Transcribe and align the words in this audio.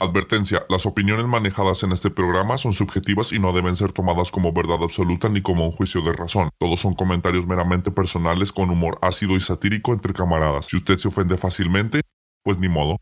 Advertencia, 0.00 0.66
las 0.68 0.86
opiniones 0.86 1.26
manejadas 1.26 1.84
en 1.84 1.92
este 1.92 2.10
programa 2.10 2.58
son 2.58 2.72
subjetivas 2.72 3.32
y 3.32 3.38
no 3.38 3.52
deben 3.52 3.76
ser 3.76 3.92
tomadas 3.92 4.32
como 4.32 4.52
verdad 4.52 4.82
absoluta 4.82 5.28
ni 5.28 5.40
como 5.40 5.64
un 5.64 5.70
juicio 5.70 6.02
de 6.02 6.12
razón. 6.12 6.50
Todos 6.58 6.80
son 6.80 6.94
comentarios 6.94 7.46
meramente 7.46 7.92
personales 7.92 8.50
con 8.50 8.70
humor 8.70 8.98
ácido 9.02 9.36
y 9.36 9.40
satírico 9.40 9.92
entre 9.92 10.12
camaradas. 10.12 10.66
Si 10.66 10.76
usted 10.76 10.98
se 10.98 11.06
ofende 11.06 11.36
fácilmente, 11.36 12.00
pues 12.42 12.58
ni 12.58 12.68
modo. 12.68 12.96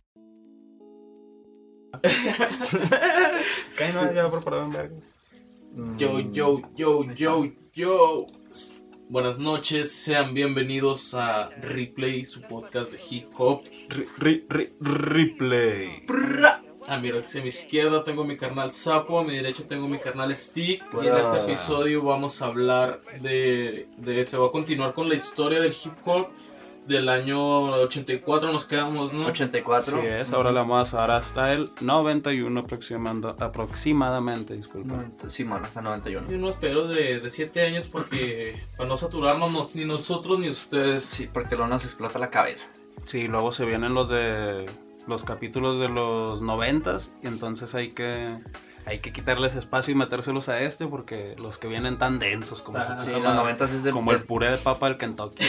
Yo, 5.96 6.20
yo, 6.20 6.60
yo, 6.76 7.04
yo, 7.14 7.46
yo. 7.72 8.26
Buenas 9.08 9.38
noches, 9.38 9.90
sean 9.92 10.34
bienvenidos 10.34 11.14
a 11.14 11.48
Replay, 11.62 12.26
su 12.26 12.42
podcast 12.42 12.92
de 12.92 13.00
hip 13.10 13.28
hop. 13.38 13.62
Ri- 13.88 14.06
ri- 14.18 14.46
ri- 14.48 14.72
replay. 14.80 16.04
A 16.92 16.98
mi, 16.98 17.08
a 17.10 17.12
mi 17.40 17.46
izquierda 17.48 18.04
tengo 18.04 18.24
mi 18.24 18.36
carnal 18.36 18.72
Sapo, 18.72 19.18
a 19.18 19.24
mi 19.24 19.34
derecha 19.36 19.62
tengo 19.66 19.88
mi 19.88 19.98
carnal 19.98 20.34
Stick. 20.36 20.82
Y 21.02 21.06
en 21.06 21.16
este 21.16 21.38
episodio 21.40 22.02
vamos 22.02 22.42
a 22.42 22.46
hablar 22.46 23.00
de, 23.20 23.88
de. 23.96 24.24
Se 24.24 24.36
va 24.36 24.46
a 24.46 24.50
continuar 24.50 24.92
con 24.92 25.08
la 25.08 25.14
historia 25.14 25.60
del 25.60 25.72
hip 25.72 25.94
hop 26.04 26.28
del 26.86 27.08
año 27.08 27.70
84. 27.72 28.52
Nos 28.52 28.64
quedamos, 28.64 29.14
¿no? 29.14 29.26
84. 29.26 29.98
Así 29.98 30.06
es, 30.06 30.32
ahora 30.32 30.50
la 30.52 30.60
vamos 30.60 30.92
a 30.94 30.98
dar 30.98 31.12
hasta 31.12 31.52
el 31.52 31.70
91 31.80 32.60
aproximando, 32.60 33.36
aproximadamente, 33.38 34.54
disculpa. 34.54 34.94
No, 35.22 35.30
Simón, 35.30 35.64
hasta 35.64 35.80
91. 35.80 36.30
Y 36.30 36.34
unos 36.34 36.56
pedos 36.56 36.88
de 36.90 37.22
7 37.30 37.62
años 37.62 37.88
porque 37.88 38.60
para 38.76 38.88
no 38.88 38.96
saturarnos 38.96 39.52
nos- 39.52 39.74
ni 39.74 39.84
nosotros 39.84 40.38
ni 40.38 40.50
ustedes. 40.50 41.04
Sí, 41.04 41.28
porque 41.32 41.54
luego 41.56 41.68
nos 41.70 41.84
explota 41.84 42.18
la 42.18 42.30
cabeza. 42.30 42.72
Sí, 43.04 43.28
luego 43.28 43.50
se 43.52 43.64
vienen 43.64 43.94
los 43.94 44.08
de 44.10 44.66
los 45.06 45.24
capítulos 45.24 45.78
de 45.78 45.88
los 45.88 46.42
noventas 46.42 47.12
y 47.22 47.26
entonces 47.26 47.74
hay 47.74 47.90
que 47.92 48.38
hay 48.84 48.98
que 48.98 49.12
quitarles 49.12 49.54
espacio 49.54 49.92
y 49.92 49.94
metérselos 49.96 50.48
a 50.48 50.60
este 50.60 50.86
porque 50.86 51.36
los 51.40 51.58
que 51.58 51.68
vienen 51.68 51.98
tan 51.98 52.18
densos 52.18 52.62
como, 52.62 52.78
Ah, 52.78 52.96
Sí, 52.98 53.08
no, 53.10 53.14
los 53.14 53.22
madre. 53.24 53.36
90 53.36 53.64
es, 53.64 53.84
de, 53.84 53.90
como 53.92 54.10
el 54.12 54.20
puré 54.24 54.50
de 54.50 54.58
papa 54.58 54.88
del 54.88 54.98
Kentucky. 54.98 55.44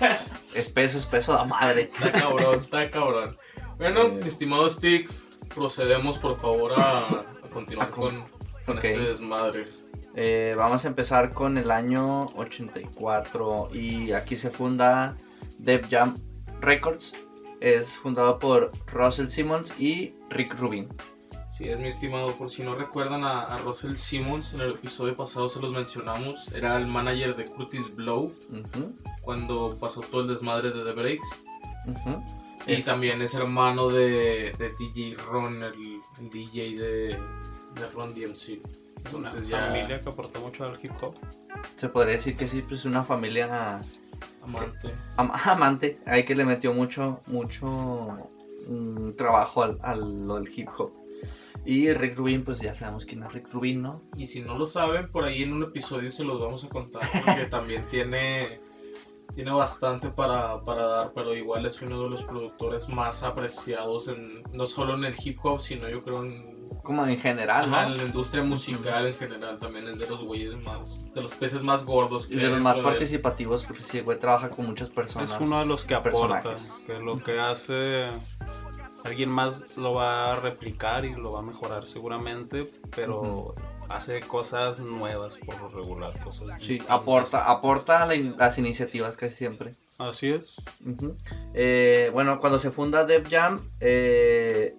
espeso, 0.54 0.96
espeso 0.98 1.32
da 1.34 1.44
madre. 1.44 1.90
Está 1.92 2.12
cabrón, 2.12 2.60
está 2.60 2.90
cabrón. 2.90 3.36
Bueno, 3.76 4.08
mi 4.08 4.26
estimado 4.28 4.68
Stick, 4.70 5.10
procedemos 5.54 6.18
por 6.18 6.40
favor 6.40 6.72
a, 6.80 6.98
a 7.08 7.24
continuar 7.52 7.88
A 7.88 7.90
con- 7.90 8.24
con, 8.64 8.76
este 8.76 8.98
desmadre. 8.98 9.68
Eh, 10.14 10.54
vamos 10.56 10.84
a 10.84 10.88
empezar 10.88 11.32
con 11.34 11.58
el 11.58 11.70
año 11.70 12.20
84 12.36 13.68
y 13.72 14.12
aquí 14.12 14.36
se 14.36 14.50
funda 14.50 15.16
Def 15.58 15.88
Jam 15.90 16.16
Records. 16.60 17.16
Es 17.60 17.96
fundado 17.96 18.38
por 18.38 18.70
Russell 18.92 19.28
Simmons 19.28 19.78
y 19.80 20.14
Rick 20.30 20.54
Rubin. 20.58 20.88
Sí, 21.50 21.68
es 21.68 21.78
mi 21.78 21.88
estimado, 21.88 22.32
por 22.36 22.50
si 22.50 22.62
no 22.62 22.74
recuerdan 22.76 23.24
a, 23.24 23.42
a 23.42 23.58
Russell 23.58 23.96
Simmons, 23.96 24.52
en 24.54 24.60
el 24.60 24.72
episodio 24.74 25.16
pasado 25.16 25.48
se 25.48 25.60
los 25.60 25.72
mencionamos, 25.72 26.48
era 26.52 26.76
el 26.76 26.86
manager 26.86 27.34
de 27.34 27.46
Curtis 27.46 27.94
Blow 27.96 28.32
cuando 29.22 29.76
pasó 29.80 30.00
todo 30.02 30.20
el 30.20 30.28
desmadre 30.28 30.70
de 30.70 30.84
The 30.84 30.92
Breaks. 30.92 31.28
Y 32.66 32.74
Es- 32.74 32.84
también 32.84 33.20
es 33.22 33.34
hermano 33.34 33.88
de, 33.88 34.52
de 34.58 34.72
DJ 34.78 35.14
Ron, 35.26 35.62
el, 35.64 36.00
el 36.20 36.30
DJ 36.30 36.76
de, 36.76 37.18
de 37.74 37.88
Ron 37.92 38.14
DMC. 38.14 38.60
Una 39.12 39.28
Entonces 39.30 39.48
ya 39.48 39.66
familia 39.66 40.00
que 40.00 40.08
aportó 40.08 40.40
mucho 40.40 40.64
al 40.64 40.78
hip 40.82 40.92
hop. 41.00 41.14
Se 41.76 41.88
podría 41.88 42.14
decir 42.14 42.36
que 42.36 42.46
sí, 42.46 42.62
pues 42.62 42.84
una 42.84 43.02
familia 43.04 43.80
amante. 44.42 44.88
am- 45.16 45.32
amante. 45.32 45.98
Ahí 46.06 46.24
que 46.24 46.34
le 46.34 46.44
metió 46.44 46.72
mucho, 46.72 47.20
mucho 47.26 48.28
mm, 48.68 49.12
trabajo 49.12 49.62
al, 49.62 49.78
al 49.82 50.48
hip 50.54 50.68
hop. 50.78 50.90
Y 51.64 51.92
Rick 51.92 52.16
Rubin, 52.16 52.44
pues 52.44 52.60
ya 52.60 52.74
sabemos 52.74 53.04
quién 53.04 53.22
es 53.24 53.32
Rick 53.32 53.52
Rubin, 53.52 53.82
¿no? 53.82 54.00
Y 54.16 54.26
si 54.26 54.40
no 54.40 54.56
lo 54.56 54.66
saben, 54.66 55.10
por 55.10 55.24
ahí 55.24 55.42
en 55.42 55.52
un 55.52 55.64
episodio 55.64 56.10
se 56.10 56.24
los 56.24 56.40
vamos 56.40 56.64
a 56.64 56.68
contar 56.68 57.02
porque 57.24 57.44
también 57.50 57.86
tiene, 57.88 58.60
tiene 59.34 59.50
bastante 59.50 60.08
para, 60.08 60.62
para 60.62 60.82
dar, 60.86 61.12
pero 61.14 61.34
igual 61.34 61.66
es 61.66 61.82
uno 61.82 62.02
de 62.04 62.08
los 62.08 62.22
productores 62.22 62.88
más 62.88 63.22
apreciados 63.22 64.08
en, 64.08 64.44
no 64.52 64.64
solo 64.64 64.94
en 64.94 65.04
el 65.04 65.14
hip 65.22 65.38
hop, 65.44 65.60
sino 65.60 65.88
yo 65.90 66.02
creo 66.02 66.24
en, 66.24 66.57
Como 66.88 67.06
en 67.06 67.18
general, 67.18 67.66
ajá, 67.66 67.82
¿no? 67.84 67.92
en 67.92 67.98
la 67.98 68.04
industria 68.04 68.42
musical 68.42 69.06
en 69.06 69.14
general, 69.14 69.58
también 69.58 69.86
es 69.88 69.98
de 69.98 70.08
los 70.08 70.22
güeyes 70.24 70.56
más, 70.62 70.96
de 71.14 71.20
los 71.20 71.34
peces 71.34 71.62
más 71.62 71.84
gordos 71.84 72.26
que 72.26 72.36
Y 72.36 72.38
de 72.38 72.48
los 72.48 72.62
más 72.62 72.78
participativos, 72.78 73.66
porque 73.66 73.82
sí, 73.84 73.98
el 73.98 74.04
güey 74.04 74.18
trabaja 74.18 74.48
con 74.48 74.64
muchas 74.64 74.88
personas. 74.88 75.32
Es 75.32 75.38
uno 75.38 75.58
de 75.60 75.66
los 75.66 75.84
que 75.84 75.94
aporta, 75.94 76.40
personajes. 76.40 76.84
que 76.86 76.94
lo 76.98 77.18
que 77.22 77.38
hace 77.40 78.06
alguien 79.04 79.28
más 79.28 79.66
lo 79.76 79.92
va 79.92 80.32
a 80.32 80.36
replicar 80.36 81.04
y 81.04 81.14
lo 81.14 81.32
va 81.32 81.40
a 81.40 81.42
mejorar 81.42 81.86
seguramente, 81.86 82.66
pero 82.96 83.54
hace 83.90 84.20
cosas 84.20 84.80
nuevas 84.80 85.36
por 85.44 85.60
lo 85.60 85.68
regular, 85.68 86.18
cosas 86.24 86.48
Sí, 86.58 86.68
distintas. 86.72 86.90
aporta, 86.90 87.50
aporta 87.50 88.06
la 88.06 88.14
in- 88.14 88.34
las 88.38 88.56
iniciativas 88.58 89.18
casi 89.18 89.36
siempre. 89.36 89.74
Así 89.98 90.30
es. 90.30 90.54
Eh, 91.52 92.08
bueno, 92.14 92.40
cuando 92.40 92.58
se 92.58 92.70
funda 92.70 93.04
Def 93.04 93.28
Jam, 93.28 93.60
eh, 93.80 94.74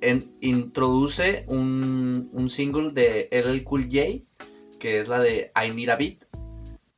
en- 0.00 0.32
introduce 0.40 1.44
un, 1.48 2.28
un 2.32 2.48
single 2.50 2.90
de 2.92 3.28
LL 3.30 3.62
Cool 3.64 3.84
J, 3.90 4.24
que 4.78 5.00
es 5.00 5.08
la 5.08 5.18
de 5.20 5.50
I 5.56 5.70
Need 5.74 5.88
a 5.90 5.96
Beat, 5.96 6.24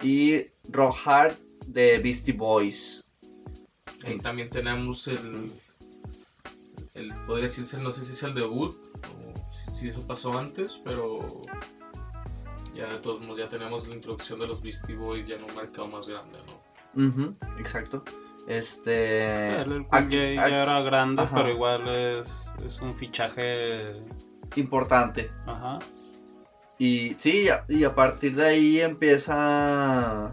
y 0.02 0.46
Rock 0.70 0.96
Hard 1.04 1.34
de 1.66 1.98
Beastie 1.98 2.32
Boys. 2.34 3.04
Ahí 4.04 4.18
también 4.18 4.48
tenemos 4.50 5.06
el, 5.08 5.50
el, 6.94 7.12
podría 7.26 7.44
decirse, 7.44 7.78
no 7.78 7.90
sé 7.90 8.04
si 8.04 8.12
es 8.12 8.22
el 8.22 8.34
debut, 8.34 8.74
o 8.74 9.34
si, 9.74 9.80
si 9.80 9.88
eso 9.88 10.06
pasó 10.06 10.36
antes, 10.38 10.80
pero 10.84 11.42
ya 12.74 12.86
de 12.86 12.98
todos 12.98 13.20
modos 13.20 13.38
ya 13.38 13.48
tenemos 13.48 13.86
la 13.88 13.94
introducción 13.94 14.38
de 14.38 14.46
los 14.46 14.62
Beastie 14.62 14.94
Boys 14.94 15.26
ya 15.26 15.36
en 15.36 15.44
un 15.44 15.54
mercado 15.54 15.88
más 15.88 16.08
grande, 16.08 16.38
¿no? 16.46 16.60
Ujú, 17.06 17.34
exacto. 17.58 18.02
Este. 18.50 19.60
El 19.62 19.86
aquí- 19.90 20.34
ya, 20.34 20.42
aquí- 20.44 20.52
era 20.54 20.80
grande, 20.82 21.22
Ajá. 21.22 21.36
pero 21.36 21.50
igual 21.50 21.88
es, 21.88 22.52
es 22.64 22.80
un 22.80 22.94
fichaje. 22.94 23.92
importante. 24.56 25.30
Ajá. 25.46 25.78
Y 26.78 27.14
sí, 27.18 27.48
a- 27.48 27.64
y 27.68 27.84
a 27.84 27.94
partir 27.94 28.34
de 28.34 28.46
ahí 28.46 28.80
empieza 28.80 30.26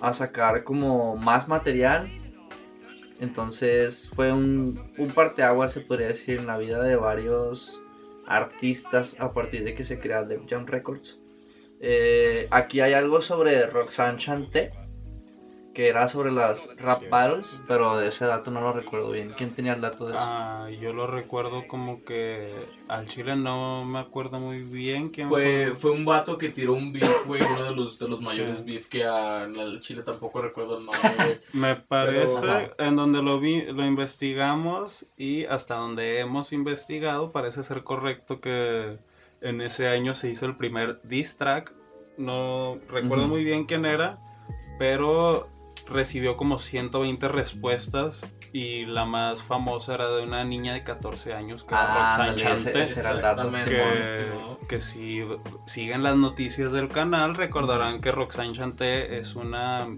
a 0.00 0.12
sacar 0.12 0.64
como 0.64 1.14
más 1.16 1.48
material. 1.48 2.10
Entonces 3.20 4.10
fue 4.12 4.32
un, 4.32 4.92
un 4.98 5.08
parteaguas, 5.12 5.72
se 5.72 5.80
podría 5.82 6.08
decir, 6.08 6.40
en 6.40 6.46
la 6.48 6.58
vida 6.58 6.82
de 6.82 6.96
varios 6.96 7.80
artistas 8.26 9.20
a 9.20 9.32
partir 9.32 9.62
de 9.62 9.74
que 9.76 9.84
se 9.84 10.00
crea 10.00 10.24
Def 10.24 10.42
Jam 10.48 10.66
Records. 10.66 11.20
Eh, 11.80 12.48
aquí 12.50 12.80
hay 12.80 12.94
algo 12.94 13.22
sobre 13.22 13.66
Roxanne 13.66 14.18
Chanté, 14.18 14.72
que 15.76 15.88
era 15.88 16.08
sobre 16.08 16.32
las 16.32 16.74
rap 16.78 17.02
battles, 17.10 17.60
pero 17.68 17.98
de 17.98 18.08
ese 18.08 18.24
dato 18.24 18.50
no 18.50 18.62
lo 18.62 18.72
recuerdo 18.72 19.10
bien. 19.10 19.34
¿Quién 19.36 19.50
tenía 19.54 19.74
el 19.74 19.82
dato 19.82 20.06
de 20.08 20.16
eso? 20.16 20.24
Ah, 20.26 20.70
yo 20.80 20.94
lo 20.94 21.06
recuerdo 21.06 21.68
como 21.68 22.02
que 22.02 22.50
al 22.88 23.06
chile 23.08 23.36
no 23.36 23.84
me 23.84 23.98
acuerdo 23.98 24.40
muy 24.40 24.62
bien 24.62 25.10
quién 25.10 25.28
Fue, 25.28 25.74
fue 25.76 25.90
un 25.90 26.06
vato 26.06 26.38
que 26.38 26.48
tiró 26.48 26.72
un 26.72 26.94
beef, 26.94 27.26
güey, 27.26 27.42
uno 27.42 27.64
de 27.64 27.76
los, 27.76 27.98
de 27.98 28.08
los 28.08 28.22
mayores 28.22 28.60
Sí. 28.60 28.64
beef 28.64 28.86
que 28.86 29.04
a, 29.04 29.44
en 29.44 29.54
el 29.56 29.82
Chile 29.82 30.00
tampoco 30.02 30.40
recuerdo 30.40 30.78
el 30.78 30.86
nombre, 30.86 31.10
güey. 31.18 31.40
Me 31.52 31.76
parece 31.76 32.40
Pero- 32.40 32.74
en 32.78 32.96
donde 32.96 33.22
lo 33.22 33.38
vi, 33.38 33.60
lo 33.66 33.84
investigamos 33.84 35.08
y 35.18 35.44
hasta 35.44 35.74
donde 35.74 36.20
hemos 36.20 36.54
investigado 36.54 37.32
parece 37.32 37.62
ser 37.62 37.84
correcto 37.84 38.40
que 38.40 38.96
en 39.42 39.60
ese 39.60 39.88
año 39.88 40.14
se 40.14 40.30
hizo 40.30 40.46
el 40.46 40.56
primer 40.56 41.00
diss 41.02 41.36
track. 41.36 41.70
No 42.16 42.78
recuerdo 42.88 43.28
muy 43.28 43.44
bien 43.44 43.66
quién 43.66 43.84
era, 43.84 44.18
pero 44.78 45.48
recibió 45.86 46.36
como 46.36 46.58
120 46.58 47.28
respuestas 47.28 48.28
y 48.52 48.86
la 48.86 49.04
más 49.04 49.42
famosa 49.42 49.94
era 49.94 50.08
de 50.10 50.22
una 50.22 50.44
niña 50.44 50.74
de 50.74 50.82
14 50.84 51.32
años 51.34 51.64
que 51.64 51.74
Ah, 51.74 52.16
era 52.18 52.26
Roxanne 52.32 52.52
ese- 52.54 52.64
Chante. 52.72 52.82
ese 52.82 53.02
dato, 53.02 53.16
Exactamente, 53.48 53.70
Simón. 53.70 53.92
estimado. 53.98 54.58
que, 54.60 54.66
que 54.66 54.80
si 54.80 55.22
siguen 55.66 56.02
las 56.02 56.16
noticias 56.16 56.72
del 56.72 56.88
canal 56.88 57.34
recordarán 57.34 58.00
que 58.00 58.12
Roxanne 58.12 58.52
Chanté 58.52 59.18
es 59.18 59.36
una 59.36 59.88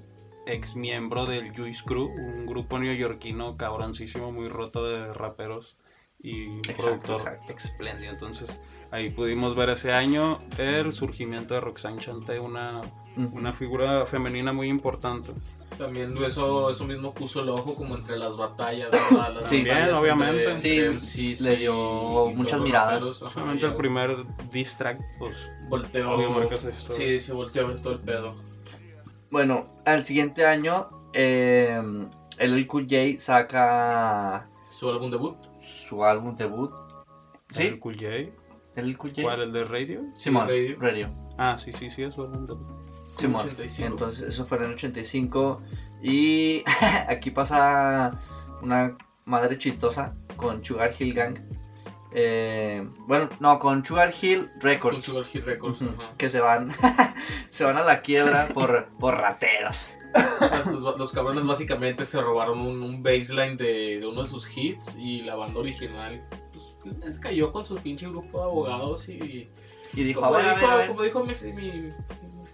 ex 0.47 0.77
miembro 0.77 1.27
del 1.27 1.55
Juice 1.55 1.83
Crew, 1.85 2.07
un 2.07 2.47
grupo 2.47 2.79
neoyorquino 2.79 3.57
cabroncísimo, 3.57 4.33
muy 4.33 4.47
roto 4.47 4.85
de 4.89 5.13
raperos 5.13 5.77
y 6.21 6.47
un 6.47 6.59
Exacto, 6.59 6.83
productor 6.83 7.17
exacto. 7.17 7.53
espléndido. 7.53 8.13
Entonces 8.13 8.61
ahí 8.91 9.11
pudimos 9.11 9.55
ver 9.55 9.69
ese 9.71 9.93
año 9.93 10.41
el 10.57 10.93
surgimiento 10.93 11.55
de 11.55 11.61
Roxanne 11.61 12.01
Chanté, 12.01 12.41
una, 12.41 12.81
Ujú. 13.17 13.37
una 13.37 13.53
figura 13.53 14.07
femenina 14.07 14.53
muy 14.55 14.69
importante. 14.69 15.33
También 15.79 16.17
eso, 16.25 16.69
eso 16.69 16.85
mismo 16.85 17.15
puso 17.15 17.41
el 17.43 17.49
ojo 17.51 17.75
como 17.77 17.95
entre 17.95 18.19
las 18.19 18.37
batallas, 18.37 18.91
¿no? 19.11 19.29
Las- 19.29 19.49
Sí, 19.49 19.63
batallas 19.63 19.87
bien, 19.87 19.95
obviamente. 19.97 20.51
entre- 20.51 20.99
Sí, 21.01 21.33
MCs 21.35 21.41
le 21.43 21.57
dio 21.57 22.27
muchas 22.35 22.61
miradas. 22.61 23.05
Solamente 23.05 23.67
el 23.67 23.75
primer 23.77 24.17
diss 24.51 24.77
track, 24.77 25.01
pues 25.19 25.51
Volteó. 25.69 26.49
Sí, 26.91 27.21
se 27.21 27.33
volteó 27.33 27.65
a 27.65 27.69
ver 27.69 27.81
todo 27.81 27.93
el 27.93 28.01
pedo. 28.01 28.35
Bueno, 29.31 29.69
al 29.85 30.05
siguiente 30.05 30.47
año, 30.47 30.89
eh, 31.13 31.81
LL 32.39 32.67
Cool 32.67 32.85
J 32.91 33.19
saca 33.19 34.49
Su 34.69 34.89
álbum 34.89 35.11
debut. 35.11 35.37
su 35.63 36.05
álbum 36.05 36.35
debut 36.37 36.73
Sí. 37.51 37.65
El 37.65 37.79
Cool 37.79 37.95
J. 37.97 38.07
¿El 38.77 38.97
Cool 38.99 39.11
J? 39.11 39.23
¿Cuál? 39.23 39.43
¿El 39.43 39.53
de 39.53 39.65
Radio? 39.65 40.03
Simón, 40.15 40.49
Radio. 40.49 40.77
Radio. 40.81 41.11
Ah, 41.37 41.57
sí, 41.59 41.73
sí, 41.73 41.89
sí, 41.91 42.03
eso 42.03 42.25
era 42.27 42.37
un 42.39 42.47
debut. 42.47 42.78
85. 43.27 43.87
Entonces, 43.87 44.29
eso 44.29 44.45
fue 44.47 44.59
en 44.59 44.65
el 44.65 44.73
85. 44.75 45.63
Y 46.03 46.63
aquí 47.09 47.31
pasa 47.31 48.19
una 48.63 48.97
madre 49.25 49.59
chistosa 49.59 50.15
con 50.37 50.65
Sugar 50.65 50.93
Hill 50.99 51.15
Gang. 51.15 51.39
Eh, 52.13 52.89
bueno, 53.07 53.29
no, 53.41 53.59
con 53.59 53.85
Sugar 53.85 54.13
Hill 54.21 54.49
Con 54.53 54.61
Records. 54.63 55.05
Sugar 55.05 55.25
Hill 55.33 55.43
Records. 55.45 55.83
Ajá. 55.83 56.13
Que 56.17 56.29
se 56.29 56.41
van, 56.41 56.71
se 57.51 57.65
van 57.65 57.77
a 57.77 57.83
la 57.83 58.01
quiebra 58.01 58.49
por, 58.55 58.87
por 58.99 59.15
rateros. 59.19 59.95
Los, 60.41 60.81
los- 60.81 60.99
los 60.99 61.13
cabrones 61.13 61.45
básicamente 61.45 62.05
se 62.07 62.21
robaron 62.21 62.61
un, 62.61 62.83
un 62.83 63.03
baseline 63.03 63.57
de, 63.59 63.99
de 64.01 64.07
uno 64.07 64.23
de 64.23 64.27
sus 64.27 64.49
hits 64.57 64.97
y 64.99 65.21
la 65.23 65.37
banda 65.37 65.61
original 65.61 66.27
pues, 66.51 66.97
les 67.05 67.19
cayó 67.21 67.53
con 67.53 67.67
su 67.67 67.77
pinche 67.77 68.09
grupo 68.09 68.39
de 68.39 68.45
abogados 68.45 69.07
y 69.11 69.51
Y 69.93 70.03
dijo, 70.05 70.23
como, 70.23 70.35
a 70.35 70.39
ver, 70.39 70.49
a 70.49 70.55
dijo, 70.55 70.67
ver, 70.67 70.71
a 70.71 70.77
ver. 70.79 70.89
como 70.89 71.03
dijo 71.03 71.25
mi, 71.25 71.33
mi 71.55 71.89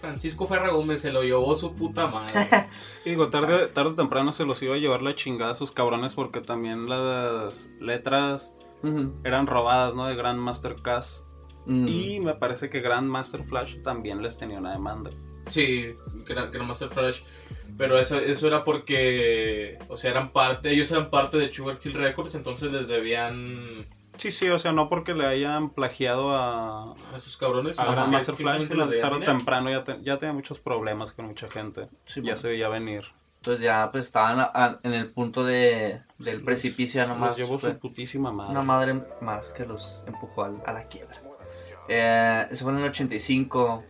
Francisco 0.04 0.46
Ferra 0.46 0.70
Gómez, 0.70 1.00
se 1.00 1.12
lo 1.12 1.22
llevó 1.22 1.54
su 1.54 1.74
puta 1.74 2.08
madre. 2.08 2.68
Y 3.04 3.10
digo, 3.10 3.30
tarde, 3.30 3.68
tarde 3.68 3.90
o 3.90 3.94
temprano 3.94 4.32
se 4.32 4.44
los 4.44 4.62
iba 4.62 4.74
a 4.74 4.78
llevar 4.78 5.02
la 5.02 5.14
chingada 5.14 5.52
a 5.52 5.54
sus 5.54 5.72
cabrones 5.72 6.14
porque 6.14 6.40
también 6.40 6.88
las 6.88 7.70
letras 7.80 8.54
eran 9.24 9.46
robadas, 9.46 9.94
¿no? 9.94 10.06
De 10.06 10.14
Grandmaster 10.14 10.76
Cass. 10.82 11.26
Mm. 11.64 11.88
Y 11.88 12.20
me 12.20 12.34
parece 12.34 12.68
que 12.68 12.80
Grandmaster 12.80 13.42
Flash 13.42 13.76
también 13.82 14.22
les 14.22 14.36
tenía 14.36 14.58
una 14.58 14.72
demanda. 14.72 15.10
Sí, 15.46 15.94
que 16.26 16.32
era, 16.32 16.50
que 16.50 16.58
era 16.58 16.66
Master 16.66 16.88
Flash. 16.88 17.22
Pero 17.78 17.98
eso, 17.98 18.18
eso 18.18 18.46
era 18.46 18.62
porque, 18.62 19.78
o 19.88 19.96
sea, 19.96 20.10
eran 20.10 20.32
parte, 20.32 20.70
ellos 20.70 20.90
eran 20.92 21.10
parte 21.10 21.38
de 21.38 21.52
Sugar 21.52 21.78
Hill 21.82 21.94
Records, 21.94 22.34
entonces 22.34 22.70
les 22.70 22.88
debían 22.88 23.86
Sí, 24.16 24.30
sí, 24.30 24.48
o 24.48 24.58
sea, 24.58 24.72
no 24.72 24.88
porque 24.88 25.12
le 25.14 25.26
hayan 25.26 25.70
plagiado 25.70 26.36
a, 26.36 26.92
a 26.92 27.16
esos 27.16 27.36
cabrones. 27.36 27.78
a 27.78 27.84
Grandmaster 27.84 28.34
Flash, 28.36 28.68
tarde 28.68 29.00
o 29.02 29.20
temprano 29.20 29.70
ya, 29.70 29.82
te- 29.84 30.00
ya 30.02 30.18
tenía 30.18 30.32
muchos 30.32 30.60
problemas 30.60 31.12
con 31.12 31.26
mucha 31.26 31.48
gente. 31.50 31.88
Sí, 32.06 32.16
ya 32.20 32.22
bueno. 32.22 32.36
se 32.36 32.48
veía 32.48 32.68
venir. 32.68 33.04
Pues 33.42 33.60
ya 33.60 33.90
pues 33.92 34.06
estaban 34.06 34.40
a- 34.40 34.50
a- 34.54 34.78
en 34.82 34.94
el 34.94 35.10
punto 35.10 35.44
de, 35.44 36.00
del 36.18 36.38
Sí, 36.38 36.44
precipicio, 36.44 37.02
ya 37.02 37.08
Los 37.08 37.18
nomás. 37.18 37.36
llevó 37.36 37.58
fue 37.58 37.72
su 37.72 37.78
putísima 37.78 38.32
madre. 38.32 38.52
una 38.52 38.62
madre 38.62 38.94
más 39.20 39.52
que 39.52 39.66
los 39.66 40.02
empujó 40.06 40.44
al- 40.44 40.62
a, 40.64 40.72
la 40.72 40.84
quiebra. 40.84 41.20
Eh, 41.88 42.46
eso 42.50 42.64
fue 42.64 42.72
en 42.72 42.78
el 42.78 42.84
85. 42.84 43.82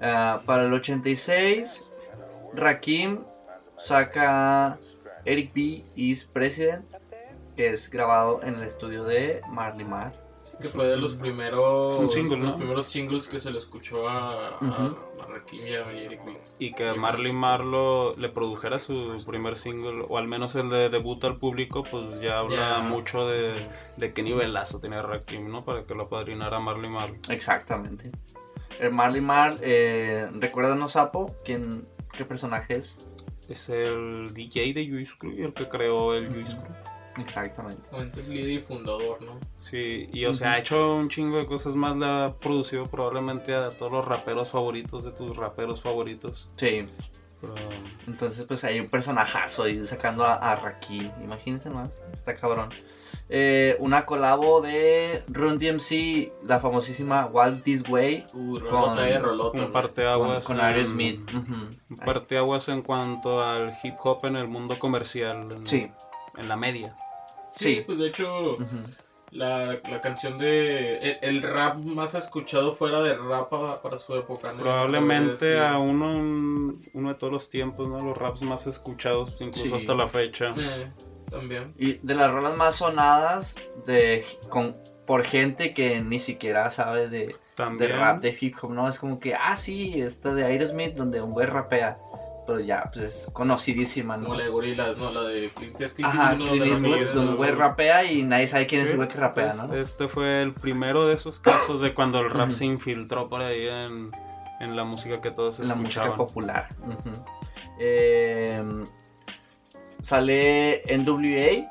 Eh, 0.00 0.36
para 0.46 0.64
el 0.64 0.72
86, 0.72 1.90
Rakim 2.54 3.20
saca 3.76 4.78
Eric 5.24 5.52
B. 5.54 5.84
is 5.96 6.24
President, 6.24 6.84
que 7.62 7.70
es 7.70 7.90
grabado 7.90 8.40
en 8.42 8.54
el 8.56 8.62
estudio 8.64 9.04
de 9.04 9.40
Marley 9.48 9.86
Marl. 9.86 10.12
Que 10.60 10.66
fue 10.68 10.86
de 10.88 10.96
los 10.96 11.14
primeros, 11.14 11.94
Es 11.94 12.00
un 12.00 12.10
single, 12.10 12.38
los 12.38 12.54
primeros 12.54 12.86
singles 12.86 13.26
que 13.28 13.38
se 13.38 13.50
le 13.52 13.58
escuchó 13.58 14.08
a, 14.08 14.48
a- 14.48 14.58
Ujú. 14.60 14.96
a 15.22 15.26
Rakim 15.26 15.60
y 15.66 15.72
a 15.74 15.90
Eric 15.92 16.24
B. 16.24 16.36
Y 16.58 16.72
que 16.74 16.92
Marley 16.94 17.32
Marlo 17.32 18.16
le 18.16 18.28
produjera 18.28 18.78
su 18.80 19.22
primer 19.26 19.56
single, 19.56 20.04
o 20.08 20.18
al 20.18 20.26
menos 20.26 20.56
el 20.56 20.68
de 20.70 20.88
debut 20.88 21.22
al 21.24 21.36
público, 21.36 21.84
pues 21.88 22.20
ya 22.20 22.40
habla 22.40 22.80
mucho 22.80 23.26
de, 23.28 23.54
de 23.96 24.12
qué 24.12 24.22
nivelazo 24.24 24.80
tenía 24.80 25.02
Rakim, 25.02 25.48
¿no? 25.50 25.64
Para 25.64 25.84
que 25.84 25.94
lo 25.94 26.04
apadrinara 26.04 26.58
Marley 26.58 26.90
Marlo. 26.90 27.16
Exactamente. 27.28 28.10
El 28.80 28.90
Marley 28.92 29.20
Marl, 29.20 29.58
eh, 29.62 30.28
¿recuérdanos, 30.34 30.92
Sapo? 30.92 31.34
¿Quién, 31.44 31.86
¿Qué 32.16 32.24
personaje 32.24 32.74
es? 32.76 33.00
Es 33.48 33.68
el 33.68 34.32
DJ 34.34 34.72
de 34.74 34.88
Juice 34.88 35.14
Crew 35.18 35.32
y 35.32 35.42
el 35.42 35.54
que 35.54 35.68
creó 35.68 36.14
el 36.14 36.28
Juice 36.32 36.56
Crew. 36.56 36.74
Exactamente. 37.18 37.82
El 37.92 38.10
líder 38.32 38.50
y 38.50 38.58
fundador, 38.58 39.20
¿no? 39.22 39.38
Sí, 39.58 40.08
y 40.12 40.24
o 40.26 40.34
sea, 40.34 40.52
ha 40.52 40.58
hecho 40.58 40.94
un 40.94 41.08
chingo 41.08 41.38
de 41.38 41.46
cosas 41.46 41.74
más, 41.76 41.96
le 41.96 42.06
ha 42.06 42.34
producido 42.40 42.86
probablemente 42.86 43.54
a 43.54 43.70
todos 43.70 43.92
los 43.92 44.04
raperos 44.04 44.48
favoritos 44.50 45.04
de 45.04 45.10
tus 45.12 45.36
raperos 45.36 45.82
favoritos. 45.82 46.50
Sí. 46.56 46.86
Pero, 47.40 47.54
Entonces, 48.06 48.44
pues 48.44 48.62
hay 48.64 48.78
un 48.80 48.86
personajazo 48.88 49.64
ahí 49.64 49.84
sacando 49.84 50.24
a, 50.24 50.34
a 50.34 50.54
Rakim. 50.56 51.10
Imagínense 51.24 51.70
más. 51.70 51.92
Está 52.12 52.36
cabrón. 52.36 52.70
Eh, 53.28 53.76
una 53.80 54.04
colabo 54.06 54.60
de 54.60 55.24
Run 55.28 55.58
DMC, 55.58 56.32
la 56.44 56.60
famosísima 56.60 57.26
Wild 57.26 57.62
This 57.62 57.88
Way, 57.88 58.26
Uh, 58.34 58.60
Con- 58.68 58.96
de 58.96 59.18
rolota. 59.18 59.58
un 59.58 59.64
con, 59.64 59.72
parteaguas. 59.72 60.44
con. 60.44 60.58
Ujú. 60.60 61.54
Un 61.90 61.96
parteaguas 62.04 62.68
en 62.68 62.82
cuanto 62.82 63.42
al 63.42 63.72
hip 63.82 63.94
hop 64.04 64.24
en 64.26 64.36
el 64.36 64.48
mundo 64.48 64.78
comercial. 64.78 65.50
En, 65.50 65.66
Sí. 65.66 65.90
En 66.36 66.48
la 66.48 66.56
media. 66.56 66.94
Sí, 67.52 67.76
Sí. 67.76 67.82
pues 67.86 67.98
de 67.98 68.08
hecho, 68.08 68.56
la, 69.30 69.78
la 69.88 70.00
canción 70.00 70.38
de. 70.38 70.98
El, 70.98 71.18
el 71.22 71.42
rap 71.42 71.76
más 71.78 72.14
escuchado 72.14 72.74
fuera 72.74 73.00
de 73.02 73.14
rap 73.14 73.48
pa- 73.50 73.80
para 73.80 73.96
su 73.96 74.14
época, 74.14 74.52
¿no? 74.52 74.62
Probablemente 74.62 75.58
a 75.60 75.78
uno, 75.78 76.74
uno 76.94 77.08
de 77.08 77.14
todos 77.14 77.32
los 77.32 77.48
tiempos, 77.50 77.88
¿no? 77.88 78.00
Los 78.00 78.16
raps 78.18 78.42
más 78.42 78.66
escuchados, 78.66 79.40
incluso 79.40 79.66
Sí. 79.68 79.74
hasta 79.74 79.94
la 79.94 80.08
fecha. 80.08 80.52
Eh, 80.56 80.90
también. 81.30 81.72
Y 81.78 81.94
de 82.02 82.14
las 82.14 82.30
rolas 82.30 82.56
más 82.56 82.74
sonadas 82.76 83.58
de, 83.86 84.24
con, 84.50 84.76
por 85.06 85.24
gente 85.24 85.72
que 85.72 86.00
ni 86.02 86.18
siquiera 86.18 86.70
sabe 86.70 87.08
de, 87.08 87.34
de 87.78 87.88
rap, 87.88 88.20
de 88.20 88.36
hip 88.38 88.56
hop, 88.62 88.70
¿no? 88.72 88.86
Es 88.88 88.98
como 88.98 89.18
que, 89.18 89.34
ah, 89.34 89.56
sí, 89.56 90.00
esta 90.02 90.34
de 90.34 90.44
Aerosmith, 90.44 90.94
donde 90.94 91.22
un 91.22 91.32
güey 91.32 91.46
rapea. 91.46 91.98
Pero 92.46 92.58
ya, 92.58 92.90
pues 92.92 93.04
es 93.24 93.30
conocidísima, 93.32 94.16
¿no? 94.16 94.24
Como 94.24 94.34
la 94.36 94.44
de 94.44 94.50
Gorilas, 94.50 94.98
¿no? 94.98 95.12
La 95.12 95.22
de 95.22 95.48
Clint 95.48 95.80
es 95.80 95.92
Clint 95.94 96.10
Ajá, 96.12 96.32
Eastwood, 96.32 96.48
Clint 96.50 96.64
de 96.64 96.70
Eastwood, 96.90 97.14
donde 97.14 97.34
güey 97.36 97.50
rapea 97.52 98.04
y 98.10 98.22
nadie 98.24 98.48
sabe 98.48 98.66
quién 98.66 98.82
es 98.82 98.88
Sí, 98.88 98.92
el 98.92 98.96
güey 98.96 99.08
que 99.08 99.16
rapea, 99.18 99.50
pues, 99.52 99.64
¿no? 99.68 99.74
Este 99.74 100.08
fue 100.08 100.42
el 100.42 100.52
primero 100.52 101.06
de 101.06 101.14
esos 101.14 101.38
casos 101.38 101.80
de 101.80 101.94
cuando 101.94 102.18
el 102.20 102.30
rap 102.30 102.50
se 102.50 102.64
infiltró 102.64 103.28
por 103.28 103.42
ahí 103.42 103.68
en, 103.68 104.10
en 104.60 104.74
la 104.76 104.82
música 104.84 105.20
que 105.20 105.30
todos 105.30 105.60
la 105.60 105.74
música 105.76 106.02
escuchaban. 106.02 106.16
popular. 106.18 106.68
Eh, 107.78 108.62
sale 110.02 110.82
NWA. 110.98 111.68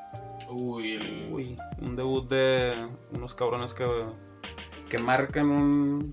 Uy, 0.50 0.92
el- 0.94 1.28
Uy, 1.32 1.58
un 1.80 1.96
debut 1.96 2.28
de 2.28 2.74
unos 3.12 3.34
cabrones 3.34 3.74
que, 3.74 3.86
que 4.88 4.98
marcan 4.98 5.50
un, 5.50 6.12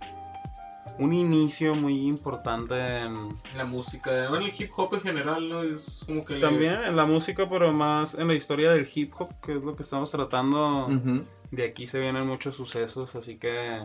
un 0.97 1.13
inicio 1.13 1.75
muy 1.75 2.07
importante 2.07 2.75
en, 2.75 3.36
la 3.56 3.65
música. 3.65 4.27
Bueno, 4.30 4.45
el 4.45 4.53
hip 4.57 4.71
hop 4.75 4.95
en 4.95 5.01
general, 5.01 5.47
¿no? 5.50 5.63
Es 5.63 6.03
como 6.06 6.25
que. 6.25 6.36
también 6.39 6.74
en 6.83 6.95
la 6.95 7.06
música, 7.06 7.47
pero 7.50 7.71
más 7.71 8.15
en 8.15 8.27
la 8.27 8.33
historia 8.36 8.71
del 8.71 8.88
hip 8.94 9.13
hop, 9.19 9.30
que 9.41 9.53
es 9.56 9.62
lo 9.63 9.75
que 9.75 9.83
estamos 9.83 10.12
tratando. 10.12 10.88
Ujú. 10.88 11.24
De 11.51 11.65
aquí 11.65 11.88
se 11.88 12.00
vienen 12.00 12.27
muchos 12.27 12.56
sucesos, 12.56 13.15
así 13.15 13.38
que... 13.38 13.80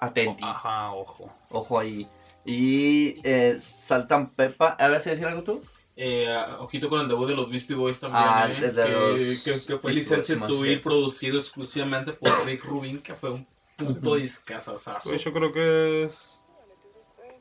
Atenti. 0.00 0.44
Ajá, 0.44 0.92
ojo. 0.92 1.30
Ojo 1.50 1.78
ahí. 1.80 2.06
Y 2.44 3.16
eh, 3.24 3.56
Saltan 3.58 4.30
Pepa. 4.30 4.76
A 4.78 4.88
ver 4.88 5.00
si 5.00 5.10
decir 5.10 5.26
algo 5.26 5.42
tú. 5.42 5.62
Eh, 5.96 6.34
ojito 6.60 6.88
con 6.88 7.00
el 7.00 7.08
debut 7.08 7.28
de 7.28 7.34
los 7.34 7.50
Beastie 7.50 7.74
Boys 7.76 8.00
también, 8.00 8.24
Ah, 8.26 8.48
¿eh? 8.48 8.60
de- 8.60 8.72
que, 8.72 8.90
los 8.90 9.44
que- 9.44 9.66
que 9.66 9.76
fue 9.78 9.92
licencia 9.92 10.36
cierto. 10.36 10.82
producido 10.82 11.36
exclusivamente 11.38 12.12
por 12.12 12.46
Rick 12.46 12.64
Rubin, 12.64 13.02
que 13.02 13.12
fue 13.12 13.32
un 13.32 13.46
puto 13.76 14.14
discazazazo. 14.14 15.10
Pues 15.10 15.22
yo 15.24 15.32
creo 15.32 15.52
que 15.52 16.04
es 16.04 16.39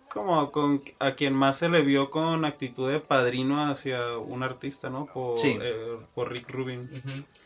como 0.09 0.51
con 0.51 0.81
a 0.99 1.15
quien 1.15 1.33
más 1.33 1.57
se 1.57 1.69
le 1.69 1.81
vio 1.81 2.09
con 2.09 2.43
actitud 2.45 2.89
de 2.91 2.99
padrino 2.99 3.69
hacia 3.69 4.17
un 4.17 4.43
artista, 4.43 4.89
¿no? 4.89 5.05
Por, 5.05 5.37
Sí. 5.37 5.57
eh, 5.61 5.97
por 6.15 6.31
Rick 6.31 6.49
Rubin. 6.49 6.89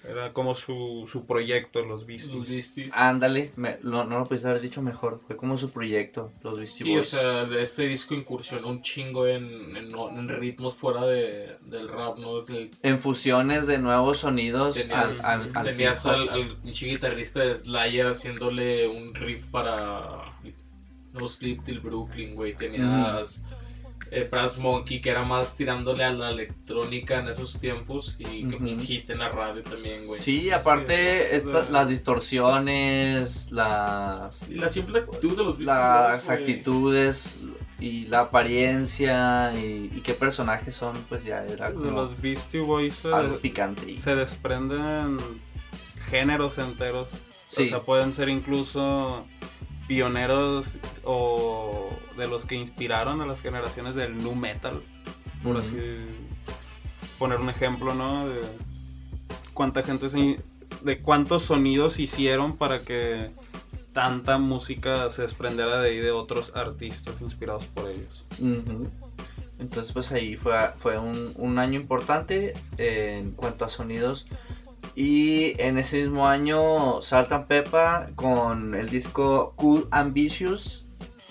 Era 0.07 0.33
como 0.33 0.55
su, 0.55 1.03
su 1.07 1.25
proyecto, 1.25 1.79
los 1.81 1.89
Los 1.89 2.07
Beasties. 2.49 2.93
Ándale. 2.93 3.51
me- 3.55 3.77
lo- 3.81 4.03
no 4.05 4.19
lo 4.19 4.25
pudiste 4.25 4.47
haber 4.49 4.61
dicho 4.61 4.81
mejor. 4.81 5.19
Fue 5.27 5.35
como 5.37 5.57
su 5.57 5.71
proyecto, 5.71 6.31
los 6.41 6.57
Beastie 6.57 6.85
Sí, 6.85 6.91
o 6.91 6.95
Boys. 6.97 7.09
sea, 7.09 7.43
este 7.59 7.83
disco 7.83 8.13
incursionó 8.15 8.67
un 8.69 8.81
chingo 8.81 9.27
en, 9.27 9.75
en, 9.75 9.89
en 9.93 10.29
ritmos 10.29 10.75
fuera 10.75 11.05
de, 11.05 11.57
del 11.61 11.87
rap, 11.89 12.17
¿no? 12.17 12.43
En 12.81 12.99
fusiones 12.99 13.67
de 13.67 13.77
nuevos 13.77 14.19
sonidos 14.19 14.75
tenías 14.75 15.23
al, 15.23 15.43
al, 15.43 15.57
al 15.57 15.65
tenías 15.65 16.05
guitarrista 16.89 17.41
de 17.41 17.53
Slayer 17.53 18.07
haciéndole 18.07 18.87
un 18.87 19.13
riff 19.13 19.45
para 19.47 20.32
No 21.13 21.27
Sleep 21.27 21.63
Till 21.63 21.79
Brooklyn, 21.79 22.35
güey. 22.35 22.55
Tenías 22.55 23.39
eh, 24.11 24.27
Brass 24.29 24.57
Monkey, 24.57 24.99
que 25.01 25.09
era 25.09 25.23
más 25.23 25.55
tirándole 25.55 26.03
a 26.03 26.11
la 26.11 26.29
electrónica 26.31 27.19
en 27.19 27.27
esos 27.29 27.59
tiempos 27.59 28.15
y 28.19 28.47
que 28.47 28.57
fue 28.57 28.73
un 28.73 28.79
hit 28.79 29.09
en 29.09 29.19
la 29.19 29.29
radio 29.29 29.63
también, 29.63 30.05
güey. 30.07 30.19
Sí, 30.21 30.51
aparte 30.51 31.19
sí, 31.29 31.35
esta- 31.37 31.65
sí. 31.65 31.71
las 31.71 31.89
distorsiones, 31.89 33.51
las, 33.51 34.49
Y 34.49 34.55
la 34.55 34.69
simple 34.69 34.99
actitud 34.99 35.37
de 35.37 35.43
los 35.43 35.57
Beastie 35.57 35.65
las 35.75 36.29
actitudes 36.29 37.39
y 37.79 38.05
la 38.07 38.21
apariencia 38.21 39.53
y, 39.55 39.91
y 39.95 40.01
qué 40.01 40.13
personajes 40.13 40.75
son, 40.75 40.95
pues 41.09 41.23
ya 41.25 41.43
era 41.45 41.69
De 41.69 41.73
como 41.75 41.91
los 41.91 42.19
Beastie 42.21 42.61
Boys 42.61 42.93
se, 42.95 43.13
algo 43.13 43.39
picante. 43.39 43.93
se 43.95 44.15
desprenden 44.15 45.17
géneros 46.09 46.57
enteros. 46.57 47.25
Sí. 47.49 47.63
O 47.63 47.65
sea, 47.65 47.81
pueden 47.81 48.13
ser 48.13 48.29
incluso 48.29 49.25
pioneros 49.87 50.79
o 51.03 51.89
de 52.17 52.27
los 52.27 52.45
que 52.45 52.55
inspiraron 52.55 53.21
a 53.21 53.25
las 53.25 53.41
generaciones 53.41 53.95
del 53.95 54.17
nu 54.17 54.35
metal. 54.35 54.81
por 55.43 55.57
así 55.57 55.77
poner 57.19 57.39
un 57.39 57.49
ejemplo, 57.49 57.93
¿no? 57.93 58.27
De 58.27 58.41
cuánta 59.53 59.83
gente 59.83 60.09
se, 60.09 60.39
de 60.81 60.99
cuántos 60.99 61.43
sonidos 61.43 61.99
hicieron 61.99 62.57
para 62.57 62.79
que 62.79 63.31
tanta 63.93 64.37
música 64.37 65.09
se 65.09 65.21
desprendiera 65.21 65.79
de 65.81 65.89
ahí 65.89 65.99
de 65.99 66.11
otros 66.11 66.55
artistas 66.55 67.21
inspirados 67.21 67.67
por 67.67 67.89
ellos. 67.89 68.25
Entonces 69.59 69.93
pues 69.93 70.11
ahí 70.11 70.35
fue, 70.35 70.53
fue 70.79 70.97
un, 70.97 71.33
un 71.35 71.59
año 71.59 71.79
importante 71.79 72.53
eh, 72.77 73.19
en 73.19 73.31
cuanto 73.31 73.65
a 73.65 73.69
sonidos. 73.69 74.27
Y 74.95 75.59
en 75.61 75.77
ese 75.79 76.01
mismo 76.01 76.27
año 76.27 77.01
Saltan 77.01 77.47
Pepa 77.47 78.09
con 78.15 78.75
el 78.75 78.89
disco 78.89 79.53
Cool 79.55 79.87
Ambitious 79.91 80.85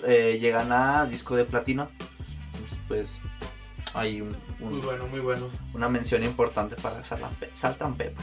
eh, 0.05 0.37
llegan 0.41 0.71
a 0.73 1.05
disco 1.05 1.35
de 1.35 1.45
platino. 1.45 1.89
Entonces 2.53 2.79
pues 2.87 3.21
hay 3.93 4.21
un- 4.21 4.35
un- 4.59 4.71
Muy 4.73 4.81
bueno, 4.81 5.07
muy 5.07 5.19
bueno. 5.21 5.49
una 5.73 5.87
mención 5.87 6.23
importante 6.23 6.75
para 6.75 7.03
Saltan, 7.03 7.33
Pe- 7.35 7.49
Saltan 7.53 7.95
Pepa. 7.95 8.21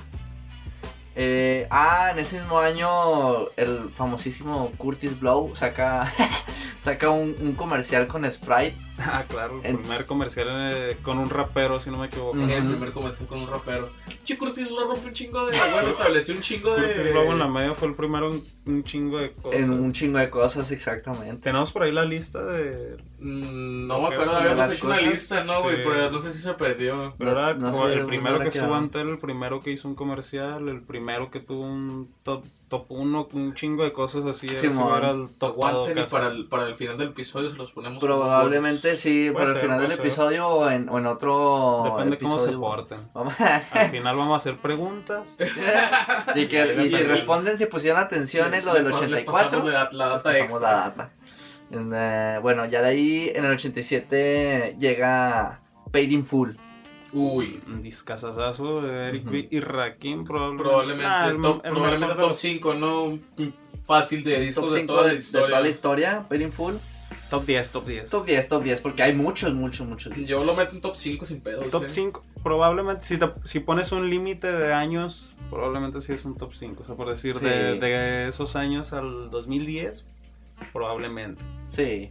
Eh, 1.16 1.66
ah, 1.70 2.10
en 2.12 2.18
ese 2.20 2.38
mismo 2.40 2.58
año 2.60 3.48
el 3.56 3.90
famosísimo 3.96 4.70
Curtis 4.76 5.18
Blow 5.18 5.54
saca, 5.56 6.10
saca 6.80 7.10
un, 7.10 7.36
un 7.40 7.52
comercial 7.54 8.06
con 8.08 8.28
Sprite. 8.30 8.74
Ah, 8.98 9.24
claro, 9.28 9.60
el 9.62 9.70
En- 9.70 9.78
primer 9.78 10.04
comercial 10.04 10.46
eh, 10.50 10.96
con 11.02 11.18
un 11.18 11.30
rapero, 11.30 11.80
si 11.80 11.90
no 11.90 11.96
me 11.98 12.08
equivoco. 12.08 12.38
El 12.38 12.64
primer 12.64 12.92
comercial 12.92 13.26
con 13.28 13.38
un 13.38 13.48
rapero. 13.48 13.88
Che, 14.24 14.36
Curtis 14.36 14.68
Blow 14.68 14.88
rompe 14.88 15.06
un 15.06 15.14
chingo 15.14 15.46
de. 15.46 15.56
Bueno, 15.72 15.88
estableció 15.88 16.34
un 16.34 16.40
chingo 16.42 16.74
de. 16.74 16.82
Curtis 16.94 17.12
Blow 17.12 17.32
en 17.32 17.38
la 17.38 17.48
media 17.48 17.72
fue 17.74 17.88
el 17.88 17.94
primero 17.94 18.30
en 18.32 18.42
un 18.66 18.84
chingo 18.84 19.18
de 19.18 19.32
cosas. 19.32 19.60
En 19.60 19.70
un 19.70 19.92
chingo 19.92 20.18
de 20.18 20.28
cosas, 20.28 20.70
exactamente. 20.72 21.36
Tenemos 21.38 21.72
por 21.72 21.84
ahí 21.84 21.92
la 21.92 22.04
lista 22.04 22.42
de... 22.44 22.96
Mm, 23.20 23.86
no 23.86 24.00
me 24.02 24.08
acuerdo, 24.14 24.36
habíamos 24.36 24.72
hecho 24.74 24.86
una 24.86 24.96
cosas, 24.96 25.10
lista, 25.10 25.44
¿no, 25.44 25.62
güey? 25.62 25.76
sí. 25.76 25.82
Pero 25.88 26.10
no 26.10 26.20
sé 26.20 26.32
si 26.32 26.38
se 26.40 26.52
perdió. 26.54 27.14
Pero 27.18 27.32
No- 27.32 27.38
era 27.38 27.54
no 27.54 27.70
como 27.72 27.86
sé 27.86 27.94
el 27.94 28.06
primero 28.06 28.38
que 28.40 28.48
estuvo 28.48 28.74
ante 28.74 29.00
él, 29.00 29.08
el 29.10 29.18
primero 29.18 29.60
que 29.60 29.70
hizo 29.70 29.88
un 29.88 29.94
comercial, 29.94 30.68
el 30.68 30.82
primero 30.82 31.30
que 31.30 31.40
tuvo 31.40 31.62
un 31.64 32.12
top, 32.22 32.44
top 32.70 32.86
1, 32.88 33.28
un 33.34 33.54
chingo 33.54 33.84
de 33.84 33.92
cosas 33.92 34.24
así. 34.24 34.46
ese 34.46 34.68
era 34.68 35.10
el 35.10 35.28
topado 35.36 35.82
Aguanten 35.84 35.98
y 36.04 36.08
para 36.08 36.28
el, 36.28 36.46
para 36.46 36.66
el 36.68 36.74
final 36.74 36.96
del 36.96 37.08
episodio 37.08 37.50
se 37.50 37.56
los 37.56 37.72
ponemos. 37.72 38.02
Probablemente 38.02 38.96
sí, 38.96 39.28
por 39.30 39.42
el 39.48 39.56
final 39.56 39.80
del 39.80 39.90
ser. 39.90 40.00
episodio 40.00 40.48
o 40.48 40.70
en, 40.70 40.88
o 40.88 40.96
en 40.98 41.06
otro 41.06 41.82
Depende 41.96 42.16
cómo 42.18 42.38
se 42.38 42.52
porten. 42.52 43.00
Vamos- 43.12 43.34
Al 43.72 43.88
final 43.90 44.16
vamos 44.16 44.32
a 44.32 44.36
hacer 44.36 44.56
preguntas. 44.56 45.36
y, 46.34 46.46
que, 46.46 46.82
y 46.84 46.88
si 46.90 47.02
responden, 47.02 47.58
si 47.58 47.66
pusieron 47.66 48.00
atención 48.00 48.54
en 48.54 48.64
lo 48.64 48.72
del 48.72 48.84
Les 48.84 48.92
pa- 48.94 49.00
les 49.06 49.20
84, 49.28 49.50
pasamos 49.50 49.72
la, 49.72 49.72
la 49.72 50.14
les 50.14 50.22
data 50.22 50.22
pasamos 50.22 50.40
extra. 50.40 50.60
la 50.60 50.76
data. 50.78 51.10
En, 51.72 51.92
eh, 51.94 52.38
bueno, 52.40 52.64
ya 52.66 52.82
de 52.82 52.88
ahí 52.88 53.32
en 53.34 53.44
el 53.44 53.52
87 53.52 54.76
llega 54.78 55.60
Paid 55.92 56.10
in 56.10 56.24
Full. 56.24 56.50
Uy, 57.12 57.60
Un 57.66 57.82
discazazazo 57.82 58.82
de 58.82 59.08
Eric 59.08 59.22
Ujú. 59.22 59.32
B. 59.32 59.48
y 59.50 59.60
Rakim, 59.60 60.24
probablemente. 60.24 60.62
probablemente, 60.64 61.06
Ah, 61.06 61.28
el- 61.28 61.40
top, 61.42 61.60
el 61.64 61.70
probablemente 61.72 62.14
de 62.14 62.20
top 62.20 62.28
los- 62.28 62.36
5, 62.38 62.74
¿no? 62.74 63.18
Fácil 63.84 64.22
de 64.22 64.34
Top 64.34 64.40
discos 64.44 64.72
de 64.74 64.80
5 64.80 64.92
toda 64.92 65.02
de, 65.02 65.08
la 65.08 65.12
de 65.14 65.18
historia. 65.18 65.48
toda 65.48 65.60
la 65.62 65.68
historia, 65.68 66.26
Paid 66.28 66.40
in 66.42 66.52
Full. 66.52 66.72
Top 67.30 67.44
10, 67.44 67.72
top 67.72 67.84
10. 67.86 68.10
Top 68.10 68.24
10, 68.24 68.48
top 68.48 68.62
10, 68.62 68.80
porque 68.82 69.02
hay 69.02 69.14
muchos, 69.14 69.52
muchos, 69.52 69.86
muchos. 69.88 70.12
discos. 70.12 70.28
Yo 70.28 70.44
lo 70.44 70.54
meto 70.54 70.74
en 70.76 70.80
top 70.80 70.94
5 70.94 71.24
sin 71.24 71.40
pedos. 71.40 71.68
Top 71.72 71.84
eh. 71.84 71.88
5, 71.88 72.22
probablemente 72.44 73.02
si, 73.02 73.18
te- 73.18 73.32
si 73.42 73.58
pones 73.58 73.90
un 73.90 74.08
límite 74.08 74.52
de 74.52 74.72
años, 74.72 75.34
probablemente 75.50 76.00
sí 76.00 76.12
es 76.12 76.24
un 76.24 76.36
top 76.36 76.52
5. 76.54 76.82
O 76.82 76.84
sea, 76.86 76.94
por 76.94 77.08
decir, 77.08 77.36
Sí. 77.36 77.44
de, 77.44 77.80
de 77.80 78.28
esos 78.28 78.54
años 78.54 78.92
al 78.92 79.30
2010, 79.30 80.06
probablemente. 80.72 81.42
Sí. 81.70 82.08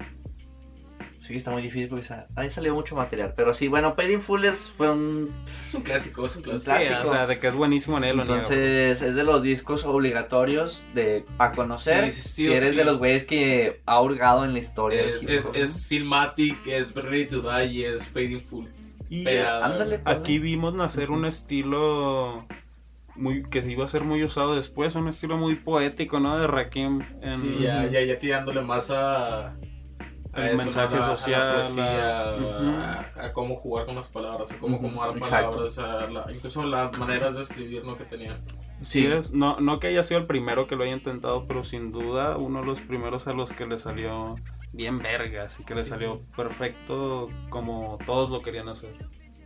Sí, 1.20 1.36
está 1.36 1.52
muy 1.52 1.62
difícil 1.62 1.90
porque 1.90 2.08
ahí 2.36 2.50
salió 2.50 2.74
mucho 2.74 2.96
material. 2.96 3.34
Pero 3.36 3.54
sí, 3.54 3.68
bueno, 3.68 3.96
Paid 3.96 4.10
in 4.10 4.22
Full 4.22 4.46
es, 4.46 4.70
fue 4.70 4.90
un. 4.90 5.34
Es 5.46 5.74
un 5.74 5.82
clásico, 5.82 6.26
es 6.26 6.36
un 6.38 6.44
clásico. 6.44 6.82
Sí, 6.82 6.94
o 7.06 7.10
sea, 7.12 7.28
de 7.28 7.40
que 7.40 7.48
es 7.48 7.56
buenísimo 7.56 7.98
en 7.98 8.06
él. 8.06 8.20
Entonces, 8.20 9.02
es 9.02 9.16
de 9.16 9.24
los 9.26 9.44
discos 9.44 9.86
obligatorios 9.86 10.86
de 10.94 11.26
a 11.38 11.52
conocer. 11.52 12.06
Sí, 12.06 12.12
sí, 12.14 12.22
sí, 12.22 12.44
si 12.46 12.54
eres 12.54 12.72
sí. 12.72 12.76
de 12.78 12.86
los 12.86 13.00
güeyes 13.00 13.26
que 13.26 13.82
ha 13.86 14.00
hurgado 14.02 14.46
en 14.46 14.54
la 14.54 14.60
historia. 14.60 15.02
Es, 15.04 15.24
es, 15.24 15.46
es 15.54 15.92
es 15.92 16.96
Ready 16.96 17.28
to 17.28 17.42
Die 17.42 17.66
y 17.66 17.84
es 17.84 18.06
Paid 18.08 18.30
in 18.30 18.42
Full. 18.42 18.68
Y 19.10 19.24
Pero- 19.26 19.64
Ándale, 19.64 20.02
aquí 20.06 20.40
vimos 20.40 20.74
nacer 20.74 21.12
un 21.12 21.26
estilo 21.26 22.46
muy 23.16 23.44
que 23.44 23.60
iba 23.60 23.84
a 23.84 23.88
ser 23.88 24.04
muy 24.04 24.24
usado 24.24 24.56
después, 24.56 24.96
un 24.96 25.10
estilo 25.10 25.38
muy 25.38 25.56
poético, 25.56 26.20
¿no? 26.20 26.40
De 26.40 26.48
Rakim. 26.48 27.02
En, 27.22 27.34
Sí, 27.34 27.58
ya, 27.60 27.86
ya, 27.88 28.02
ya 28.02 28.18
tirándole 28.18 28.62
más 28.62 28.90
a. 28.92 29.56
a 30.33 30.48
El 30.50 30.57
mensaje. 30.57 30.95
A 30.95 31.01
social, 31.01 31.41
A, 31.41 31.45
la 31.45 31.53
poesía, 31.53 32.19
a- 32.19 33.00
a- 33.21 33.25
a 33.25 33.33
cómo 33.33 33.55
jugar 33.55 33.86
con 33.86 33.95
las 33.95 34.07
palabras, 34.07 34.51
a 34.51 34.57
cómo 34.57 34.77
acomodar 34.77 35.17
exacto. 35.17 35.50
palabras, 35.51 35.77
a 35.79 36.07
la- 36.07 36.31
incluso 36.31 36.63
las 36.63 36.98
maneras 36.98 37.36
de 37.36 37.41
escribir 37.41 37.83
¿no? 37.86 37.98
que 37.98 38.03
tenían. 38.05 38.39
Sí, 38.81 39.05
es, 39.05 39.33
no, 39.33 39.59
no 39.59 39.79
que 39.79 39.88
haya 39.88 40.03
sido 40.03 40.19
el 40.21 40.25
primero 40.27 40.67
que 40.67 40.75
lo 40.75 40.83
haya 40.83 40.93
intentado, 40.93 41.45
pero 41.48 41.63
sin 41.63 41.91
duda 41.91 42.38
uno 42.38 42.62
de 42.62 42.65
los 42.65 42.79
primeros 42.81 43.27
a 43.27 43.33
los 43.33 43.51
que 43.53 43.65
le 43.65 43.77
salió 43.77 44.36
bien 44.71 45.00
vergas 45.00 45.59
y 45.59 45.63
que 45.65 45.75
le 45.75 45.83
salió 45.83 46.21
perfecto 46.38 47.27
como 47.50 47.98
todos 48.05 48.29
lo 48.29 48.41
querían 48.41 48.69
hacer. 48.69 48.95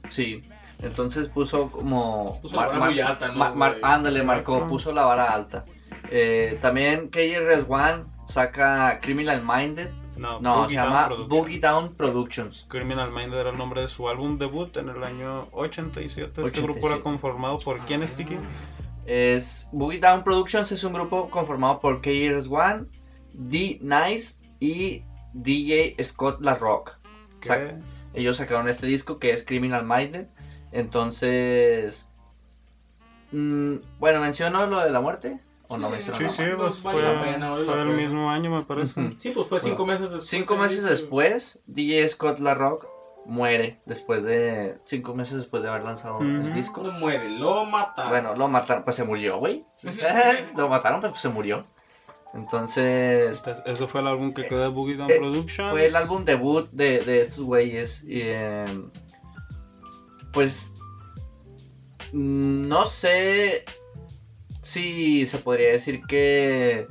Sí. 0.10 0.44
Entonces 0.84 1.30
puso 1.30 1.72
como. 1.72 2.40
Puso 2.42 2.58
la 2.58 2.68
vara 2.68 2.80
muy 2.86 3.00
alta, 3.00 3.30
¿no, 3.30 3.36
ma- 3.36 3.54
mar- 3.56 3.72
güey? 3.80 3.82
ándale, 3.84 4.20
Exacto. 4.20 4.52
marcó, 4.52 4.68
puso 4.68 4.92
la 4.92 5.06
vara 5.06 5.32
alta. 5.32 5.66
Eh, 6.12 6.60
también 6.62 7.10
KRS-One 7.10 8.04
saca 8.28 9.00
Criminal 9.02 9.42
Minded. 9.44 9.90
No, 10.18 10.40
No, 10.40 10.58
Boogie 10.58 10.70
se 10.70 10.76
Down 10.76 10.90
llama 10.90 11.06
Productions. 11.08 11.30
Boogie 11.30 11.60
Down 11.60 11.94
Productions. 11.96 12.66
Criminal 12.70 13.12
Minded 13.12 13.38
era 13.40 13.50
el 13.50 13.58
nombre 13.58 13.82
de 13.82 13.88
su 13.90 14.08
álbum 14.10 14.38
debut 14.38 14.76
en 14.78 14.90
el 14.90 15.04
año 15.04 15.48
87. 15.52 16.42
Este 16.44 16.62
grupo 16.62 16.80
87. 16.80 16.88
era 16.94 17.04
conformado 17.04 17.58
por 17.58 17.80
quién 17.86 18.04
es 18.04 18.14
Tiki? 18.16 18.38
Es 19.06 19.70
Boogie 19.74 20.00
Down 20.00 20.24
Productions 20.24 20.72
es 20.72 20.84
un 20.84 20.94
grupo 20.94 21.30
conformado 21.30 21.80
por 21.80 22.02
KRS-One, 22.02 22.86
D 23.34 23.80
Nice 23.82 24.46
y 24.60 25.04
DJ 25.34 25.96
Scott 26.04 26.42
La 26.42 26.56
Rock. 26.56 26.98
Sac- 27.42 27.82
Ellos 28.14 28.38
sacaron 28.38 28.68
este 28.70 28.86
disco 28.88 29.18
que 29.20 29.32
es 29.32 29.44
Criminal 29.46 29.84
Minded. 29.86 30.28
Entonces. 30.72 32.10
mm, 33.32 33.76
bueno, 34.00 34.22
¿menciono 34.22 34.66
lo 34.68 34.80
de 34.80 34.90
la 34.92 35.02
muerte? 35.02 35.40
¿O 35.74 35.78
no 35.78 35.92
Sí, 35.96 36.12
Sí, 36.14 36.30
sí, 36.30 36.44
pues 36.58 36.82
vale 36.84 36.98
fue, 37.00 37.02
la 37.02 37.22
pena, 37.24 37.50
vale 37.52 37.66
fue 37.66 37.76
la 37.76 37.82
el 37.84 37.88
pena. 37.90 38.02
mismo 38.02 38.30
año, 38.30 38.52
me 38.52 38.62
parece. 38.64 39.14
Sí, 39.18 39.30
pues 39.32 39.48
fue 39.48 39.60
cinco 39.60 39.86
meses 39.86 40.12
después. 40.12 40.30
Cinco 40.30 40.56
meses 40.58 40.84
después, 40.86 41.64
DJ 41.68 42.08
Scott 42.08 42.40
La 42.40 42.54
Rock 42.54 42.88
muere. 43.26 43.82
Después 43.86 44.24
de. 44.26 44.78
Cinco 44.86 45.14
meses 45.16 45.38
después 45.38 45.64
de 45.64 45.70
haber 45.70 45.84
lanzado 45.84 46.20
el 46.20 46.54
disco. 46.54 46.82
No 46.84 46.92
muere, 46.92 47.30
lo 47.30 47.66
mata. 47.66 48.10
Bueno, 48.10 48.36
lo 48.36 48.48
mataron, 48.48 48.84
pues 48.84 48.96
se 48.96 49.04
murió, 49.06 49.38
güey. 49.38 49.66
lo 50.58 50.68
mataron, 50.68 51.00
pues 51.02 51.20
se 51.22 51.30
murió. 51.30 51.66
Entonces. 52.34 53.44
Este- 53.46 53.72
Ese 53.72 53.88
fue 53.88 54.02
el 54.02 54.08
álbum 54.08 54.34
que 54.34 54.46
quedó 54.46 54.60
de 54.62 54.68
Boogie 54.68 54.96
Down 54.96 55.10
Eh, 55.12 55.16
Productions. 55.20 55.72
Fue 55.72 55.86
el 55.86 55.96
álbum 55.96 56.26
debut 56.26 56.68
de, 56.72 57.00
de 57.00 57.22
estos 57.22 57.44
güeyes. 57.46 58.04
Y, 58.06 58.22
eh, 58.24 58.66
pues. 60.32 60.76
mm, 62.12 62.68
No 62.68 62.86
sé 62.86 63.64
si 64.64 65.26
se 65.28 65.38
podría 65.38 65.72
decir 65.72 66.02
que 66.08 66.88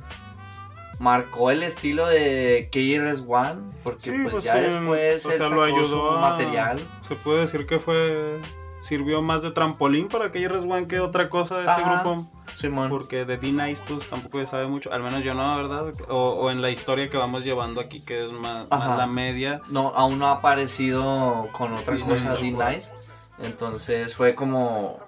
marcó 0.99 1.51
el 1.51 1.63
estilo 1.63 2.07
de 2.07 2.69
KRS-One. 2.71 3.73
Porque 3.83 3.99
Sí, 4.01 4.11
pues, 4.21 4.31
pues, 4.31 4.43
ya 4.45 4.53
sí, 4.53 4.59
después 4.61 5.25
él 5.25 5.31
sea, 5.37 5.47
sacó 5.47 5.55
lo 5.55 5.63
ayudó 5.63 5.85
su 5.87 6.01
a- 6.11 6.19
material. 6.21 6.79
Se 7.01 7.15
puede 7.15 7.41
decir 7.41 7.65
que 7.65 7.79
fue 7.79 8.39
sirvió 8.79 9.21
más 9.21 9.41
de 9.41 9.51
trampolín 9.51 10.07
para 10.09 10.29
KRS 10.31 10.65
One 10.65 10.87
que 10.87 10.99
otra 10.99 11.29
cosa 11.29 11.55
de 11.57 11.63
ese 11.63 11.71
Ajá. 11.81 12.01
grupo. 12.03 12.27
Simón. 12.55 12.89
Porque 12.89 13.23
de 13.25 13.37
D-Nice 13.37 13.81
pues 13.87 14.07
tampoco 14.09 14.39
se 14.39 14.45
sabe 14.45 14.67
mucho, 14.67 14.91
al 14.93 15.01
menos 15.01 15.23
yo 15.23 15.33
no, 15.33 15.55
¿verdad? 15.57 15.93
O, 16.09 16.29
o 16.31 16.51
en 16.51 16.61
la 16.61 16.69
historia 16.69 17.09
que 17.09 17.17
vamos 17.17 17.43
llevando 17.45 17.79
aquí 17.81 18.01
que 18.01 18.23
es 18.23 18.31
más, 18.33 18.69
más 18.69 18.97
la 18.97 19.07
media. 19.07 19.61
no, 19.69 19.93
aún 19.95 20.19
no 20.19 20.27
ha 20.27 20.31
aparecido 20.33 21.47
con 21.53 21.73
otra 21.73 21.95
D-Nice, 21.95 22.09
cosa 22.09 22.33
tal 22.35 22.43
D 22.43 22.51
cual. 22.53 22.75
Nice. 22.75 22.93
Entonces 23.41 24.15
fue 24.15 24.35
como. 24.35 24.99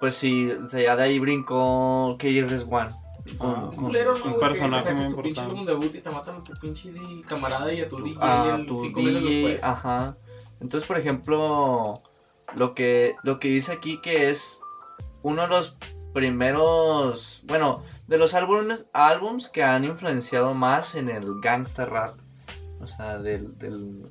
Pues 0.00 0.14
sí, 0.14 0.50
o 0.50 0.68
sea, 0.68 0.80
ya 0.82 0.96
de 0.96 1.02
ahí 1.04 1.18
brincó 1.18 2.16
KRS 2.18 2.64
One. 2.70 2.90
Con- 3.36 3.50
Ah, 3.50 3.70
con- 3.74 3.84
culero, 3.84 4.16
¿no, 4.16 4.34
un 4.34 4.40
personaje 4.40 4.94
muy 4.94 5.08
tu 5.08 5.16
pinche 5.16 5.28
importante. 5.40 5.40
álbum 5.50 5.66
debut 5.66 5.94
y 5.94 6.00
te 6.00 6.08
matan 6.10 6.36
a 6.36 6.42
tu 6.44 6.52
pinche 6.54 6.90
camarada 7.26 7.72
y 7.74 7.80
a 7.82 7.88
tu 7.88 7.98
DJ 8.02 8.16
a 8.22 8.54
el 8.56 8.66
tu 8.66 8.80
cinco 8.80 9.00
meses 9.02 9.22
DJ, 9.22 9.34
después. 9.48 9.64
ajá. 9.64 10.16
Entonces, 10.60 10.88
por 10.88 10.96
ejemplo, 10.98 12.02
lo 12.56 12.74
que, 12.74 13.16
lo 13.22 13.38
que 13.38 13.48
dice 13.48 13.72
aquí 13.72 14.00
que 14.00 14.30
es 14.30 14.62
uno 15.22 15.42
de 15.42 15.48
los 15.48 15.76
primeros, 16.14 17.42
bueno, 17.46 17.82
de 18.06 18.16
los 18.18 18.34
álbumes, 18.34 18.88
álbums 18.92 19.48
que 19.50 19.62
han 19.62 19.84
influenciado 19.84 20.54
más 20.54 20.94
en 20.94 21.08
el 21.10 21.40
gangsta 21.40 21.84
rap. 21.84 22.14
O 22.80 22.86
sea, 22.86 23.18
del, 23.18 23.58
del- 23.58 24.10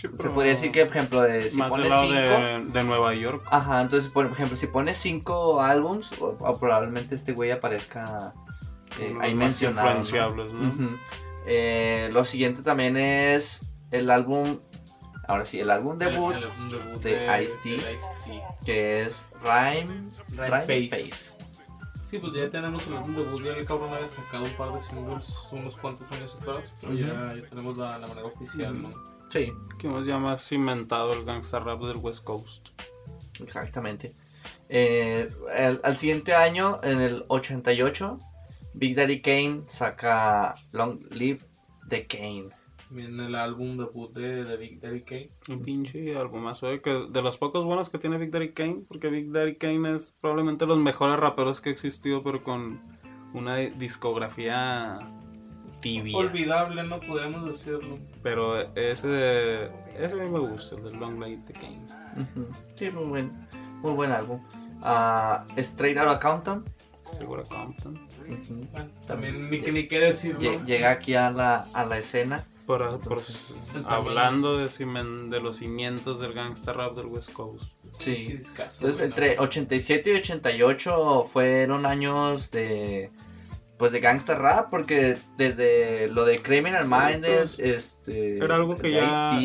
Sí, 0.00 0.08
se 0.18 0.30
podría 0.30 0.52
decir 0.52 0.70
que, 0.70 0.86
por 0.86 0.96
ejemplo, 0.96 1.22
de, 1.22 1.48
si 1.48 1.58
más 1.58 1.68
pones 1.70 1.88
lado 1.90 2.02
cinco, 2.02 2.14
de, 2.16 2.64
de 2.72 2.84
Nueva 2.84 3.14
York. 3.14 3.42
Ajá, 3.50 3.80
entonces, 3.82 4.10
por 4.10 4.26
ejemplo, 4.26 4.56
si 4.56 4.66
pones 4.68 4.96
cinco 4.96 5.60
álbums, 5.60 6.12
o- 6.20 6.36
o 6.38 6.58
probablemente 6.60 7.14
este 7.14 7.32
güey 7.32 7.50
aparezca 7.50 8.32
eh, 9.00 9.16
ahí 9.20 9.34
mencionado. 9.34 9.88
¿no? 9.88 9.98
influenciables, 9.98 10.52
¿no? 10.52 10.68
Ujú. 10.68 10.96
Eh, 11.46 12.10
lo 12.12 12.24
siguiente 12.24 12.62
también 12.62 12.96
es 12.96 13.70
el 13.90 14.10
álbum, 14.10 14.58
ahora 15.26 15.46
sí, 15.46 15.58
el 15.60 15.70
álbum 15.70 15.98
debut, 15.98 16.32
El- 16.34 16.44
el 16.44 16.50
álbum 16.50 16.68
debut 16.70 17.02
de 17.02 17.10
de 17.18 17.44
Ice-T. 17.44 17.82
que 18.64 19.00
es 19.02 19.30
Rhyme, 19.42 20.10
Rhyme 20.30 20.46
Rhyme 20.48 20.60
Pace. 20.66 20.88
Pace. 20.90 21.38
Sí, 22.04 22.18
pues 22.18 22.32
ya 22.32 22.48
tenemos 22.48 22.86
el 22.86 22.96
álbum 22.96 23.14
debut, 23.16 23.42
ya 23.44 23.52
el 23.52 23.66
cabrón 23.66 23.92
había 23.92 24.08
sacado 24.08 24.44
un 24.44 24.50
par 24.52 24.72
de 24.72 24.80
singles 24.80 25.48
unos 25.52 25.76
cuantos 25.76 26.10
años 26.12 26.36
atrás, 26.40 26.72
pero 26.80 26.94
ya, 26.94 27.34
ya 27.34 27.48
tenemos 27.50 27.76
la, 27.76 27.98
la 27.98 28.06
manera 28.06 28.26
oficial, 28.26 28.80
¿no? 28.82 29.07
Sí, 29.30 29.52
Que 29.78 29.86
hemos 29.86 30.06
ya 30.06 30.18
más 30.18 30.46
cimentado 30.46 31.12
el 31.12 31.24
gangsta 31.24 31.58
rap 31.60 31.80
del 31.82 31.96
West 31.98 32.24
Coast. 32.24 32.68
exactamente. 33.40 34.14
Eh, 34.68 35.30
el- 35.56 35.80
al 35.82 35.96
siguiente 35.96 36.34
año, 36.34 36.80
en 36.82 37.00
el 37.00 37.24
88, 37.28 38.18
Big 38.74 38.94
Daddy 38.96 39.20
Kane 39.20 39.62
saca 39.66 40.54
Long 40.72 41.00
Live 41.12 41.40
the 41.88 42.06
Kane. 42.06 42.48
También 42.88 43.20
el 43.20 43.34
álbum 43.34 43.76
debut 43.76 44.12
de, 44.14 44.44
de 44.44 44.56
Big 44.56 44.80
Daddy 44.80 45.02
Kane. 45.02 45.30
Un 45.48 45.62
pinche 45.62 46.16
algo 46.16 46.38
más 46.38 46.62
oye, 46.62 46.80
que 46.80 46.90
de 47.10 47.22
los 47.22 47.36
pocos 47.38 47.64
buenos 47.64 47.90
que 47.90 47.98
tiene 47.98 48.16
Big 48.18 48.30
Daddy 48.30 48.52
Kane, 48.52 48.82
porque 48.88 49.08
Big 49.08 49.30
Daddy 49.30 49.56
Kane 49.56 49.94
es 49.94 50.16
probablemente 50.20 50.64
los 50.66 50.78
mejores 50.78 51.18
raperos 51.18 51.60
que 51.60 51.68
ha 51.68 51.72
existido, 51.72 52.22
pero 52.22 52.42
con 52.42 52.80
una 53.34 53.56
discografía 53.56 54.98
tibia. 55.94 56.16
Olvidable, 56.16 56.82
¿no? 56.84 57.00
Podríamos 57.00 57.44
decirlo. 57.46 57.98
Pero 58.22 58.60
ese, 58.76 59.64
ese 59.98 60.20
a 60.20 60.24
mí 60.24 60.30
me 60.30 60.38
gusta, 60.40 60.76
el 60.76 60.84
de 60.84 60.90
Long 60.92 61.18
Light 61.20 61.44
the 61.46 61.52
Kane. 61.52 61.80
Ujú. 62.16 62.46
Sí, 62.74 62.90
muy 62.90 63.04
buen, 63.04 63.48
muy 63.82 63.92
buen 63.92 64.12
álbum. 64.12 64.40
Ah, 64.82 65.44
Straight 65.56 65.98
Outta 65.98 66.18
Compton. 66.20 66.64
Seguro 67.02 67.42
Compton. 67.44 67.94
ujú. 68.28 68.66
Bueno, 68.72 68.90
también 69.06 69.48
ni, 69.50 69.60
que- 69.62 69.72
ni 69.72 69.88
qué 69.88 69.98
decir, 70.00 70.36
Lle- 70.38 70.58
¿no? 70.60 70.64
Llega 70.66 70.90
aquí 70.90 71.14
a 71.14 71.30
la, 71.30 71.66
a 71.72 71.84
la 71.86 71.98
escena. 71.98 72.44
Por, 72.66 72.80
por- 72.86 72.92
Entonces, 72.94 73.72
también- 73.72 73.94
hablando 73.94 74.58
de, 74.58 74.66
cimen- 74.66 75.30
de 75.30 75.40
los 75.40 75.56
cimientos 75.56 76.20
del 76.20 76.34
gangsta 76.34 76.74
rap 76.74 76.94
del 76.94 77.06
West 77.06 77.32
Coast. 77.32 77.72
Sí. 77.98 78.38
Entonces, 78.58 79.00
entre 79.00 79.36
¿no? 79.36 79.42
87 79.44 80.12
y 80.12 80.16
88 80.18 81.24
fueron 81.24 81.86
años 81.86 82.50
de. 82.50 83.10
Pues 83.78 83.92
de 83.92 84.00
gangsta 84.00 84.34
rap, 84.34 84.70
porque 84.70 85.18
desde 85.36 86.08
lo 86.08 86.24
de 86.24 86.42
Criminal 86.42 86.84
Sí, 86.84 86.90
Minded, 86.90 87.36
pues, 87.38 87.58
este. 87.60 88.38
era 88.38 88.56
algo 88.56 88.74
que 88.76 88.90
ya- 88.90 89.38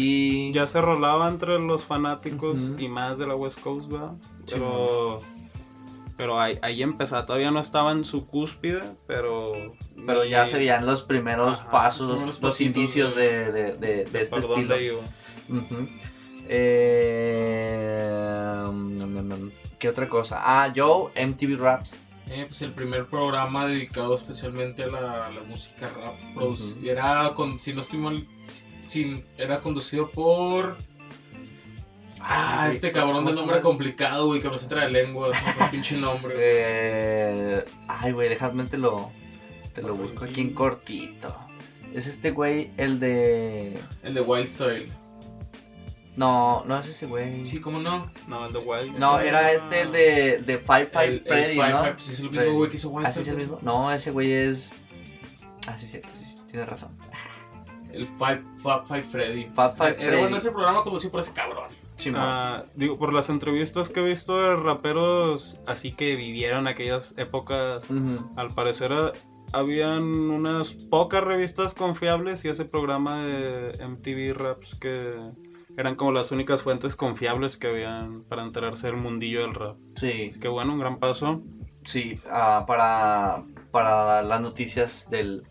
Ya 0.51 0.65
se 0.65 0.81
rolaba 0.81 1.29
entre 1.29 1.59
los 1.59 1.85
fanáticos 1.85 2.71
y 2.79 2.87
más 2.89 3.19
de 3.19 3.27
la 3.27 3.35
West 3.35 3.59
Coast, 3.61 3.91
¿verdad? 3.91 4.13
Sí, 4.47 4.55
Pero, 4.55 5.21
pero 6.17 6.41
ahí, 6.41 6.57
ahí 6.63 6.81
empezaba, 6.81 7.27
todavía 7.27 7.51
no 7.51 7.59
estaba 7.59 7.91
en 7.91 8.05
su 8.05 8.25
cúspide, 8.25 8.81
pero... 9.05 9.75
Pero 10.05 10.25
ya 10.25 10.41
ni- 10.41 10.47
se 10.47 10.57
veían 10.57 10.85
los 10.87 11.03
primeros 11.03 11.61
Ajá, 11.61 11.71
pasos, 11.71 12.41
los 12.41 12.61
indicios 12.61 13.15
de- 13.15 13.51
de, 13.51 13.51
de, 13.51 13.63
de- 13.73 13.77
de 13.77 14.05
de 14.05 14.21
este 14.21 14.39
estilo. 14.39 14.75
Eh, 16.47 18.63
mm, 18.67 19.03
mm, 19.03 19.33
mm, 19.33 19.51
¿Qué 19.79 19.89
otra 19.89 20.07
cosa? 20.09 20.41
Ah, 20.43 20.71
Joe, 20.75 21.11
MTV 21.15 21.55
Raps. 21.57 22.01
Eh, 22.33 22.45
pues 22.47 22.63
el 22.63 22.73
primer 22.73 23.05
programa 23.05 23.67
dedicado 23.67 24.15
especialmente 24.15 24.83
a 24.83 24.87
la, 24.87 25.27
a 25.27 25.29
la 25.29 25.43
música 25.43 25.87
rap. 25.87 26.15
Ujú. 26.35 26.57
Era, 26.83 27.31
con, 27.35 27.59
si 27.59 27.73
no 27.73 27.81
estoy 27.81 27.99
mal, 27.99 28.27
sin, 28.87 29.23
era 29.37 29.59
conducido 29.59 30.09
por... 30.09 30.77
Ah, 32.19 32.69
este 32.71 32.91
¿cómo 32.91 33.05
cabrón 33.05 33.25
de 33.25 33.33
nombre 33.33 33.59
complicado, 33.59 34.25
güey, 34.25 34.41
que 34.41 34.47
no 34.47 34.57
se 34.57 34.67
trae 34.67 34.89
lengua, 34.89 35.29
un 35.29 35.69
pinche 35.69 35.95
nombre. 35.95 36.33
Eh, 36.39 37.65
ay, 37.87 38.11
güey, 38.13 38.29
déjame 38.29 38.63
te 38.63 38.79
lo, 38.79 39.11
te 39.73 39.83
lo 39.83 39.93
busco 39.93 40.25
aquí 40.25 40.41
en 40.41 40.55
cortito. 40.55 41.35
Es 41.93 42.07
este 42.07 42.31
güey, 42.31 42.71
el 42.77 42.99
de... 42.99 43.79
El 44.01 44.15
de 44.15 44.21
Wild 44.21 44.47
Style. 44.47 45.02
No, 46.15 46.63
no 46.65 46.77
es 46.77 46.87
ese 46.87 47.07
güey. 47.07 47.43
Sí, 47.45 47.59
¿cómo 47.59 47.79
no? 47.79 48.11
No, 48.27 48.45
el 48.45 48.53
de 48.53 48.59
Wild. 48.59 48.97
No, 48.97 49.19
era 49.19 49.51
este, 49.51 49.81
el 49.81 49.91
de, 49.91 50.37
de 50.45 50.59
Five 50.59 50.87
Five 50.87 51.05
el, 51.05 51.21
Freddy, 51.21 51.51
el 51.51 51.51
Five 51.57 51.69
¿no? 51.69 51.79
Five, 51.79 51.93
pues 51.93 52.09
es 52.09 52.19
el 52.19 52.29
Freddy. 52.29 52.45
mismo 52.45 52.57
güey 52.57 52.69
que 52.69 52.75
hizo 52.75 52.89
Wild 52.89 53.07
¿Ah, 53.07 53.11
sí 53.11 53.19
es 53.21 53.27
el 53.27 53.37
mismo? 53.37 53.59
No, 53.61 53.91
ese 53.91 54.11
güey 54.11 54.31
es... 54.31 54.75
Ah, 55.67 55.77
sí, 55.77 55.87
cierto, 55.87 56.09
sí, 56.13 56.25
sí, 56.25 56.41
tienes 56.49 56.69
razón. 56.69 56.95
El 57.91 58.05
Five, 58.05 58.43
Five, 58.57 58.81
Five 58.87 59.03
Freddy. 59.03 59.43
Five 59.45 59.71
Five 59.75 59.89
Era 59.89 59.97
Freddy. 59.97 60.19
bueno 60.21 60.37
ese 60.37 60.51
programa 60.51 60.83
conducido 60.83 61.11
por 61.11 61.19
ese 61.19 61.33
cabrón. 61.33 61.71
Ah, 62.15 62.65
digo, 62.75 62.97
por 62.97 63.13
las 63.13 63.29
entrevistas 63.29 63.89
que 63.89 64.01
he 64.01 64.03
visto 64.03 64.37
de 64.41 64.55
raperos 64.55 65.59
así 65.65 65.93
que 65.93 66.15
vivieron 66.15 66.67
aquellas 66.67 67.17
épocas, 67.17 67.87
al 68.35 68.53
parecer 68.53 68.91
ah, 68.93 69.13
habían 69.53 70.03
unas 70.03 70.73
pocas 70.73 71.23
revistas 71.23 71.73
confiables 71.73 72.43
y 72.45 72.49
ese 72.49 72.65
programa 72.65 73.23
de 73.23 73.87
MTV 73.87 74.33
Raps 74.33 74.75
que 74.75 75.15
eran 75.77 75.95
como 75.95 76.11
las 76.11 76.31
únicas 76.31 76.61
fuentes 76.61 76.95
confiables 76.95 77.57
que 77.57 77.67
habían 77.67 78.23
para 78.23 78.43
enterarse 78.43 78.87
del 78.87 78.97
mundillo 78.97 79.41
del 79.41 79.53
rap. 79.55 79.77
Sí, 79.95 80.29
Así 80.31 80.39
que 80.39 80.47
bueno, 80.47 80.73
un 80.73 80.79
gran 80.79 80.99
paso. 80.99 81.41
sí, 81.85 82.15
ah, 82.29 82.63
para, 82.67 83.43
para 83.71 84.21
las 84.21 84.41
noticias 84.41 85.09
del, 85.09 85.43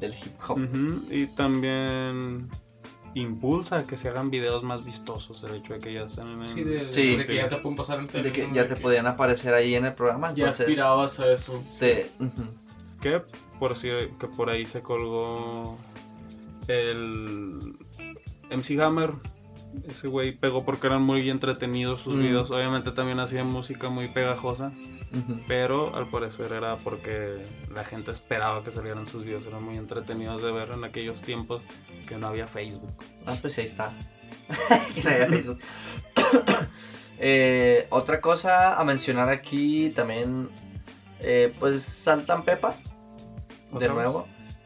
del 0.00 0.12
hip 0.14 0.32
hop. 0.48 0.58
Ujú, 0.58 1.02
Y 1.12 1.26
también 1.26 2.48
impulsa 3.14 3.78
a 3.78 3.82
que 3.86 3.96
se 3.96 4.08
hagan 4.10 4.30
videos 4.30 4.62
más 4.62 4.84
vistosos 4.84 5.42
el 5.44 5.54
hecho 5.56 5.72
de 5.74 5.78
que 5.80 5.92
ya 5.94 6.02
están 6.02 6.40
en 6.42 6.48
Sí, 6.48 6.62
de, 6.64 6.92
Sí. 6.92 7.16
de 7.16 7.24
que 7.26 7.34
ya 7.36 7.48
te 7.48 7.56
pueden 7.56 7.76
pasar 7.76 8.00
en 8.00 8.08
tele. 8.08 8.24
De 8.24 8.32
que 8.32 8.42
ya 8.52 8.62
De 8.62 8.68
te 8.68 8.74
que 8.74 8.80
podían 8.80 9.06
aparecer 9.06 9.54
ahí 9.54 9.74
en 9.74 9.84
el 9.86 9.94
programa, 9.94 10.28
Ya 10.34 10.44
entonces... 10.44 10.66
aspirabas 10.68 11.18
a 11.20 11.32
eso. 11.32 11.62
se- 11.70 12.10
ujú. 12.20 12.44
que 13.00 13.22
por 13.58 13.74
si 13.76 13.88
que 14.18 14.26
por 14.26 14.50
ahí 14.50 14.66
se 14.66 14.82
colgó 14.82 15.78
el 16.68 17.76
MC 18.50 18.78
Hammer 18.80 19.12
ese 19.88 20.08
güey 20.08 20.32
pegó 20.32 20.64
porque 20.64 20.86
eran 20.86 21.02
muy 21.02 21.28
entretenidos 21.30 22.02
sus 22.02 22.14
Mm. 22.16 22.20
videos 22.22 22.50
obviamente 22.50 22.90
también 22.92 23.20
hacía 23.20 23.44
música 23.44 23.88
muy 23.88 24.08
pegajosa 24.08 24.72
pero 25.46 25.94
al 25.96 26.08
parecer 26.10 26.52
era 26.52 26.76
porque 26.78 27.42
la 27.74 27.84
gente 27.84 28.10
esperaba 28.10 28.62
que 28.64 28.70
salieran 28.72 29.06
sus 29.06 29.24
videos 29.24 29.46
eran 29.46 29.62
muy 29.62 29.76
entretenidos 29.76 30.42
de 30.42 30.52
ver 30.52 30.70
en 30.72 30.84
aquellos 30.84 31.22
tiempos 31.22 31.66
que 32.06 32.16
no 32.18 32.26
había 32.28 32.46
Facebook 32.46 32.92
Ah, 33.26 33.34
pues 33.40 33.58
ahí 33.58 33.64
está. 33.64 33.92
Que 34.94 35.02
no 35.02 35.10
haya 35.10 35.28
Facebook. 35.28 35.58
Eh, 37.18 37.86
otra 37.90 38.20
cosa 38.20 38.78
a 38.78 38.84
mencionar 38.84 39.30
aquí 39.30 39.90
también, 39.96 40.50
eh, 41.20 41.50
pues 41.58 41.82
Saltan 41.82 42.44
Pepa, 42.44 42.74
de 43.72 43.88
¿Otra 43.88 43.94
vez? 43.94 44.10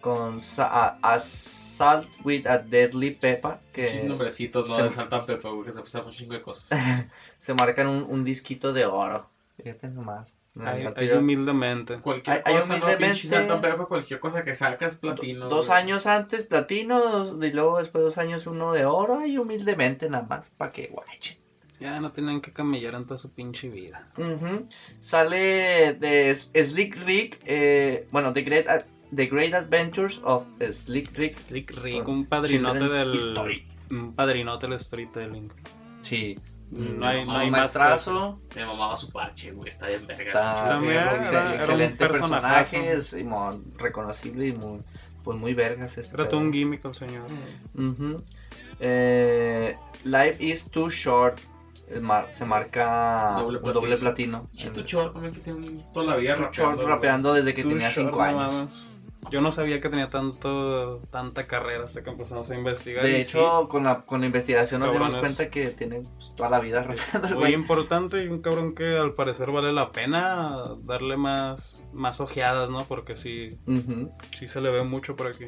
Con 0.00 0.42
sa- 0.42 0.66
a- 0.68 0.98
Assault 1.14 2.08
with 2.24 2.46
a 2.46 2.58
Deadly 2.58 3.12
Peppa, 3.12 3.60
Sí, 3.66 3.70
que 3.72 4.02
nombrecitos, 4.04 4.68
no 4.68 4.74
se- 4.76 4.82
de 4.84 4.90
Saltan 4.90 5.26
Pepa, 5.26 5.48
güey, 5.50 5.64
que 5.66 5.72
se 5.72 5.80
presta 5.80 6.02
un 6.02 6.12
chingo 6.12 6.34
de 6.34 6.42
cosas. 6.42 6.68
se 7.38 7.54
marcan 7.54 7.86
un, 7.86 8.02
un 8.08 8.24
disquito 8.24 8.72
de 8.72 8.86
oro. 8.86 9.28
Fíjate 9.62 9.88
nomás. 9.88 10.38
ahí, 10.64 10.82
No, 10.84 10.92
ahí 10.96 11.08
tío. 11.08 11.18
humildemente 11.18 11.98
Cualquier 11.98 12.36
Hay- 12.36 12.42
hay 12.46 12.54
cosa, 12.56 12.68
no, 12.78 12.84
humildemente- 12.86 13.04
pinche 13.20 13.28
Saltan 13.28 13.60
Pepa, 13.60 13.84
cualquier 13.86 14.18
cosa 14.18 14.42
que 14.42 14.54
sacas, 14.54 14.94
platino. 14.94 15.48
Dos 15.48 15.68
güey. 15.68 15.78
años 15.80 16.06
antes 16.06 16.44
platino, 16.44 16.98
dos- 16.98 17.44
y 17.44 17.52
luego 17.52 17.78
después 17.78 18.02
dos 18.02 18.16
años 18.18 18.46
uno 18.46 18.72
de 18.72 18.86
oro, 18.86 19.24
y 19.26 19.36
humildemente 19.38 20.08
nada 20.08 20.24
más, 20.28 20.50
para 20.50 20.72
que 20.72 20.86
guachen. 20.88 21.36
ya 21.78 21.98
no 22.00 22.12
tenían 22.12 22.40
que 22.42 22.52
camellar 22.52 22.94
en 22.94 23.06
toda 23.06 23.16
su 23.16 23.30
pinche 23.32 23.70
vida 23.70 24.06
Ujú. 24.18 24.66
Sale 24.98 25.94
de 25.94 26.34
Slick 26.34 26.94
Rick, 27.06 27.40
eh, 27.46 28.06
bueno, 28.10 28.32
The 28.34 28.42
Great, 28.42 28.66
The 29.14 29.26
Great 29.26 29.54
Adventures 29.54 30.20
of 30.24 30.46
Slick 30.70 31.16
Rick. 31.16 31.34
Slick 31.34 31.70
Rick 31.82 32.06
un 32.08 32.26
padrinote 32.26 32.84
del 32.88 33.14
History. 33.14 33.66
un 33.90 34.14
padrinote 34.14 34.68
del 34.68 34.78
storytelling 34.78 35.50
Sí. 36.02 36.36
no 36.70 37.06
hay, 37.06 37.24
no 37.26 37.36
hay 37.38 37.50
maestrazo. 37.50 38.40
Me 38.54 38.64
mamaba 38.64 38.94
su 38.94 39.10
parche, 39.10 39.50
güey, 39.52 39.68
está 39.68 39.88
bien 39.88 40.06
verga. 40.06 40.22
Está 40.24 40.70
También 40.70 40.92
sí, 40.94 40.98
era- 41.00 41.24
sí, 41.26 41.34
era 41.36 41.54
excelente 41.56 41.96
personajazo. 41.96 42.76
personaje, 42.76 43.00
Simón, 43.00 43.64
reconocible 43.76 44.46
y 44.46 44.52
muy, 44.52 44.80
pues 45.24 45.36
muy 45.36 45.52
vergas 45.54 45.98
este. 45.98 46.14
Era 46.14 46.28
todo 46.28 46.40
un 46.40 46.52
gimmick 46.52 46.84
el 46.84 46.94
señor. 46.94 47.26
Ujú. 47.76 48.16
Eh, 48.78 49.76
Life 50.04 50.36
is 50.44 50.70
too 50.70 50.88
short. 50.88 51.40
mar- 52.00 52.28
se 52.30 52.44
marca 52.44 53.34
Doble 53.36 53.58
un 53.58 53.72
doble 53.72 53.96
platino. 53.96 54.42
platino. 54.44 54.48
Chito 54.52 54.82
Chor 54.86 55.12
también 55.12 55.34
que 55.34 55.40
tiene 55.40 55.66
toda 55.92 56.06
la 56.06 56.16
vida 56.16 56.36
Too 56.36 56.44
rapeando. 56.44 56.76
short 56.82 56.88
rapeando 56.88 57.34
desde 57.34 57.52
que 57.52 57.62
tenía 57.64 57.90
Short, 57.90 58.10
5 58.12 58.18
no 58.18 58.22
años. 58.22 58.88
Yo 59.30 59.40
no 59.40 59.52
sabía 59.52 59.80
que 59.80 59.88
tenía 59.90 60.08
tanto 60.08 61.02
tanta 61.10 61.46
carrera 61.46 61.84
hasta 61.84 62.02
que 62.02 62.10
empezamos 62.10 62.50
a 62.50 62.54
investigar. 62.56 63.04
De 63.04 63.18
y 63.18 63.20
hecho, 63.20 63.68
con, 63.68 63.84
la, 63.84 64.02
con 64.06 64.20
la 64.20 64.26
investigación 64.26 64.80
nos 64.80 64.92
dimos 64.92 65.14
cuenta 65.16 65.50
que 65.50 65.68
tiene 65.68 66.02
toda 66.36 66.48
la 66.48 66.58
vida 66.60 66.86
muy 67.24 67.32
güey. 67.34 67.52
importante 67.54 68.24
y 68.24 68.28
un 68.28 68.40
cabrón 68.40 68.74
que 68.74 68.96
al 68.96 69.14
parecer 69.14 69.50
vale 69.50 69.72
la 69.72 69.92
pena 69.92 70.64
darle 70.84 71.16
más, 71.16 71.84
más 71.92 72.20
ojeadas, 72.20 72.70
¿no? 72.70 72.84
Porque 72.86 73.14
sí, 73.14 73.50
sí 74.34 74.46
se 74.48 74.60
le 74.62 74.70
ve 74.70 74.84
mucho 74.84 75.16
por 75.16 75.26
aquí. 75.26 75.46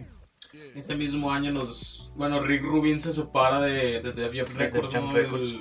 Ese 0.74 0.94
mismo 0.94 1.32
año 1.32 1.50
nos. 1.50 2.12
Bueno, 2.14 2.40
Rick 2.40 2.62
Rubin 2.64 3.00
se 3.00 3.11
separa 3.11 3.61
de, 3.61 4.00
de 4.00 4.12
Def 4.12 4.35
Jam 4.35 4.46
De 4.54 4.68
Records. 4.68 5.58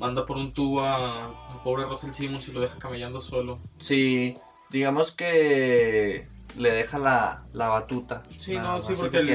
Manda 0.00 0.24
por 0.24 0.36
un 0.36 0.52
tubo 0.54 0.82
a- 0.82 1.26
al 1.50 1.62
pobre 1.62 1.84
Russell 1.84 2.12
Simmons 2.12 2.48
y 2.48 2.52
lo 2.52 2.60
deja 2.60 2.78
camellando 2.78 3.20
solo. 3.20 3.60
Sí, 3.78 4.34
digamos 4.70 5.12
que 5.12 6.28
le 6.58 6.70
deja 6.72 6.98
la, 6.98 7.44
la 7.52 7.68
batuta. 7.68 8.22
Sí, 8.36 8.56
Nada 8.56 8.74
no, 8.74 8.82
sí, 8.82 8.94
porque 8.96 9.18
porque 9.18 9.18
él, 9.20 9.26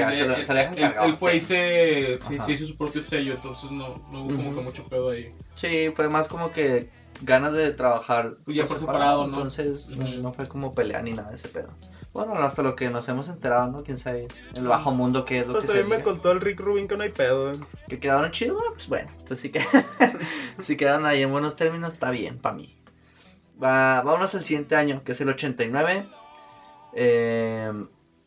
se 0.44 0.54
cargado. 0.80 1.16
fue 1.16 1.36
y 1.36 1.40
se, 1.40 2.18
Ajá. 2.20 2.38
se 2.38 2.52
hizo 2.52 2.64
su 2.66 2.76
propio 2.76 3.02
sello, 3.02 3.34
entonces 3.34 3.70
no, 3.70 4.02
no 4.12 4.22
hubo 4.24 4.28
como 4.36 4.48
Ujú. 4.50 4.58
que 4.58 4.64
mucho 4.64 4.86
pedo 4.88 5.10
ahí. 5.10 5.32
Sí, 5.54 5.90
fue 5.94 6.08
más 6.08 6.28
como 6.28 6.50
que 6.52 6.90
ganas 7.22 7.52
de 7.52 7.70
trabajar 7.72 8.36
Ya 8.46 8.66
por 8.66 8.76
separado, 8.78 9.26
¿no? 9.26 9.36
Entonces 9.36 9.90
Ujú. 9.90 10.02
no 10.20 10.32
fue 10.32 10.46
como 10.46 10.72
pelea 10.72 11.00
ni 11.02 11.12
nada 11.12 11.30
de 11.30 11.36
ese 11.36 11.48
pedo. 11.48 11.70
Bueno, 12.12 12.34
hasta 12.34 12.62
lo 12.62 12.76
que 12.76 12.88
nos 12.90 13.08
hemos 13.08 13.28
enterado, 13.28 13.66
¿no? 13.68 13.82
Quién 13.82 13.98
sabe 13.98 14.28
el 14.56 14.66
bajo 14.68 14.92
mundo 14.92 15.24
qué 15.24 15.40
es 15.40 15.46
lo 15.46 15.54
Pues 15.54 15.66
que 15.66 15.72
a 15.72 15.74
se 15.76 15.82
mí 15.82 15.90
me 15.90 16.02
contó 16.02 16.30
el 16.30 16.40
Rick 16.40 16.60
Rubin 16.60 16.86
que 16.86 16.96
no 16.96 17.02
hay 17.02 17.10
pedo, 17.10 17.50
eh. 17.50 17.56
Que 17.88 17.98
quedaron 17.98 18.30
chidos, 18.30 18.56
bueno, 18.56 18.72
pues 18.74 18.88
bueno. 18.88 19.08
Entonces 19.12 19.40
sí 19.40 19.50
que 19.50 19.60
si 20.60 20.76
quedaron 20.76 21.06
ahí 21.06 21.22
en 21.22 21.30
buenos 21.32 21.56
términos, 21.56 21.94
está 21.94 22.10
bien 22.10 22.38
para 22.38 22.54
mí. 22.54 22.76
Va, 23.60 24.02
vámonos 24.02 24.34
al 24.34 24.44
siguiente 24.44 24.76
año, 24.76 25.02
que 25.04 25.12
es 25.12 25.20
el 25.20 25.28
89. 25.28 26.06
Eh, 26.94 27.72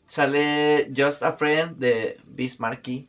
sale 0.05 0.91
Just 0.95 1.23
a 1.23 1.33
Friend 1.33 1.77
de 1.77 2.19
Bismarcky. 2.25 3.07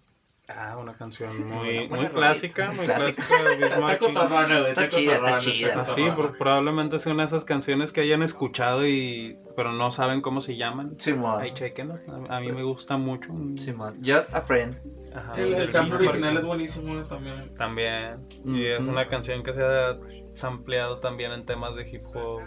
Ah, 0.51 0.79
una 0.79 0.94
canción 0.94 1.29
muy, 1.47 1.90
clásica, 2.11 2.71
muy 2.71 2.87
clásica. 2.87 3.23
clásica 3.23 3.51
de 3.51 3.57
Biz 3.57 3.64
Está 3.66 3.81
Markie. 3.81 4.07
cotorrona, 4.07 4.61
güey. 4.61 4.68
Está 4.71 4.88
chida, 4.88 5.14
está 5.16 5.38
chida. 5.38 5.85
Sí, 5.85 6.07
probablemente 6.38 6.99
sea 6.99 7.12
una 7.12 7.25
de 7.25 7.27
esas 7.27 7.44
canciones 7.44 7.92
que 7.92 8.01
hayan 8.01 8.23
escuchado 8.23 8.87
y 8.87 9.37
pero 9.57 9.73
no 9.73 9.92
saben 9.92 10.23
cómo 10.23 10.40
se 10.40 10.57
llaman. 10.57 10.94
Simón. 10.99 11.42
Ahí 11.42 11.53
chequenlas. 11.53 12.09
A, 12.09 12.37
a 12.37 12.40
mí 12.40 12.51
me 12.51 12.62
gusta 12.62 12.97
mucho. 12.97 13.35
Simón. 13.57 14.01
Just 14.03 14.35
a 14.35 14.40
Friend. 14.40 14.75
Ajá, 15.14 15.35
El, 15.38 15.71
sample 15.71 16.09
original 16.09 16.37
es 16.38 16.44
buenísimo 16.44 16.94
güey, 16.94 17.07
también. 17.07 17.55
También. 17.55 18.27
Y 18.44 18.64
es 18.64 18.87
una 18.87 19.07
canción 19.07 19.42
que 19.42 19.53
se 19.53 19.62
ha 19.62 19.99
sampleado 20.33 20.99
también 20.99 21.33
en 21.33 21.44
temas 21.44 21.77
de 21.77 21.87
hip 21.87 22.03
hop 22.14 22.40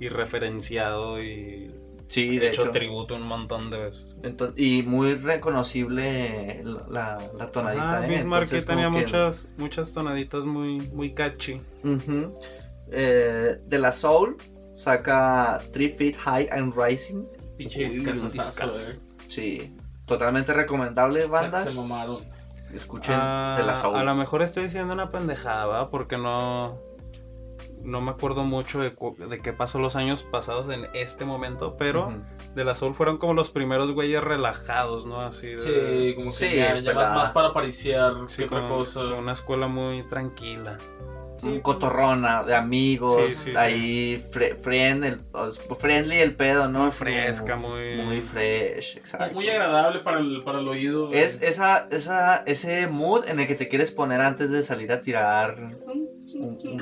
y 0.00 0.08
referenciado 0.08 1.22
y 1.22 1.72
Sí, 2.12 2.38
de 2.38 2.48
hecho, 2.48 2.62
hecho. 2.62 2.70
tributo 2.72 3.14
un 3.16 3.22
montón 3.22 3.70
de 3.70 3.78
veces. 3.78 4.06
Entonces, 4.22 4.54
y 4.58 4.82
muy 4.82 5.14
reconocible 5.14 6.62
la, 6.64 7.18
la, 7.38 7.46
tonadita. 7.50 7.98
Ah, 8.00 8.06
¿eh? 8.06 8.18
Entonces, 8.20 8.66
tenía 8.66 8.84
que- 8.90 8.90
muchas, 8.90 9.48
muchas 9.56 9.92
tonaditas 9.92 10.44
muy, 10.44 10.80
muy 10.90 11.14
catchy. 11.14 11.60
Eh, 12.90 13.58
de 13.66 13.78
la 13.78 13.92
Soul 13.92 14.36
saca 14.76 15.60
Three 15.72 15.90
Feet 15.90 16.16
High 16.16 16.48
and 16.50 16.74
Rising. 16.76 17.24
Pinche 17.56 17.78
Uy, 17.80 17.84
discazazazo, 17.88 18.70
discas. 18.72 18.98
eh. 18.98 19.00
Sí, 19.28 19.76
totalmente 20.06 20.52
recomendable, 20.52 21.26
banda. 21.26 21.58
Se, 21.58 21.64
se 21.64 21.70
mamaron. 21.74 22.24
Escuchen 22.72 23.14
Ah, 23.18 23.56
de 23.58 23.64
la 23.66 23.74
Soul. 23.74 23.96
A 23.96 24.04
lo 24.04 24.14
mejor 24.14 24.42
estoy 24.42 24.64
diciendo 24.64 24.92
una 24.94 25.10
pendejada, 25.10 25.66
¿va? 25.66 25.90
Porque 25.90 26.16
no. 26.18 26.78
No 27.82 28.00
me 28.00 28.10
acuerdo 28.12 28.44
mucho 28.44 28.80
de, 28.80 28.94
cu- 28.94 29.16
de 29.16 29.40
qué 29.40 29.52
pasó 29.52 29.78
los 29.78 29.96
años 29.96 30.22
pasados 30.24 30.68
en 30.68 30.86
este 30.94 31.24
momento, 31.24 31.76
pero 31.76 32.08
Ujú. 32.08 32.22
de 32.54 32.64
la 32.64 32.74
Soul 32.74 32.94
fueron 32.94 33.18
como 33.18 33.34
los 33.34 33.50
primeros 33.50 33.90
güeyes 33.92 34.22
relajados, 34.22 35.04
¿no? 35.06 35.20
Así 35.20 35.48
de. 35.48 35.58
Sí, 35.58 36.14
como 36.14 36.30
que 36.30 36.36
Sí, 36.36 36.56
ya, 36.56 36.92
más, 36.94 37.30
para 37.30 37.48
apariciar 37.48 38.14
sí, 38.28 38.38
que 38.38 38.44
otra 38.54 38.66
cosa. 38.68 39.00
una 39.00 39.32
escuela 39.32 39.66
muy 39.66 40.02
tranquila. 40.04 40.78
Un 41.44 41.58
cotorrona 41.60 42.44
de 42.44 42.54
amigos, 42.54 43.16
Sí, 43.30 43.34
sí, 43.34 43.50
sí. 43.50 43.56
ahí 43.56 44.18
fre- 44.32 44.54
friend, 44.56 45.04
el- 45.04 45.22
os- 45.32 45.60
friendly 45.80 46.18
el 46.18 46.36
pedo, 46.36 46.68
¿no? 46.68 46.80
Muy 46.80 46.90
como 46.90 46.92
fresca, 46.92 47.56
muy. 47.56 47.96
Muy 47.96 48.20
fresh, 48.20 48.96
exacto. 48.98 49.34
Muy 49.34 49.48
agradable 49.48 50.00
para 50.00 50.18
el, 50.20 50.44
para 50.44 50.60
el 50.60 50.68
oído. 50.68 51.12
Es 51.12 51.42
esa, 51.42 51.88
esa, 51.90 52.44
ese 52.46 52.86
mood 52.86 53.26
en 53.26 53.40
el 53.40 53.48
que 53.48 53.56
te 53.56 53.66
quieres 53.68 53.90
poner 53.90 54.20
antes 54.20 54.52
de 54.52 54.62
salir 54.62 54.92
a 54.92 55.00
tirar 55.00 55.56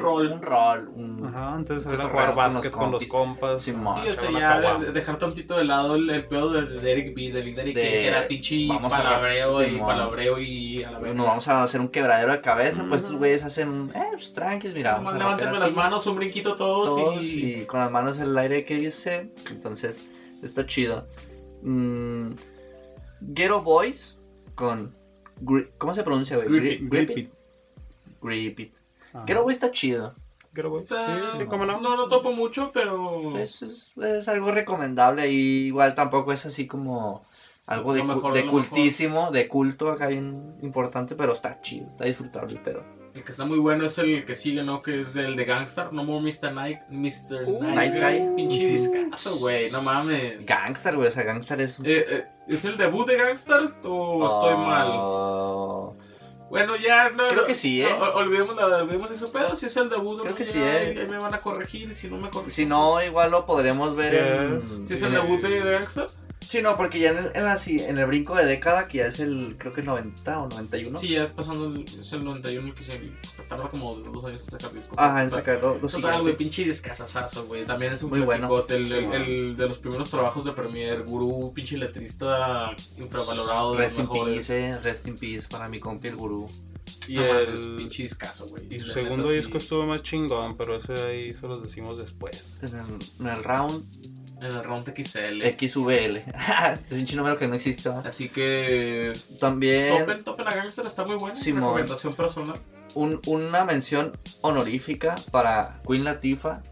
rol. 0.00 0.32
Un 0.32 0.42
rol. 0.42 0.88
un- 0.94 1.26
Ajá, 1.26 1.54
antes 1.54 1.76
de 1.76 1.80
salir 1.82 2.00
a 2.00 2.02
Cotorreo 2.04 2.22
jugar 2.32 2.36
básquet 2.36 2.70
con 2.72 2.90
los 2.90 3.04
compas. 3.06 3.62
Simón. 3.62 4.02
Sí, 4.02 4.10
o 4.10 4.14
sea, 4.14 4.30
ya 4.32 4.38
caguama. 4.54 4.78
de- 4.80 4.86
de 4.86 4.92
dejar 4.92 5.18
tantito 5.18 5.56
de 5.56 5.64
lado 5.64 5.94
el, 5.94 6.08
el 6.10 6.26
pedo 6.26 6.50
de, 6.50 6.62
de 6.66 6.80
Derek 6.80 7.14
B, 7.14 7.30
de 7.32 7.42
Big 7.42 7.54
Daddy, 7.56 7.72
De- 7.72 7.80
que, 7.80 8.06
era 8.08 8.26
pinche 8.26 8.66
vamos 8.68 8.92
a- 8.94 9.02
palabreo 9.02 9.66
y 9.68 9.78
palabreo 9.78 10.38
y 10.40 10.82
a 10.82 10.90
la 10.90 10.98
verga. 10.98 11.14
Nos 11.14 11.26
vamos 11.26 11.48
a 11.48 11.62
hacer 11.62 11.80
un 11.80 11.88
quebradero 11.88 12.32
de 12.32 12.40
cabeza, 12.40 12.84
pues 12.88 13.02
estos 13.02 13.16
güeyes 13.16 13.44
hacen, 13.44 13.92
eh, 13.94 14.02
pues 14.12 14.32
tranquis, 14.32 14.74
mira. 14.74 14.94
Vamos 14.94 15.14
levántenme 15.14 15.58
las 15.58 15.72
manos, 15.72 16.06
un 16.06 16.16
brinquito 16.16 16.56
todos, 16.56 16.86
todos 16.96 17.22
y... 17.24 17.54
y 17.60 17.64
con 17.66 17.80
las 17.80 17.90
manos 17.90 18.18
en 18.18 18.24
el 18.24 18.38
aire 18.38 18.64
que 18.64 18.76
dice. 18.76 19.30
Entonces, 19.50 20.04
está 20.42 20.66
chido. 20.66 21.06
Mm, 21.62 22.30
Ghetto 23.20 23.60
Boys 23.62 24.16
con. 24.54 24.94
¿Cómo 25.78 25.94
se 25.94 26.02
pronuncia, 26.02 26.36
güey? 26.36 26.48
Grip 26.48 26.90
Grip 26.90 26.90
Grip 27.08 27.18
It. 27.18 27.30
Grip 28.22 28.60
It. 28.60 28.74
Ajá. 29.12 29.40
Boys 29.42 29.56
está 29.56 29.70
chido. 29.70 30.14
Güey. 30.54 30.82
Está- 30.82 31.20
Sí, 31.20 31.26
sí, 31.38 31.44
cómo 31.46 31.64
no. 31.64 31.80
No 31.80 31.96
lo 31.96 32.08
topo 32.08 32.32
mucho, 32.32 32.70
pero... 32.72 33.38
Es, 33.38 33.62
es, 33.62 33.92
es 33.96 34.28
algo 34.28 34.50
recomendable 34.50 35.30
y 35.30 35.66
igual 35.66 35.94
tampoco 35.94 36.32
es 36.32 36.44
así 36.44 36.66
como 36.66 37.24
algo 37.66 37.92
de, 37.94 38.02
mejor 38.02 38.46
cultísimo, 38.48 39.30
de 39.30 39.46
culto 39.46 39.92
acá 39.92 40.08
bien 40.08 40.56
importante, 40.60 41.14
pero 41.14 41.32
está 41.32 41.60
chido, 41.60 41.86
está 41.86 42.04
disfrutable 42.04 42.52
el 42.52 42.58
pedo. 42.58 42.82
El 43.14 43.22
que 43.24 43.30
está 43.32 43.44
muy 43.44 43.58
bueno 43.58 43.84
es 43.86 43.98
el 43.98 44.24
que 44.24 44.34
sigue, 44.36 44.62
¿no? 44.62 44.82
Que 44.82 45.00
es 45.02 45.14
del 45.14 45.34
de 45.36 45.44
Gangstar, 45.44 45.92
No 45.92 46.04
More 46.04 46.20
Mr. 46.22 46.52
Night, 46.52 46.78
Mr. 46.90 47.44
Uh, 47.46 47.62
Nice 47.62 48.00
Guy. 48.00 48.18
Guy. 48.18 48.34
Pinche 48.36 48.66
discazo, 48.66 49.36
güey, 49.38 49.70
no 49.70 49.82
mames. 49.82 50.46
Gangster, 50.46 50.96
güey, 50.96 51.08
o 51.08 51.10
sea, 51.10 51.22
Gangster 51.24 51.60
es... 51.60 51.78
Eh, 51.80 52.04
eh, 52.08 52.26
¿Es 52.48 52.64
el 52.64 52.76
debut 52.76 53.06
de 53.06 53.16
Gangstar 53.16 53.62
o 53.84 54.26
estoy 54.26 54.56
mal? 54.56 54.88
Bueno, 56.50 56.74
ya 56.76 57.10
no. 57.10 57.28
Creo 57.28 57.46
que 57.46 57.54
sí, 57.54 57.80
¿eh? 57.80 57.88
no, 57.98 58.10
olvidemos, 58.12 58.56
la, 58.56 58.66
olvidemos 58.66 59.10
ese 59.12 59.28
pedo. 59.28 59.54
Si 59.56 59.66
es 59.66 59.76
el 59.76 59.88
debut, 59.88 60.18
Creo 60.20 60.32
¿no? 60.32 60.36
que 60.36 60.44
Ya 60.44 60.52
sí, 60.52 60.58
¿eh? 60.60 60.94
ahí- 60.94 60.98
ahí 60.98 61.06
me 61.08 61.18
van 61.18 61.32
a 61.32 61.40
corregir. 61.40 61.88
y 61.90 61.94
Si 61.94 62.08
no 62.10 62.16
me 62.18 62.28
corrigen. 62.28 62.50
Si 62.50 62.66
no, 62.66 63.00
igual 63.02 63.30
lo 63.30 63.46
podremos 63.46 63.94
ver 63.96 64.14
Sí 64.14 64.18
en... 64.76 64.86
Si 64.86 64.94
es 64.94 65.02
el 65.02 65.12
debut 65.12 65.40
de, 65.40 65.62
de 65.62 65.70
Gangstar. 65.72 66.08
Sí, 66.50 66.62
no, 66.62 66.76
porque 66.76 66.98
ya 66.98 67.12
en 67.12 67.18
el, 67.18 67.30
en, 67.32 67.44
la- 67.44 67.56
sí, 67.56 67.78
en 67.80 67.96
el 67.96 68.06
brinco 68.06 68.34
de 68.34 68.44
década, 68.44 68.88
que 68.88 68.98
ya 68.98 69.06
es 69.06 69.20
el, 69.20 69.54
creo 69.56 69.72
que 69.72 69.84
90 69.84 70.40
o 70.40 70.48
91. 70.48 70.98
Sí, 70.98 71.10
ya 71.10 71.22
es 71.22 71.30
pasando. 71.30 71.66
el- 71.66 71.86
Es 72.00 72.12
el 72.12 72.24
91 72.24 72.66
el 72.66 72.74
que 72.74 72.82
se 72.82 73.00
tarda 73.48 73.68
como 73.68 73.94
dos 73.94 74.24
años 74.24 74.42
en 74.46 74.50
sacar 74.50 74.72
disco. 74.74 74.96
Ajá, 74.98 75.22
en 75.22 75.30
sacarlo. 75.30 75.78
Lo 75.80 75.86
Total, 75.86 76.20
güey, 76.22 76.36
pinche 76.36 76.64
discazazazo, 76.64 77.46
güey. 77.46 77.64
También 77.64 77.92
es 77.92 78.02
un 78.02 78.10
Muy 78.10 78.22
bueno. 78.22 78.48
clasicote. 78.48 78.74
El, 78.74 78.92
el- 78.92 79.06
bueno. 79.06 79.24
el 79.26 79.56
de 79.56 79.68
los 79.68 79.78
primeros 79.78 80.10
trabajos 80.10 80.44
de 80.44 80.50
Premier, 80.50 81.04
Gurú, 81.04 81.52
pinche 81.54 81.76
letrista 81.76 82.74
infravalorado. 82.98 83.70
De 83.74 83.76
los 83.76 83.84
Rest 83.84 83.98
in 84.00 84.04
mejores. 84.08 84.34
peace, 84.48 84.68
eh, 84.70 84.78
rest 84.80 85.06
in 85.06 85.16
peace 85.18 85.46
para 85.48 85.68
mi 85.68 85.78
compi 85.78 86.08
el 86.08 86.16
gurú. 86.16 86.48
Y, 87.06 87.14
No 87.14 87.22
el, 87.24 87.44
mames, 87.44 87.66
pinche 87.76 88.02
discazo, 88.02 88.46
güey. 88.48 88.64
y 88.74 88.80
su 88.80 88.90
segundo 88.90 89.18
neta, 89.18 89.28
sí. 89.30 89.36
disco 89.36 89.58
estuvo 89.58 89.86
más 89.86 90.02
chingón, 90.02 90.56
pero 90.56 90.74
ese 90.76 90.94
ahí 90.94 91.32
se 91.32 91.46
los 91.46 91.62
decimos 91.62 91.98
después. 91.98 92.58
En 92.62 92.76
el, 92.76 92.86
en 93.20 93.26
el 93.28 93.44
round 93.44 93.84
En 94.40 94.46
el 94.46 94.64
Round 94.64 94.86
XL. 94.94 95.42
XVL. 95.42 96.16
es 96.86 96.92
un 96.92 97.04
chino 97.04 97.22
número 97.22 97.38
que 97.38 97.46
no 97.46 97.54
existe. 97.54 97.88
Así 98.04 98.28
que. 98.30 99.12
También 99.38 99.98
Topen, 99.98 100.24
Topen 100.24 100.48
a 100.48 100.54
Gangster 100.54 100.86
está 100.86 101.04
muy 101.04 101.16
bueno. 101.16 101.34
Simón. 101.36 101.62
Recomendación 101.64 102.14
personal. 102.14 102.58
un- 102.94 103.20
una 103.26 103.64
mención 103.64 104.16
honorífica 104.40 105.16
para 105.30 105.80
Queen 105.86 106.04
Latifah 106.04 106.62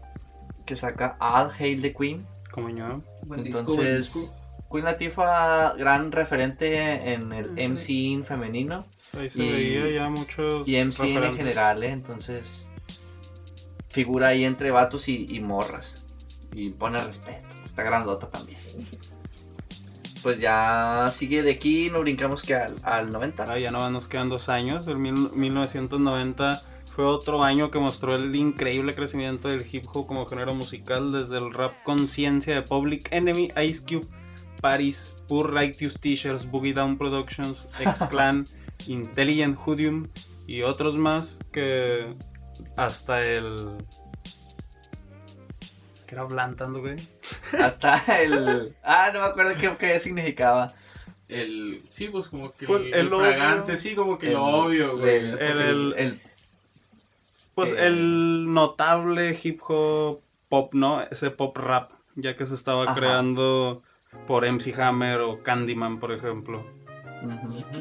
que 0.65 0.75
saca 0.75 1.15
All 1.19 1.51
Hail 1.59 1.81
the 1.81 1.93
Queen. 1.93 2.25
Como 2.51 2.69
yo. 2.69 3.01
Buen 3.23 3.43
disco, 3.43 3.63
buen 3.63 3.79
Entonces, 3.79 4.13
disco. 4.13 4.67
Queen 4.71 4.85
Latifah, 4.85 5.73
gran 5.77 6.11
referente 6.11 7.13
en 7.13 7.31
el 7.33 7.45
Ujú. 7.51 7.59
MC 7.59 8.23
femenino 8.23 8.85
Ahí 9.19 9.29
se 9.29 9.43
Y- 9.43 9.51
veía 9.51 10.01
ya 10.03 10.09
muchos. 10.09 10.67
y 10.67 10.75
MC 10.75 11.15
en 11.15 11.35
general, 11.35 11.83
¿eh? 11.83 11.89
entonces 11.91 12.67
figura 13.89 14.27
ahí 14.27 14.43
entre 14.43 14.69
vatos 14.71 15.07
y, 15.09 15.25
y 15.29 15.39
morras 15.39 16.05
y 16.53 16.69
pone 16.71 17.03
respeto. 17.03 17.48
Está 17.79 17.89
grandota 17.89 18.29
también. 18.29 18.59
Pues 20.21 20.41
ya 20.41 21.07
sigue 21.11 21.43
de 21.43 21.51
aquí, 21.51 21.89
nos 21.89 22.01
brincamos 22.01 22.43
que 22.43 22.53
al, 22.55 22.75
al 22.83 23.11
90. 23.11 23.49
Ah, 23.49 23.57
ya 23.57 23.71
no 23.71 23.89
nos 23.89 24.07
quedan 24.09 24.27
dos 24.29 24.49
años. 24.49 24.85
El 24.87 24.97
mil- 24.97 25.31
1990 25.33 26.61
fue 26.93 27.05
otro 27.05 27.41
año 27.43 27.71
que 27.71 27.79
mostró 27.79 28.15
el 28.15 28.35
increíble 28.35 28.93
crecimiento 28.93 29.47
del 29.47 29.65
hip 29.71 29.85
hop 29.93 30.07
como 30.07 30.25
género 30.25 30.53
musical 30.53 31.13
desde 31.13 31.37
el 31.37 31.53
rap 31.53 31.71
conciencia 31.83 32.53
de 32.55 32.61
Public 32.63 33.07
Enemy, 33.13 33.51
Ice 33.65 33.81
Cube, 33.87 34.07
Paris, 34.59 35.15
Pure 35.29 35.53
Righteous 35.53 35.97
Teachers, 36.01 36.51
Boogie 36.51 36.73
Down 36.73 36.97
Productions, 36.97 37.69
X-Clan, 37.79 38.45
Intelligent 38.87 39.57
Hoodium 39.57 40.09
y 40.47 40.63
otros 40.63 40.95
más 40.97 41.39
que 41.53 42.13
hasta 42.75 43.21
el... 43.21 43.77
¿Qué 46.09 46.15
era 46.15 46.23
Blantando, 46.23 46.79
güey? 46.81 47.07
Hasta 47.63 48.01
el... 48.19 48.75
Ah, 48.83 49.11
no 49.13 49.19
me 49.19 49.25
acuerdo 49.27 49.51
qué, 49.61 49.77
qué 49.77 49.99
significaba. 49.99 50.73
El, 51.27 51.83
sí, 51.89 52.07
pues 52.07 52.27
como 52.29 52.51
que 52.51 52.65
Pues 52.65 52.81
el, 52.81 52.87
el 52.87 52.93
el 53.01 53.13
obvio. 53.13 53.19
fragante, 53.27 53.77
sí, 53.77 53.93
como 53.93 54.17
que 54.17 54.29
El- 54.29 54.33
lo 54.33 54.43
obvio, 54.45 54.97
güey. 54.97 55.15
el- 55.17 55.33
Hasta 55.35 55.45
el- 55.45 55.57
que- 55.59 55.69
el- 55.69 55.93
El, 55.97 56.21
Pues 57.53 57.73
que- 57.73 57.85
el 57.85 58.51
notable 58.51 59.37
hip 59.43 59.59
hop 59.67 60.19
pop, 60.49 60.73
¿no? 60.73 61.01
Ese 61.11 61.29
pop 61.29 61.55
rap, 61.55 61.91
ya 62.15 62.35
que 62.35 62.47
se 62.47 62.55
estaba 62.55 62.85
Ajá. 62.85 62.95
creando 62.95 63.83
por 64.25 64.45
MC 64.45 64.73
Hammer 64.81 65.21
o 65.21 65.43
Candyman, 65.43 65.99
por 65.99 66.11
ejemplo. 66.11 66.65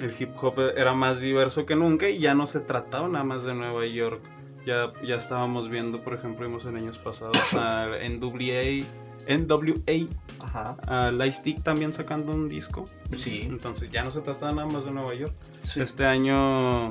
El 0.00 0.14
hip 0.18 0.32
hop 0.42 0.58
era 0.76 0.92
más 0.92 1.20
diverso 1.22 1.64
que 1.64 1.76
nunca 1.76 2.10
y 2.10 2.18
ya 2.18 2.34
no 2.34 2.46
se 2.46 2.60
trataba 2.60 3.08
nada 3.08 3.24
más 3.24 3.44
de 3.44 3.54
Nueva 3.54 3.86
York. 3.86 4.20
Ya, 4.68 4.92
ya 5.02 5.16
estábamos 5.16 5.70
viendo, 5.70 6.02
por 6.02 6.12
ejemplo, 6.12 6.46
vimos 6.46 6.66
en 6.66 6.76
años 6.76 6.98
pasados 6.98 7.38
a 7.54 7.86
NWA, 8.06 8.84
NWA, 9.26 10.08
Ajá. 10.44 10.76
a 10.86 11.10
Lightstick 11.10 11.62
también 11.62 11.94
sacando 11.94 12.32
un 12.32 12.48
disco. 12.50 12.84
Sí. 13.16 13.46
Entonces 13.48 13.90
ya 13.90 14.04
no 14.04 14.10
se 14.10 14.20
trataba 14.20 14.52
nada 14.52 14.68
más 14.68 14.84
de 14.84 14.90
Nueva 14.90 15.14
York. 15.14 15.32
Sí. 15.64 15.80
Este 15.80 16.04
año 16.04 16.90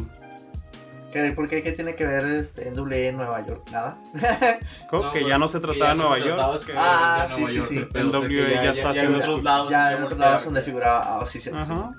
¿Qué, 1.13 1.31
¿Por 1.33 1.47
qué? 1.47 1.61
¿Qué 1.61 1.71
tiene 1.71 1.93
que 1.95 2.03
ver 2.05 2.25
este, 2.25 2.71
NWA 2.71 2.95
en 2.97 3.17
Nueva 3.17 3.45
York? 3.45 3.69
¿Nada? 3.71 3.97
¿Cómo? 4.89 5.03
No, 5.03 5.11
que 5.11 5.19
pues, 5.19 5.29
ya 5.29 5.37
no 5.37 5.47
se 5.47 5.59
trataba 5.59 5.91
de 5.91 5.95
no 5.97 6.09
Nueva 6.09 6.17
York. 6.19 6.65
que- 6.65 6.73
Ah, 6.75 7.27
sí, 7.29 7.41
Nueva 7.41 7.51
sí, 7.63 7.75
York, 7.77 7.89
sí. 7.93 7.99
NWA 7.99 8.63
ya 8.63 8.71
está 8.71 8.81
en 8.81 8.87
haciendo 8.89 9.17
otros 9.19 9.35
sus- 9.35 9.43
lados. 9.43 9.69
ya 9.69 9.93
en 9.95 10.03
otros 10.03 10.19
lados 10.19 10.45
donde 10.45 10.61
figuraba. 10.63 11.19
Ah, 11.21 11.25
sí, 11.25 11.39
sí, 11.39 11.51
sí. 11.51 11.55
Ajá. 11.55 11.91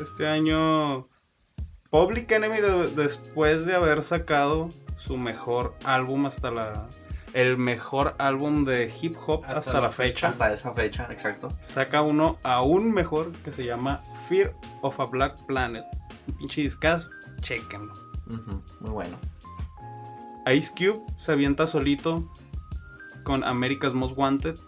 Este 0.00 0.26
año 0.26 1.08
Public 1.90 2.30
Enemy 2.32 2.60
de- 2.60 2.88
después 2.96 3.66
de 3.66 3.74
haber 3.74 4.02
sacado 4.02 4.68
su 5.00 5.16
mejor 5.16 5.74
álbum 5.84 6.26
hasta 6.26 6.50
la 6.50 6.88
el 7.32 7.56
mejor 7.56 8.16
álbum 8.18 8.64
de 8.64 8.92
hip 9.00 9.14
hop 9.26 9.44
hasta, 9.44 9.58
Hasta 9.60 9.72
la 9.74 9.80
la 9.82 9.88
fecha 9.88 10.26
Hasta 10.28 10.52
esa 10.52 10.72
fecha, 10.72 11.06
exacto. 11.10 11.48
saca 11.62 12.02
uno 12.02 12.38
aún 12.42 12.92
mejor 12.92 13.32
que 13.44 13.52
se 13.52 13.64
llama 13.64 14.02
Fear 14.28 14.52
of 14.82 14.98
a 15.00 15.06
Black 15.06 15.38
Planet. 15.46 15.84
Un 16.26 16.34
pinche 16.38 16.62
discazo, 16.62 17.08
chequenlo. 17.40 17.92
Muy 18.80 18.90
bueno. 18.90 19.16
Ice 20.52 20.72
Cube 20.76 21.02
se 21.16 21.32
avienta 21.32 21.66
solito 21.66 22.28
con 23.22 23.44
America's 23.44 23.94
Most 23.94 24.18
Wanted. 24.18 24.58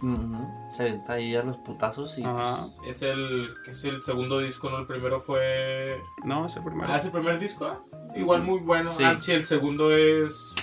Ujú, 0.00 0.46
Se 0.70 0.82
avienta 0.84 1.14
ahí 1.14 1.34
a 1.34 1.42
los 1.42 1.56
putazos 1.56 2.16
y. 2.18 2.24
Ajá. 2.24 2.66
Es 2.86 3.02
el, 3.02 3.48
que 3.64 3.72
es 3.72 3.82
el 3.84 4.02
segundo 4.04 4.38
disco, 4.38 4.70
¿no? 4.70 4.78
El 4.78 4.86
primero 4.86 5.20
fue... 5.20 6.00
No, 6.24 6.46
es 6.46 6.56
el 6.56 6.62
primero. 6.62 6.88
Ah, 6.92 6.96
es 6.98 7.04
el 7.04 7.10
primer 7.10 7.38
disco. 7.40 7.87
Igual 8.16 8.42
muy 8.42 8.58
bueno. 8.60 8.92
Sí. 8.92 9.04
Ah, 9.04 9.16
sí, 9.18 9.32
el 9.32 9.44
segundo 9.44 9.96
es... 9.96 10.54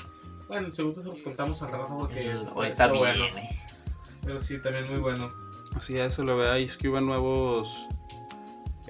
Bueno, 0.47 0.67
el 0.67 0.73
segundo 0.73 1.01
se 1.01 1.07
los 1.07 1.21
contamos 1.21 1.61
al 1.63 1.71
rato 1.71 1.97
porque 1.99 2.19
El- 2.31 2.43
está, 2.43 2.67
está 2.67 2.87
bueno. 2.87 3.25
viene. 3.25 3.61
Pero 4.23 4.39
sí, 4.39 4.59
también 4.61 4.89
muy 4.89 4.99
bueno. 4.99 5.31
Así 5.75 5.97
es, 5.97 6.13
se 6.13 6.23
le 6.23 6.33
ve 6.33 6.49
a 6.49 6.59
Ice 6.59 6.77
Cube 6.79 6.99
en 6.99 7.05
nuevos. 7.05 7.87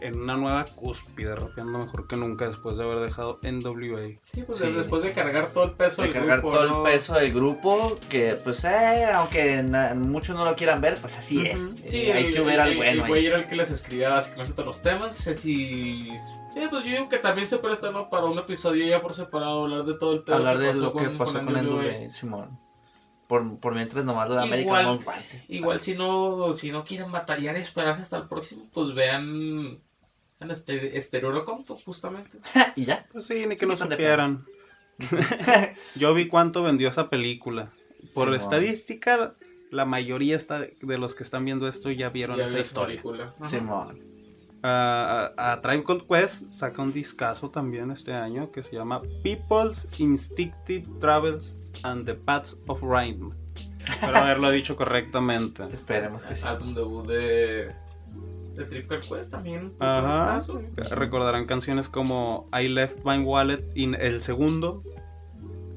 En 0.01 0.19
una 0.19 0.35
nueva 0.35 0.65
cúspide, 0.65 1.33
rapeando 1.35 1.79
mejor 1.79 2.05
que 2.07 2.17
nunca 2.17 2.47
después 2.47 2.77
de 2.77 2.83
haber 2.83 2.99
dejado 2.99 3.39
NWA. 3.41 4.19
Sí, 4.27 4.43
pues 4.45 4.59
Sí. 4.59 4.69
después 4.71 5.01
de 5.03 5.13
cargar 5.13 5.47
todo 5.47 5.63
el 5.63 5.71
peso 5.71 6.01
De 6.01 6.09
del 6.09 6.17
cargar 6.17 6.41
grupo, 6.41 6.55
todo 6.57 6.67
¿no? 6.67 6.85
el 6.87 6.93
peso 6.93 7.13
del 7.15 7.33
grupo, 7.33 7.97
que 8.09 8.37
pues, 8.43 8.65
eh, 8.65 9.05
aunque 9.13 9.63
na- 9.63 9.93
muchos 9.95 10.35
no 10.35 10.43
lo 10.43 10.55
quieran 10.55 10.81
ver, 10.81 10.97
pues 10.99 11.17
así 11.17 11.37
Ujú. 11.37 11.45
es. 11.47 11.75
Sí, 11.85 12.01
Eh, 12.07 12.13
hay 12.13 12.25
el, 12.25 12.33
que 12.33 12.41
ver 12.41 12.59
al 12.59 12.71
el- 12.71 12.77
bueno. 12.77 13.03
el 13.03 13.07
güey 13.07 13.25
era 13.25 13.37
el 13.37 13.47
que 13.47 13.55
les 13.55 13.71
escribía 13.71 14.09
básicamente 14.09 14.53
todos 14.53 14.67
los 14.67 14.81
temas. 14.81 15.25
Y... 15.45 16.11
eh, 16.55 16.67
pues 16.69 16.83
yo 16.83 16.91
digo 16.91 17.09
que 17.09 17.17
también 17.17 17.47
se 17.47 17.57
presta 17.57 17.91
¿no? 17.91 18.09
para 18.09 18.25
un 18.25 18.37
episodio 18.39 18.85
ya 18.87 19.01
por 19.01 19.13
separado 19.13 19.63
hablar 19.63 19.83
de 19.85 19.93
todo 19.95 20.13
el 20.13 20.23
tema 20.23 20.37
Hablar 20.37 20.57
de 20.59 20.73
lo 20.73 20.93
que 20.93 21.09
pasó 21.09 21.43
con. 21.45 21.53
NWA, 21.53 22.09
Simón. 22.09 22.59
Por, 23.27 23.57
por 23.59 23.73
mientras 23.73 24.05
nomás 24.05 24.29
lo 24.29 24.35
de 24.35 24.43
América 24.43 24.81
Igual, 24.81 24.85
Wanted. 25.03 25.39
igual 25.47 25.79
si 25.81 25.95
no, 25.95 26.53
si 26.53 26.71
no 26.71 26.83
quieren 26.83 27.11
batallar 27.11 27.57
y 27.57 27.61
esperarse 27.61 28.03
hasta 28.03 28.17
el 28.17 28.27
próximo, 28.27 28.67
pues 28.71 28.93
vean 28.93 29.79
en 30.39 30.51
este 30.51 30.97
Estereorocomto, 30.97 31.77
justamente. 31.83 32.37
y 32.75 32.85
ya. 32.85 33.05
Pues 33.11 33.25
sí, 33.25 33.45
ni 33.47 33.55
Sí, 33.55 33.59
que 33.61 33.65
no 33.65 33.75
de 33.75 33.77
supieran. 33.79 34.45
Yo 35.95 36.13
vi 36.13 36.27
cuánto 36.27 36.63
vendió 36.63 36.87
esa 36.89 37.09
película. 37.09 37.71
Por 38.13 38.25
Simón. 38.27 38.35
estadística, 38.35 39.33
la 39.71 39.85
mayoría 39.85 40.35
está 40.35 40.59
de 40.59 40.97
los 40.97 41.15
que 41.15 41.23
están 41.23 41.43
viendo 41.45 41.67
esto 41.67 41.89
ya 41.91 42.09
vieron 42.09 42.37
Ya 42.37 42.45
esa 42.45 42.55
vi 42.55 42.61
historia. 42.61 43.01
Simón. 43.43 44.14
A, 44.65 45.31
a- 45.37 45.53
a 45.53 45.61
Tribe 45.61 45.83
Called 45.83 46.03
Quest 46.07 46.51
saca 46.51 46.81
un 46.81 46.91
discazo 46.93 47.49
también 47.51 47.91
este 47.91 48.13
año 48.13 48.51
que 48.51 48.63
se 48.63 48.75
llama 48.75 49.01
People's 49.23 49.87
Instinctive 49.99 50.85
Travels 50.99 51.59
and 51.83 52.05
the 52.05 52.15
Paths 52.15 52.59
of 52.67 52.81
Rhyme. 52.81 53.33
Espero 53.87 54.17
haberlo 54.17 54.49
dicho 54.51 54.75
correctamente. 54.75 55.63
Esperemos 55.71 56.23
que 56.23 56.33
sí. 56.35 56.47
Álbum 56.47 56.73
debut 56.73 57.05
de, 57.05 57.71
de 58.55 58.65
Triple 58.65 58.99
Quest 59.01 59.31
también. 59.31 59.73
Ajá. 59.79 60.35
discazo. 60.37 60.61
Recordarán 60.95 61.45
canciones 61.45 61.87
como 61.89 62.49
I 62.59 62.67
Left 62.67 63.05
My 63.05 63.19
Wallet 63.19 63.63
in 63.75 63.93
el 63.95 64.21
segundo, 64.21 64.83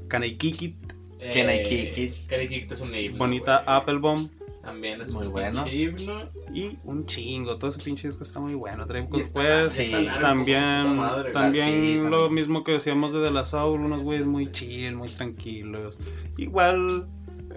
Can 0.09 0.25
I 0.25 0.37
Kick 0.37 0.63
It, 0.63 0.77
Eh, 1.21 1.33
Can 1.35 1.51
I 1.55 1.63
Kick 1.65 1.99
It? 1.99 2.27
Can 2.29 2.41
I 2.43 2.49
Kick 2.49 2.65
It 2.65 2.73
es 2.73 2.81
un 2.81 2.95
himno, 2.95 3.19
Bonita. 3.19 3.63
Apple 3.67 3.99
Bomb 3.99 4.31
También 4.69 5.01
es 5.01 5.13
Muy 5.13 5.27
un 5.27 5.33
bueno. 5.33 5.67
himno. 5.67 6.31
y 6.55 6.79
un 6.85 7.07
chingo. 7.07 7.57
Todo 7.59 7.71
ese 7.71 7.83
pinche 7.83 8.09
disco 8.09 8.23
está 8.23 8.41
muy 8.41 8.55
bueno. 8.55 8.87
Tribe 8.87 9.09
Called 9.09 9.25
Quest. 9.33 9.73
sí, 9.73 9.91
como 9.91 10.11
su 10.15 10.21
También, 10.21 10.97
madre, 10.97 11.31
también 11.33 11.65
Sí, 11.65 11.95
lo 11.97 12.11
también. 12.11 12.35
mismo 12.35 12.65
que 12.65 12.73
decíamos 12.73 13.13
de 13.13 13.21
De 13.21 13.31
La 13.31 13.45
Soul, 13.45 13.81
unos 13.81 14.03
güeyes 14.03 14.27
muy 14.27 14.51
chill, 14.53 14.95
muy 14.97 15.09
tranquilos. 15.09 15.99
Igual 16.37 17.09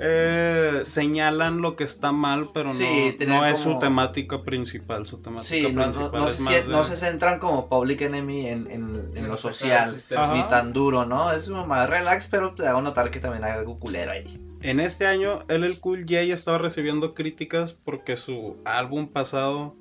eh, 0.03 0.81
señalan 0.83 1.61
lo 1.61 1.75
que 1.75 1.83
está 1.83 2.11
mal, 2.11 2.49
pero 2.53 2.73
Sí, 2.73 2.85
no, 3.11 3.17
tenían 3.17 3.39
no 3.41 3.45
es 3.45 3.59
su 3.59 3.69
como- 3.69 3.79
temática 3.79 4.41
principal. 4.41 5.05
Su 5.05 5.17
temática 5.19 5.53
Sí, 5.55 5.61
no, 5.63 5.69
no, 5.69 5.83
principal 5.83 6.11
no 6.21 6.25
es 6.25 6.31
se, 6.31 6.43
más 6.43 6.53
sie- 6.53 6.63
de- 6.65 6.71
no 6.71 6.83
se 6.83 6.95
centran 6.95 7.39
como 7.39 7.67
Public 7.69 8.01
Enemy 8.01 8.47
en, 8.47 8.71
en, 8.71 9.11
en 9.13 9.27
lo 9.27 9.37
social, 9.37 9.93
ni 10.33 10.43
tan 10.47 10.73
duro, 10.73 11.05
¿no? 11.05 11.31
Es 11.33 11.49
más 11.49 11.89
relax, 11.89 12.27
pero 12.29 12.53
te 12.55 12.65
hago 12.67 12.81
notar 12.81 13.11
que 13.11 13.19
también 13.19 13.43
hay 13.43 13.51
algo 13.51 13.77
culero 13.79 14.11
ahí. 14.11 14.41
En 14.61 14.79
este 14.79 15.07
año, 15.07 15.43
LL 15.47 15.79
Cool 15.79 16.01
J 16.01 16.21
estaba 16.21 16.57
recibiendo 16.57 17.13
críticas 17.13 17.73
porque 17.73 18.15
su 18.15 18.57
álbum 18.65 19.07
pasado 19.07 19.75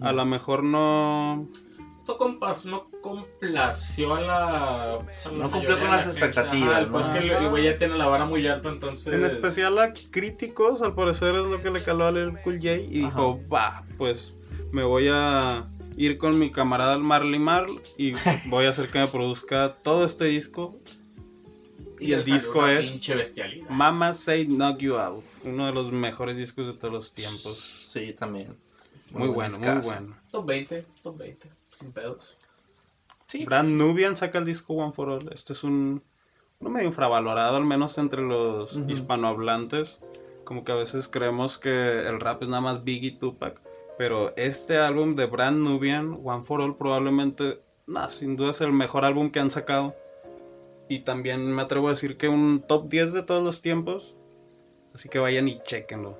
a 0.00 0.12
lo 0.12 0.24
mejor 0.24 0.64
no... 0.64 1.48
No, 2.06 2.18
compas, 2.18 2.66
no 2.66 2.90
complació 3.00 4.16
a 4.16 4.20
la. 4.20 4.94
a 4.94 4.98
la 5.32 5.38
No 5.38 5.50
cumplió 5.50 5.78
con 5.78 5.88
las 5.88 6.04
la 6.04 6.12
expectativas, 6.12 6.82
Ajá, 6.82 6.92
Pues 6.92 7.08
¿no? 7.08 7.14
que 7.14 7.18
el 7.20 7.48
güey 7.48 7.64
ya 7.64 7.78
tiene 7.78 7.96
la 7.96 8.06
vara 8.06 8.26
muy 8.26 8.46
alta, 8.46 8.68
entonces. 8.68 9.10
En 9.10 9.24
especial 9.24 9.78
a 9.78 9.94
críticos, 10.10 10.82
al 10.82 10.94
parecer 10.94 11.30
es 11.34 11.46
lo 11.46 11.62
que 11.62 11.70
le 11.70 11.82
caló 11.82 12.04
a 12.04 12.10
LL 12.10 12.42
Cool 12.42 12.56
J 12.56 12.72
y 12.74 13.00
dijo, 13.00 13.40
va, 13.50 13.84
pues 13.96 14.34
me 14.70 14.84
voy 14.84 15.08
a 15.10 15.66
ir 15.96 16.18
con 16.18 16.38
mi 16.38 16.50
camarada 16.50 16.98
Marley 16.98 17.38
Marl 17.38 17.80
y 17.96 18.12
voy 18.48 18.66
a 18.66 18.70
hacer 18.70 18.90
que 18.90 18.98
me 18.98 19.06
produzca 19.06 19.74
todo 19.82 20.04
este 20.04 20.26
disco. 20.26 20.78
Y 22.04 22.12
el 22.12 22.24
disco 22.24 22.66
es 22.66 22.90
Pinche 22.90 23.14
bestialidad. 23.14 23.68
Mama 23.70 24.12
Say 24.12 24.46
Knock 24.46 24.78
You 24.78 24.96
Out, 24.96 25.24
uno 25.44 25.66
de 25.66 25.72
los 25.72 25.90
mejores 25.90 26.36
discos 26.36 26.66
de 26.66 26.74
todos 26.74 26.92
los 26.92 27.12
tiempos. 27.12 27.86
Sí, 27.86 28.12
también. 28.12 28.56
Muy, 29.10 29.28
buen 29.28 29.50
bueno, 29.50 29.74
muy 29.74 29.84
bueno. 29.84 30.16
Top 30.30 30.46
20, 30.46 30.86
top 31.02 31.16
20, 31.18 31.48
sin 31.70 31.92
pedos. 31.92 32.36
Sí, 33.26 33.44
Brand 33.44 33.70
Nubian 33.70 34.16
saca 34.16 34.38
el 34.38 34.44
disco 34.44 34.74
One 34.74 34.92
for 34.92 35.08
All. 35.08 35.30
Este 35.32 35.54
es 35.54 35.64
un 35.64 36.02
uno 36.60 36.70
medio 36.70 36.88
infravalorado, 36.88 37.56
al 37.56 37.64
menos 37.64 37.96
entre 37.98 38.22
los 38.22 38.78
hispanohablantes. 38.88 40.00
Como 40.44 40.64
que 40.64 40.72
a 40.72 40.76
veces 40.76 41.08
creemos 41.08 41.58
que 41.58 42.00
el 42.06 42.20
rap 42.20 42.42
es 42.42 42.48
nada 42.48 42.60
más 42.60 42.84
Biggie 42.84 43.12
Tupac. 43.12 43.60
Pero 43.96 44.34
este 44.36 44.78
álbum 44.78 45.14
de 45.14 45.26
Brand 45.26 45.58
Nubian, 45.58 46.18
One 46.22 46.42
for 46.42 46.60
All, 46.60 46.76
probablemente, 46.76 47.60
nah, 47.86 48.08
sin 48.08 48.36
duda 48.36 48.50
es 48.50 48.60
el 48.60 48.72
mejor 48.72 49.04
álbum 49.04 49.30
que 49.30 49.40
han 49.40 49.50
sacado. 49.50 49.94
Y 50.88 51.00
también 51.00 51.50
me 51.52 51.62
atrevo 51.62 51.88
a 51.88 51.90
decir 51.90 52.16
que 52.16 52.28
un 52.28 52.62
top 52.66 52.88
10 52.88 53.12
de 53.12 53.22
todos 53.22 53.42
los 53.42 53.62
tiempos. 53.62 54.16
Así 54.94 55.08
que 55.08 55.18
vayan 55.18 55.48
y 55.48 55.60
chequenlo. 55.64 56.18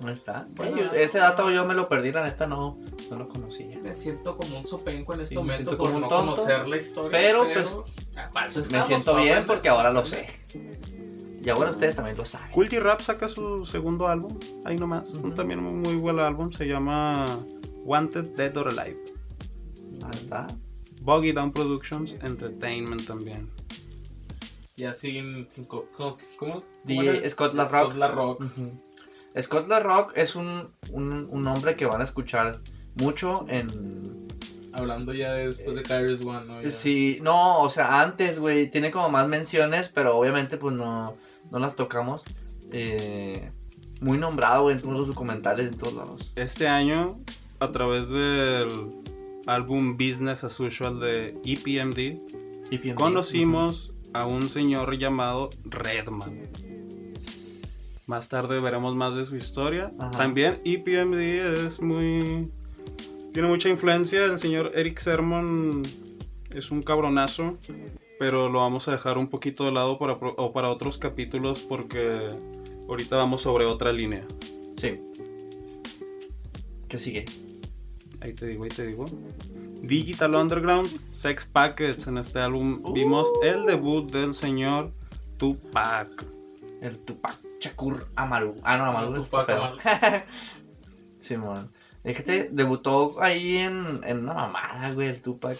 Ahí 0.00 0.12
está. 0.12 0.46
Bueno, 0.50 0.76
yo- 0.76 0.92
ese 0.92 1.18
dato 1.18 1.50
yo 1.50 1.64
me 1.66 1.74
lo 1.74 1.88
perdí, 1.88 2.12
la 2.12 2.24
neta 2.24 2.46
no, 2.46 2.76
no 3.10 3.16
lo 3.16 3.28
conocía. 3.28 3.78
Me 3.80 3.94
siento 3.94 4.36
como 4.36 4.58
un 4.58 4.66
sopenco 4.66 5.14
en 5.14 5.20
este 5.20 5.34
Sí, 5.34 5.38
momento 5.40 5.70
por 5.70 5.78
como 5.78 5.94
un 5.96 6.00
no 6.02 6.08
tonto, 6.08 6.34
conocer 6.34 6.68
la 6.68 6.76
historia. 6.76 7.18
pero, 7.18 7.44
pues, 7.52 7.76
ah, 8.16 8.30
Me 8.72 8.82
siento 8.82 9.16
bien 9.16 9.46
porque 9.46 9.68
ahora 9.68 9.90
lo 9.90 10.04
sé. 10.04 10.26
Y 11.44 11.50
ahora 11.50 11.68
ustedes 11.70 11.94
también 11.94 12.16
lo 12.16 12.24
saben. 12.24 12.50
Cool 12.52 12.70
G 12.70 12.80
Rap 12.80 13.00
saca 13.02 13.28
su 13.28 13.66
segundo 13.66 14.08
álbum, 14.08 14.38
ahí 14.64 14.76
nomás. 14.76 15.18
También 15.36 15.58
un 15.60 15.80
muy 15.82 15.94
buen 15.96 16.18
álbum, 16.18 16.50
se 16.50 16.66
llama 16.66 17.38
Wanted 17.84 18.34
Dead 18.34 18.56
or 18.56 18.68
Alive. 18.68 18.98
Ahí 20.04 20.10
está. 20.14 20.46
Boggy 21.04 21.32
Down 21.32 21.52
Productions 21.52 22.16
Entertainment 22.22 23.06
también. 23.06 23.50
Ya 24.76 24.94
sin. 24.94 25.46
sin 25.50 25.66
co- 25.66 25.86
¿Cómo? 25.96 26.16
¿Cómo? 26.38 26.64
Scott 27.28 27.54
La 27.54 27.64
Rock. 27.64 27.90
Scott 27.90 27.96
La 27.96 28.08
Rock. 28.08 28.44
Scott 29.40 29.68
La 29.68 29.80
Rock 29.80 30.12
es 30.16 30.34
un, 30.34 30.70
un, 30.90 31.28
un 31.30 31.44
nombre 31.44 31.76
que 31.76 31.86
van 31.86 32.00
a 32.00 32.04
escuchar 32.04 32.60
mucho 32.96 33.44
en... 33.48 34.28
Hablando 34.72 35.12
ya 35.12 35.32
de 35.34 35.46
después 35.48 35.76
de 35.76 35.82
Kyrus 35.84 36.20
One, 36.24 36.46
¿no? 36.46 36.62
Ya. 36.62 36.70
Sí, 36.70 37.18
no, 37.22 37.60
o 37.60 37.68
sea, 37.68 38.00
antes, 38.00 38.40
güey, 38.40 38.68
tiene 38.70 38.90
como 38.90 39.08
más 39.08 39.28
menciones, 39.28 39.88
pero 39.88 40.16
obviamente 40.18 40.56
pues 40.56 40.74
no, 40.74 41.16
no 41.52 41.58
las 41.60 41.76
tocamos. 41.76 42.24
Eh, 42.72 43.52
muy 44.00 44.18
nombrado, 44.18 44.62
güey, 44.64 44.74
en 44.76 44.82
todos 44.82 44.94
los 44.96 45.06
documentales, 45.08 45.68
en 45.68 45.78
todos 45.78 45.94
lados. 45.94 46.32
Este 46.34 46.66
año, 46.66 47.16
a 47.60 47.70
través 47.70 48.10
del 48.10 49.03
álbum 49.46 49.96
Business 49.96 50.44
as 50.44 50.58
Usual 50.60 51.00
de 51.00 51.36
EPMD, 51.44 52.20
EPMD. 52.70 52.94
conocimos 52.94 53.94
a 54.12 54.26
un 54.26 54.48
señor 54.48 54.96
llamado 54.96 55.50
Redman. 55.64 56.48
Más 58.06 58.28
tarde 58.28 58.60
veremos 58.60 58.94
más 58.94 59.14
de 59.14 59.24
su 59.24 59.36
historia. 59.36 59.92
Ajá. 59.98 60.10
También 60.12 60.60
EPMD 60.64 61.64
es 61.66 61.80
muy... 61.80 62.50
Tiene 63.32 63.48
mucha 63.48 63.68
influencia. 63.68 64.24
El 64.26 64.38
señor 64.38 64.72
Eric 64.74 64.98
Sermon 64.98 65.82
es 66.50 66.70
un 66.70 66.82
cabronazo. 66.82 67.58
Pero 68.18 68.48
lo 68.48 68.60
vamos 68.60 68.86
a 68.88 68.92
dejar 68.92 69.18
un 69.18 69.28
poquito 69.28 69.64
de 69.64 69.72
lado 69.72 69.98
para, 69.98 70.12
o 70.12 70.52
para 70.52 70.68
otros 70.70 70.98
capítulos 70.98 71.62
porque 71.62 72.30
ahorita 72.88 73.16
vamos 73.16 73.42
sobre 73.42 73.64
otra 73.64 73.92
línea. 73.92 74.24
Sí. 74.76 75.00
¿Qué 76.88 76.98
sigue? 76.98 77.24
Ahí 78.24 78.32
te 78.32 78.46
digo, 78.46 78.64
ahí 78.64 78.70
te 78.70 78.86
digo. 78.86 79.04
Digital 79.82 80.34
Underground, 80.34 80.88
Sex 81.10 81.44
Packets. 81.44 82.06
En 82.06 82.18
este 82.18 82.40
álbum 82.40 82.82
vimos 82.94 83.30
el 83.42 83.66
debut 83.66 84.10
del 84.10 84.34
señor 84.34 84.92
Tupac. 85.36 86.24
El 86.80 86.98
Tupac 86.98 87.38
Shakur 87.60 88.06
Amaru. 88.16 88.56
Ah, 88.62 88.78
no, 88.78 88.84
Amaru 88.86 89.20
es 89.20 89.30
Tupac 89.30 89.50
Amaru. 89.50 89.76
Simón. 91.18 91.70
Es 92.02 92.16
que 92.18 92.22
te 92.22 92.48
debutó 92.50 93.22
ahí 93.22 93.56
en, 93.58 94.00
en 94.04 94.20
una 94.20 94.34
mamada, 94.34 94.90
güey, 94.92 95.08
el 95.08 95.20
Tupac. 95.22 95.58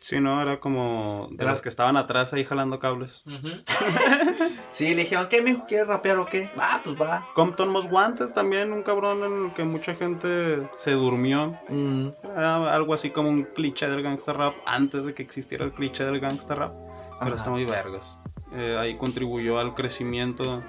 Sí, 0.00 0.20
no, 0.20 0.40
era 0.40 0.60
como 0.60 1.26
de 1.32 1.42
Era- 1.42 1.50
los 1.50 1.60
que 1.62 1.68
estaban 1.68 1.96
atrás 1.96 2.32
ahí 2.32 2.44
jalando 2.44 2.78
cables. 2.78 3.24
Ujú. 3.26 3.48
Sí, 4.70 4.90
le 4.94 5.02
dijeron, 5.02 5.28
¿qué, 5.30 5.40
mijo? 5.40 5.64
¿Quieres 5.66 5.86
rapear 5.88 6.18
o 6.18 6.26
qué? 6.26 6.50
Ah, 6.58 6.82
pues 6.84 6.94
va. 7.00 7.26
Compton 7.34 7.70
Most 7.70 7.90
Wanted 7.90 8.28
también, 8.28 8.70
un 8.72 8.82
cabrón 8.82 9.24
en 9.24 9.46
el 9.46 9.52
que 9.54 9.64
mucha 9.64 9.94
gente 9.94 10.68
se 10.76 10.92
durmió. 10.92 11.58
Mm, 11.70 12.08
Era 12.36 12.74
algo 12.74 12.92
así 12.92 13.08
como 13.10 13.30
un 13.30 13.44
cliché 13.44 13.88
del 13.88 14.02
gangsta 14.02 14.34
rap 14.34 14.54
antes 14.66 15.06
de 15.06 15.14
que 15.14 15.22
existiera 15.22 15.64
el 15.64 15.72
cliché 15.72 16.04
del 16.04 16.20
gangsta 16.20 16.54
rap. 16.54 16.72
Pero 16.72 17.26
Ajá. 17.26 17.34
está 17.34 17.50
muy 17.50 17.64
vergas. 17.64 18.20
Eh, 18.52 18.76
ahí 18.78 18.96
contribuyó 18.98 19.58
al 19.58 19.72
crecimiento 19.74 20.62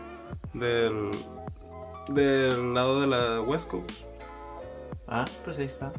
del, 0.53 1.11
del 2.07 2.73
lado 2.73 3.01
de 3.01 3.07
la 3.07 3.41
West 3.41 3.69
Coast. 3.69 3.91
Ah, 5.07 5.25
pues 5.43 5.57
ahí 5.59 5.65
está. 5.65 5.91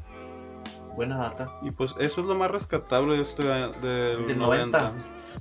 Buena 0.95 1.17
data. 1.19 1.51
Y 1.63 1.71
pues 1.71 1.95
eso 1.99 2.21
es 2.21 2.27
lo 2.27 2.35
más 2.35 2.51
rescatable 2.51 3.17
de 3.17 3.23
este 3.23 3.43
del, 3.45 4.27
Del 4.27 4.39
90. 4.39 4.79
90. 4.81 4.93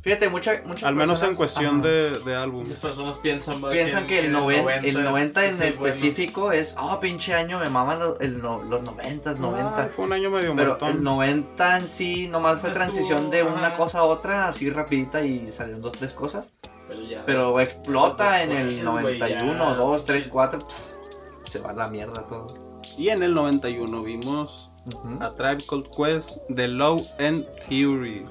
Fíjate, 0.01 0.29
mucha, 0.29 0.62
muchas 0.65 0.83
Al 0.83 0.95
menos 0.95 1.21
en 1.23 1.35
cuestión 1.35 1.81
de, 1.81 2.19
de 2.19 2.35
álbum. 2.35 2.65
Las 2.69 2.77
personas 2.77 3.17
piensan, 3.17 3.62
Piensan 3.62 4.07
que 4.07 4.19
el, 4.19 4.25
en 4.27 4.33
noven- 4.33 4.85
el 4.85 5.03
90 5.03 5.45
en 5.45 5.55
es- 5.55 5.62
es 5.62 5.79
bueno. 5.79 5.93
específico 5.93 6.51
es, 6.53 6.77
oh, 6.79 6.99
pinche 7.01 7.33
año, 7.33 7.59
me 7.59 7.69
maman 7.69 7.99
lo- 7.99 8.19
el 8.19 8.38
los 8.38 8.81
90, 8.83 9.33
90. 9.33 9.83
Ah, 9.83 9.88
fue 9.88 10.05
un 10.05 10.13
año 10.13 10.29
medio 10.29 10.53
Pero 10.55 10.67
muertón. 10.69 10.89
el 10.91 11.03
90 11.03 11.77
en 11.79 11.88
sí 11.89 12.27
nomás 12.29 12.59
fue 12.62 12.69
Estuvo, 12.69 12.83
transición 12.83 13.29
de 13.29 13.43
una 13.43 13.67
ajá. 13.67 13.73
cosa 13.77 13.99
a 13.99 14.03
otra, 14.03 14.47
así 14.47 14.69
rapidita 14.69 15.21
y 15.25 15.51
salieron 15.51 15.81
dos, 15.81 15.93
tres 15.93 16.13
cosas. 16.13 16.53
Pero 16.88 17.01
ya. 17.01 17.23
Pero 17.25 17.59
explota 17.59 18.41
en 18.43 18.51
el 18.51 18.75
Después, 18.77 19.01
güey, 19.01 19.19
91, 19.19 19.71
ya. 19.71 19.77
2, 19.77 20.05
3, 20.05 20.27
4. 20.29 20.67
Se 21.45 21.59
va 21.59 21.71
a 21.71 21.73
la 21.73 21.88
mierda 21.89 22.25
todo. 22.25 22.68
Y 22.97 23.10
en 23.10 23.23
el 23.23 23.34
91 23.34 24.04
vimos 24.04 24.71
Ujú. 24.93 25.17
a 25.21 25.32
Tribe 25.36 25.63
Called 25.67 25.88
Quest, 25.95 26.38
The 26.54 26.67
Low 26.67 27.06
End 27.17 27.45
Theory. 27.67 28.25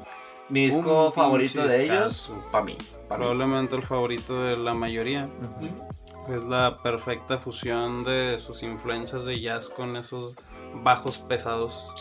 Mi 0.48 0.66
disco 0.66 1.10
favorito 1.12 1.66
de 1.66 1.84
ellos, 1.84 2.32
para 2.50 2.64
mí. 2.64 2.74
pa' 3.08 3.16
mí. 3.16 3.18
Probablemente 3.22 3.76
el 3.76 3.82
favorito 3.82 4.42
de 4.42 4.56
la 4.56 4.74
mayoría. 4.74 5.28
Es 6.28 6.44
la 6.44 6.78
perfecta 6.82 7.38
fusión 7.38 8.04
de 8.04 8.38
sus 8.38 8.62
influencias 8.62 9.24
de 9.24 9.40
jazz 9.40 9.70
con 9.70 9.96
esos 9.96 10.36
bajos 10.82 11.18
pesados 11.18 11.92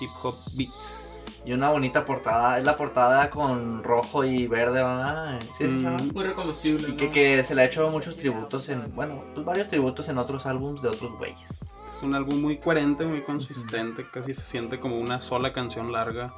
hip 0.00 0.10
hop 0.22 0.34
beats. 0.56 1.22
Y 1.44 1.52
una 1.52 1.70
bonita 1.70 2.04
portada, 2.04 2.58
es 2.58 2.64
la 2.64 2.76
portada 2.76 3.28
con 3.28 3.82
rojo 3.82 4.22
y 4.24 4.46
verde, 4.46 4.82
¿verdad? 4.82 5.40
Sí, 5.52 5.66
sí, 5.68 5.86
Mm. 5.86 6.12
Muy 6.14 6.22
reconocible. 6.24 6.90
Y 6.90 6.96
que, 6.96 7.06
¿no? 7.06 7.12
que 7.12 7.42
se 7.42 7.54
le 7.56 7.62
ha 7.62 7.64
hecho 7.64 7.88
muchos 7.90 8.16
tributos 8.16 8.68
en, 8.68 8.94
bueno, 8.94 9.24
pues 9.34 9.44
varios 9.44 9.66
tributos 9.68 10.08
en 10.08 10.18
otros 10.18 10.46
álbums 10.46 10.82
de 10.82 10.88
otros 10.90 11.16
güeyes. 11.18 11.66
Es 11.84 12.00
un 12.02 12.14
álbum 12.14 12.40
muy 12.40 12.58
coherente, 12.58 13.04
muy 13.04 13.22
consistente, 13.22 14.06
casi 14.06 14.32
se 14.34 14.42
siente 14.42 14.78
como 14.78 14.98
una 14.98 15.18
sola 15.18 15.52
canción 15.52 15.90
larga 15.90 16.32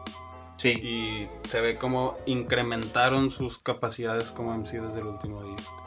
Sí. 0.57 0.71
y 0.71 1.29
se 1.49 1.61
ve 1.61 1.77
como 1.77 2.15
incrementaron 2.25 3.31
sus 3.31 3.59
capacidades 3.59 4.33
como 4.33 4.55
MC 4.55 4.81
desde 4.81 5.01
el 5.01 5.07
último 5.07 5.43
disco. 5.43 5.83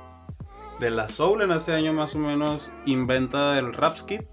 De 0.79 0.91
la 0.91 1.07
Soul 1.07 1.41
en 1.41 1.51
este 1.51 1.73
año 1.73 1.91
más 1.91 2.13
o 2.13 2.19
menos 2.19 2.71
inventa 2.85 3.57
el 3.57 3.73
rap 3.73 3.97
skit, 3.97 4.27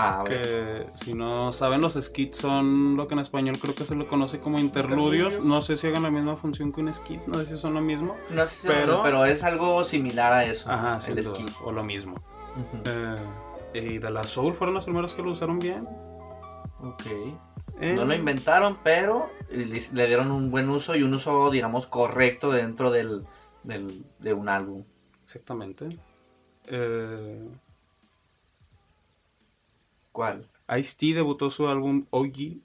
Ah, 0.00 0.22
que 0.24 0.86
si 0.94 1.12
no 1.14 1.50
saben 1.52 1.80
los 1.80 1.94
skits 2.00 2.38
son 2.38 2.96
lo 2.96 3.08
que 3.08 3.14
en 3.14 3.20
español 3.20 3.58
creo 3.58 3.74
que 3.74 3.84
se 3.84 3.94
lo 3.96 4.06
conoce 4.06 4.38
como 4.38 4.58
interludios. 4.58 5.32
Interludios. 5.32 5.44
No 5.46 5.60
sé 5.60 5.76
si 5.76 5.88
hagan 5.88 6.04
la 6.04 6.10
misma 6.10 6.36
función 6.36 6.72
que 6.72 6.80
un 6.80 6.92
skit, 6.94 7.20
no 7.26 7.38
sé 7.38 7.46
si 7.46 7.56
son 7.56 7.74
lo 7.74 7.80
mismo. 7.80 8.16
No 8.30 8.46
sé 8.46 8.54
si 8.62 8.68
pero- 8.68 9.02
pero, 9.02 9.24
es 9.24 9.42
algo 9.44 9.82
similar 9.84 10.32
a 10.32 10.44
eso. 10.44 10.70
Ajá, 10.70 10.98
el 11.10 11.18
esquí. 11.18 11.44
o 11.64 11.72
lo 11.72 11.82
mismo. 11.82 12.14
Eh, 12.84 13.24
y 13.74 13.98
de 13.98 14.10
la 14.10 14.24
Soul 14.24 14.54
fueron 14.54 14.74
los 14.74 14.84
primeros 14.84 15.14
que 15.14 15.22
lo 15.22 15.30
usaron 15.30 15.58
bien. 15.58 15.86
Ok. 16.80 17.02
Eh, 17.80 17.94
No 17.94 18.04
lo 18.04 18.14
inventaron, 18.14 18.78
pero 18.82 19.30
le, 19.50 19.64
le 19.92 20.06
dieron 20.06 20.30
un 20.30 20.50
buen 20.50 20.68
uso 20.70 20.94
y 20.96 21.02
un 21.02 21.14
uso, 21.14 21.50
digamos, 21.50 21.86
correcto 21.86 22.50
dentro 22.50 22.90
del, 22.90 23.24
del- 23.64 24.04
de 24.20 24.32
un 24.32 24.48
álbum. 24.48 24.84
Exactamente. 25.24 25.88
Eh, 26.66 27.48
¿Cuál? 30.18 30.48
Ice-T 30.76 31.14
debutó 31.14 31.48
su 31.48 31.68
álbum 31.68 32.04
OG. 32.10 32.56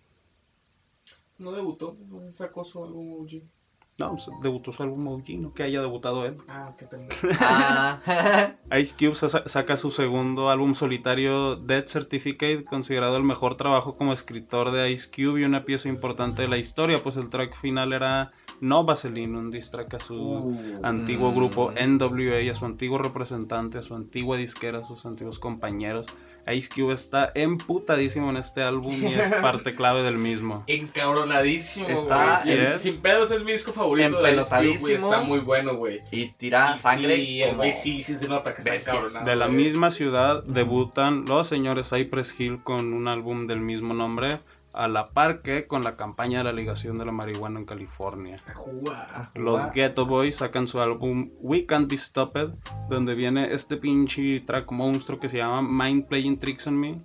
No 1.38 1.52
debutó, 1.52 1.96
sacó 2.32 2.64
su 2.64 2.84
álbum 2.84 3.22
OG. 3.22 3.44
No, 4.00 4.10
pues, 4.14 4.28
debutó 4.42 4.72
su 4.72 4.82
álbum 4.82 5.08
OG, 5.08 5.30
no 5.38 5.54
que 5.54 5.62
haya 5.62 5.80
debutado 5.80 6.26
él. 6.26 6.36
Ah, 6.48 6.74
qué. 6.80 6.88
Ah, 7.40 8.00
Ice 8.82 8.96
Cube 8.98 9.14
sa- 9.14 9.48
saca 9.48 9.78
su 9.78 9.92
segundo 9.92 10.50
álbum 10.50 10.74
solitario, 10.74 11.56
Death 11.58 11.90
Certificate, 11.90 12.66
considerado 12.66 13.18
el 13.18 13.24
mejor 13.24 13.56
trabajo 13.56 13.96
como 13.98 14.14
escritor 14.14 14.72
de 14.72 14.90
Ice 14.90 15.12
Cube 15.12 15.42
y 15.42 15.44
una 15.44 15.62
pieza 15.64 15.90
importante 15.90 16.42
de 16.42 16.48
la 16.48 16.58
historia, 16.58 17.04
pues 17.04 17.18
el 17.18 17.30
track 17.30 17.56
final 17.56 17.94
era 17.94 18.32
No 18.62 18.84
Vaseline, 18.84 19.38
un 19.38 19.52
diss 19.52 19.70
track 19.70 19.94
a 19.94 20.00
su 20.00 20.16
Uh, 20.20 20.80
antiguo 20.82 21.32
mm. 21.32 21.36
grupo 21.36 21.72
NWA, 21.74 22.52
a 22.52 22.56
su 22.56 22.66
antiguo 22.66 22.98
representante, 22.98 23.78
a 23.78 23.84
su 23.84 23.94
antigua 23.94 24.38
disquera, 24.38 24.80
a 24.80 24.84
sus 24.84 25.06
antiguos 25.06 25.38
compañeros. 25.38 26.08
Ice 26.52 26.70
Cube 26.74 26.94
está 26.94 27.32
emputadísimo 27.36 28.30
en 28.30 28.38
este 28.38 28.62
álbum 28.64 28.94
y 29.02 29.14
es 29.14 29.32
parte 29.42 29.76
clave 29.76 30.02
del 30.04 30.18
mismo. 30.18 30.64
Encabronadísimo, 30.68 31.88
Está- 31.90 32.42
güey. 32.44 32.78
Sin- 32.80 33.02
pedos 33.02 33.32
es 33.32 33.44
mi 33.44 33.52
disco 33.52 33.72
favorito 33.72 34.22
de 34.22 34.32
Ice 34.34 34.42
Cube, 34.42 34.58
güey. 34.60 34.70
Empelotadísimo. 34.72 35.12
Está 35.14 35.22
muy 35.24 35.40
bueno, 35.40 35.76
güey. 35.76 36.02
y 36.12 36.28
tira 36.34 36.74
Y 36.76 36.80
sangre. 36.80 37.16
Sí, 37.18 37.42
el 37.44 37.56
güey 37.56 37.74
sí, 37.74 38.02
sí 38.02 38.16
se 38.16 38.28
nota 38.28 38.54
que 38.54 38.62
está 38.62 38.76
encabronado. 38.76 39.26
De 39.26 39.36
la 39.36 39.46
güey. 39.48 39.58
misma 39.58 39.90
ciudad 39.92 40.44
debutan 40.44 41.26
los 41.26 41.48
señores 41.48 41.90
Cypress 41.90 42.40
Hill 42.40 42.62
con 42.64 42.94
un 42.94 43.08
álbum 43.08 43.48
del 43.48 43.60
mismo 43.60 43.94
nombre, 43.94 44.40
a 44.74 44.88
la 44.88 45.10
par 45.12 45.42
que 45.44 45.68
con 45.68 45.84
la 45.84 45.96
campaña 45.96 46.40
de 46.40 46.44
la 46.46 46.52
ligación 46.54 46.98
de 46.98 47.06
la 47.06 47.12
marihuana 47.12 47.60
en 47.60 47.66
California. 47.66 48.42
A 48.48 48.56
jugar. 48.56 49.32
Los 49.36 49.72
Ghetto 49.72 50.06
Boys 50.06 50.38
sacan 50.38 50.68
su 50.68 50.82
álbum 50.82 51.30
We 51.40 51.66
Can't 51.66 51.90
Be 51.90 51.98
Stopped, 51.98 52.50
donde 52.90 53.14
viene 53.16 53.54
este 53.54 53.78
pinche 53.78 54.40
track 54.42 54.72
monstruo 54.72 55.20
que 55.20 55.30
se 55.30 55.38
llama 55.38 55.62
Mind 55.62 56.08
Playing 56.08 56.40
Tricks 56.40 56.68
on 56.68 56.80
Me. 56.80 57.02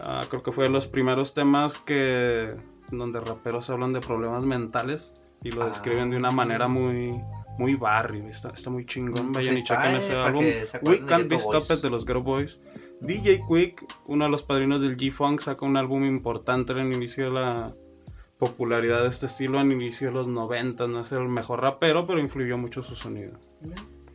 Ah, 0.00 0.26
creo 0.28 0.42
que 0.42 0.52
fue 0.52 0.64
de 0.64 0.70
los 0.70 0.86
primeros 0.86 1.34
temas 1.34 1.78
que 1.78 2.54
donde 2.90 3.20
raperos 3.20 3.68
hablan 3.70 3.92
de 3.92 4.00
problemas 4.00 4.44
mentales 4.44 5.14
y 5.42 5.50
lo 5.52 5.62
Ah. 5.62 5.66
describen 5.68 6.10
de 6.10 6.16
una 6.16 6.30
manera 6.30 6.68
muy 6.68 7.20
muy 7.58 7.74
barrio. 7.74 8.24
Está, 8.28 8.50
está 8.50 8.70
muy 8.70 8.86
chingón. 8.86 9.32
Pues 9.32 9.46
Vayan 9.46 9.54
ahí 9.56 9.60
y 9.60 9.64
chequen 9.64 9.94
eh, 9.94 9.98
ese 9.98 10.12
para 10.12 10.26
álbum. 10.26 10.44
We 10.82 11.00
Can't 11.04 11.28
Be. 11.28 11.36
Stopped 11.38 11.82
de 11.82 11.90
los 11.90 12.04
Ghetto 12.06 12.22
Boys. 12.22 12.60
DJ 13.00 13.42
Quick, 13.48 13.84
uno 14.06 14.24
de 14.24 14.30
los 14.30 14.42
padrinos 14.42 14.82
del 14.82 14.96
G-Funk, 14.96 15.40
saca 15.40 15.64
un 15.64 15.76
álbum 15.76 16.04
importante 16.04 16.72
en 16.72 16.78
el 16.80 16.92
inicio 16.92 17.26
de 17.26 17.30
la 17.30 17.74
popularidad 18.38 19.02
de 19.02 19.08
este 19.08 19.26
estilo 19.26 19.60
en 19.60 19.72
el 19.72 19.80
inicio 19.82 20.08
de 20.08 20.14
los 20.14 20.28
90. 20.28 20.86
No 20.88 21.00
es 21.00 21.12
el 21.12 21.28
mejor 21.28 21.60
rapero, 21.62 22.06
pero 22.06 22.18
influyó 22.20 22.58
mucho 22.58 22.82
su 22.82 22.94
sonido. 22.94 23.38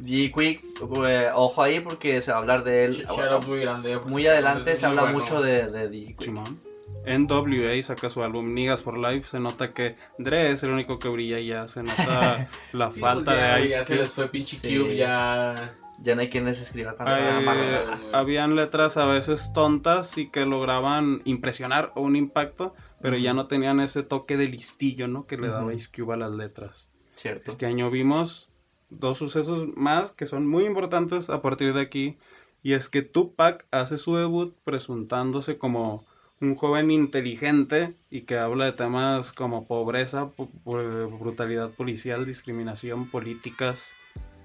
G 0.01 0.33
Quick, 0.33 0.61
eh, 1.07 1.29
ojo 1.33 1.61
ahí 1.63 1.79
porque 1.79 2.19
se 2.19 2.31
va 2.31 2.37
a 2.37 2.41
hablar 2.41 2.63
de 2.63 2.85
él. 2.85 3.07
Muy 3.47 3.59
grande. 3.59 3.99
Muy 3.99 4.27
adelante 4.27 4.75
se 4.75 4.85
habla 4.85 5.03
bueno. 5.03 5.19
mucho 5.19 5.41
de, 5.41 5.69
de 5.69 5.89
D 5.89 6.05
Quick. 6.07 6.21
Simón. 6.21 6.59
NWA 7.05 7.81
saca 7.83 8.09
su 8.09 8.23
álbum 8.23 8.53
Niggas 8.53 8.81
for 8.81 8.97
Life. 8.97 9.27
Se 9.27 9.39
nota 9.39 9.73
que 9.73 9.97
Dre 10.17 10.51
es 10.51 10.63
el 10.63 10.71
único 10.71 10.99
que 10.99 11.09
brilla 11.09 11.39
y 11.39 11.47
ya. 11.47 11.67
Se 11.67 11.83
nota 11.83 12.49
la 12.73 12.89
Sí, 12.89 12.99
falta 12.99 13.31
pues 13.31 13.37
ya, 13.37 13.55
de 13.55 13.61
Ya 13.61 13.65
Ice 13.67 13.83
se 13.83 13.93
Cube. 13.93 14.01
les 14.03 14.13
fue 14.13 14.27
pinche 14.29 14.55
Sí. 14.55 14.77
Cube, 14.77 14.95
ya. 14.95 15.75
Ya 15.99 16.15
no 16.15 16.21
hay 16.21 16.29
quien 16.29 16.45
les 16.45 16.62
escriba 16.62 16.95
amarrado. 16.97 17.86
güey. 17.86 17.99
habían 18.13 18.56
letras 18.56 18.97
a 18.97 19.06
veces 19.06 19.51
tontas 19.53 20.17
y 20.17 20.29
que 20.29 20.45
lograban 20.45 21.21
impresionar 21.25 21.91
o 21.95 22.01
un 22.01 22.15
impacto, 22.15 22.73
pero 23.01 23.17
ya 23.17 23.34
no 23.34 23.47
tenían 23.47 23.79
ese 23.79 24.03
toque 24.03 24.36
de 24.38 24.47
listillo, 24.47 25.08
¿no? 25.08 25.25
Que 25.27 25.38
le 25.38 25.47
daba 25.47 25.65
Ujú. 25.67 25.71
Ice 25.71 25.89
Cube 25.95 26.13
a 26.13 26.17
las 26.17 26.32
letras. 26.32 26.89
Cierto. 27.15 27.49
Este 27.51 27.65
año 27.65 27.89
vimos 27.89 28.49
dos 28.89 29.17
sucesos 29.17 29.67
más 29.76 30.11
que 30.11 30.26
son 30.26 30.47
muy 30.47 30.65
importantes 30.65 31.30
a 31.30 31.41
partir 31.41 31.74
de 31.74 31.82
aquí. 31.82 32.17
Y 32.63 32.74
es 32.74 32.89
que 32.89 33.01
Tupac 33.01 33.65
hace 33.72 33.97
su 33.97 34.15
debut 34.15 34.55
presentándose 34.63 35.57
como 35.57 36.05
un 36.39 36.55
joven 36.55 36.91
inteligente 36.91 37.95
y 38.09 38.22
que 38.22 38.38
habla 38.38 38.65
de 38.65 38.72
temas 38.74 39.32
como 39.34 39.65
pobreza, 39.65 40.30
brutalidad 40.65 41.72
policial, 41.72 42.26
discriminación, 42.26 43.09
políticas, 43.09 43.95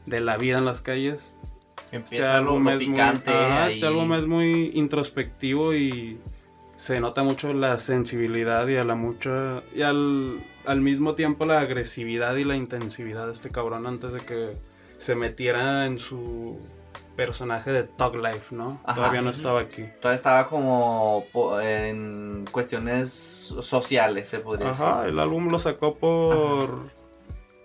de 0.09 0.21
la 0.21 0.37
vida 0.37 0.59
en 0.59 0.65
las 0.65 0.81
calles. 0.81 1.37
Este 1.77 1.97
Empieza 1.97 2.41
lo, 2.41 2.51
álbum, 2.51 2.69
es 2.69 2.77
muy, 2.77 2.87
picante. 2.87 3.31
ajá, 3.31 3.65
ahí. 3.65 3.73
este 3.75 3.87
álbum 3.87 4.13
es 4.15 4.27
muy 4.27 4.71
introspectivo 4.75 5.75
y 5.75 6.19
se 6.77 7.01
nota 7.01 7.23
mucho 7.23 7.53
la 7.55 7.79
sensibilidad 7.79 8.67
y 8.69 8.77
a 8.77 8.85
la 8.85 8.95
mucha 8.95 9.63
y 9.75 9.83
al, 9.83 10.39
al 10.67 10.81
mismo 10.81 11.15
tiempo 11.15 11.45
la 11.45 11.61
agresividad 11.61 12.37
y 12.37 12.45
la 12.45 12.57
intensividad 12.57 13.27
de 13.27 13.33
este 13.33 13.51
cabrón 13.51 13.87
antes 13.87 14.13
de 14.13 14.21
que 14.21 14.53
se 14.99 15.15
metiera 15.15 15.87
en 15.87 15.99
su 15.99 16.59
personaje 17.17 17.73
de 17.73 17.83
Tug 17.83 18.17
Life, 18.17 18.55
¿no? 18.55 18.81
Ajá. 18.85 18.95
Todavía 18.97 19.23
no 19.23 19.31
estaba 19.31 19.61
aquí. 19.61 19.85
Todavía 20.01 20.17
estaba 20.17 20.47
como 20.47 21.25
en 21.61 22.45
cuestiones 22.53 23.11
sociales, 23.13 24.29
se 24.29 24.39
podría 24.39 24.71
Ajá, 24.71 24.99
decir. 24.99 25.15
el 25.15 25.19
álbum 25.19 25.49
lo 25.49 25.59
sacó 25.59 25.97
por 25.97 26.79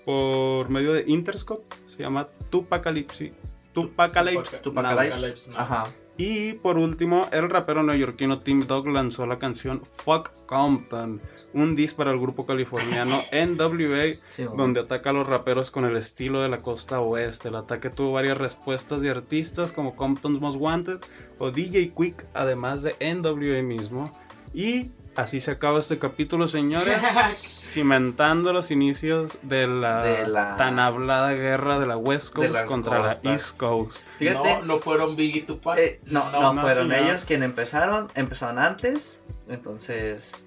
por 0.06 0.70
medio 0.70 0.94
de 0.94 1.04
Interscope, 1.08 1.76
se 1.88 2.00
llama 2.04 2.28
Tupacalypse. 2.50 3.34
Tupacalypse. 3.74 4.62
Tupac- 4.62 4.84
Now. 4.84 4.92
Tupacalypse. 4.92 5.38
Tupacalypse, 5.40 5.52
¿no? 5.52 5.58
Ajá. 5.58 5.84
Y 6.16 6.54
por 6.54 6.78
último, 6.78 7.26
el 7.32 7.50
rapero 7.50 7.82
neoyorquino 7.82 8.42
Tim 8.42 8.60
Dog 8.68 8.88
lanzó 8.88 9.26
la 9.26 9.40
canción 9.40 9.82
Fuck 9.84 10.46
Compton, 10.46 11.20
un 11.56 11.76
diss 11.76 11.96
para 11.96 12.12
el 12.12 12.20
grupo 12.20 12.46
californiano 12.46 13.20
NWA, 13.32 14.14
Sí, 14.28 14.46
donde 14.56 14.82
ataca 14.82 15.10
a 15.10 15.14
los 15.14 15.26
raperos 15.26 15.72
con 15.72 15.86
el 15.86 15.98
estilo 15.98 16.44
de 16.44 16.50
la 16.50 16.60
costa 16.60 17.00
oeste. 17.00 17.48
El 17.50 17.56
ataque 17.56 17.90
tuvo 17.90 18.12
varias 18.12 18.38
respuestas 18.38 19.02
de 19.02 19.10
artistas 19.10 19.72
como 19.72 19.96
Compton's 19.96 20.40
Most 20.40 20.58
Wanted 20.60 21.00
o 21.40 21.50
DJ 21.50 21.94
Quick, 21.98 22.28
además 22.36 22.84
de 22.84 22.96
NWA 23.00 23.64
mismo. 23.64 24.12
Y 24.54 24.92
así 25.16 25.42
se 25.42 25.52
acaba 25.52 25.80
este 25.80 26.00
capítulo, 26.00 26.48
señores, 26.48 26.98
cimentando 27.64 28.54
los 28.54 28.72
inicios 28.72 29.40
de 29.44 29.68
la, 29.68 30.04
De 30.04 30.28
la- 30.28 30.56
tan 30.56 30.80
hablada 30.80 31.34
guerra 31.34 31.80
de 31.80 31.88
la 31.88 31.98
West 31.98 32.34
Coast 32.34 32.52
las 32.52 32.64
contra 32.66 33.00
la. 33.00 33.16
East 33.24 33.58
Coast. 33.58 34.06
Fíjate, 34.20 34.56
No, 34.58 34.62
no 34.64 34.80
fueron 34.80 35.16
Biggie 35.16 35.40
y 35.40 35.44
Tupac. 35.44 35.78
eh, 35.78 36.00
no, 36.06 36.30
no, 36.32 36.42
no, 36.42 36.54
no, 36.54 36.62
fueron 36.62 36.90
señor. 36.90 37.08
ellos 37.08 37.26
quienes 37.26 37.46
empezaron, 37.50 38.10
empezaron 38.16 38.60
antes, 38.60 39.22
entonces... 39.50 40.46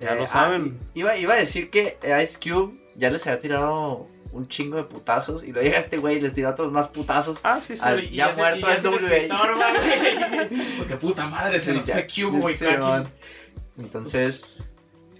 Ya 0.00 0.14
lo 0.14 0.24
ah, 0.24 0.28
saben. 0.28 0.78
iba, 0.94 1.16
iba 1.16 1.34
a 1.34 1.36
decir 1.38 1.70
que 1.70 1.98
Ice 2.22 2.38
Cube 2.38 2.78
ya 2.94 3.10
les 3.10 3.26
había 3.26 3.40
tirado 3.40 4.06
un 4.30 4.46
chingo 4.46 4.76
de 4.76 4.84
putazos 4.84 5.42
y 5.42 5.48
luego 5.50 5.66
llega 5.66 5.80
este 5.80 5.96
güey 5.96 6.18
y 6.18 6.20
les 6.20 6.34
tira 6.34 6.50
otros 6.50 6.70
más 6.70 6.86
putazos. 6.88 7.40
Ah, 7.42 7.60
sí, 7.60 7.76
sí. 7.76 7.82
Al- 7.84 8.04
Y 8.04 8.10
ya 8.10 8.32
muerto 8.32 8.58
y 8.58 8.62
ya 8.62 9.16
el. 9.16 9.28
Porque 10.78 10.94
puta 10.96 11.26
madre, 11.26 11.58
se 11.58 11.72
nos 11.74 11.84
Ya- 11.84 11.94
fue 11.94 12.06
Cube, 12.06 12.38
güey. 12.38 12.54
Entonces, 13.78 14.58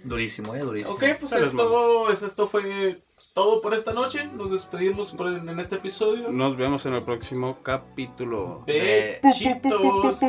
durísimo, 0.03 0.53
eh, 0.55 0.59
durísimo. 0.59 0.95
Ok, 0.95 1.03
pues 1.19 2.21
esto, 2.21 2.47
fue 2.47 2.99
todo 3.33 3.61
por 3.61 3.73
esta 3.73 3.93
noche. 3.93 4.25
Nos 4.35 4.51
despedimos 4.51 5.15
en, 5.19 5.59
este 5.59 5.75
episodio. 5.75 6.31
Nos 6.31 6.57
vemos 6.57 6.85
en 6.85 6.93
el 6.93 7.01
próximo 7.01 7.59
capítulo 7.63 8.63
de 8.65 9.21
Chitos 9.33 10.19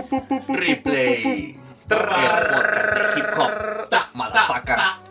Replay. 0.48 1.56
Podcast 4.46 5.10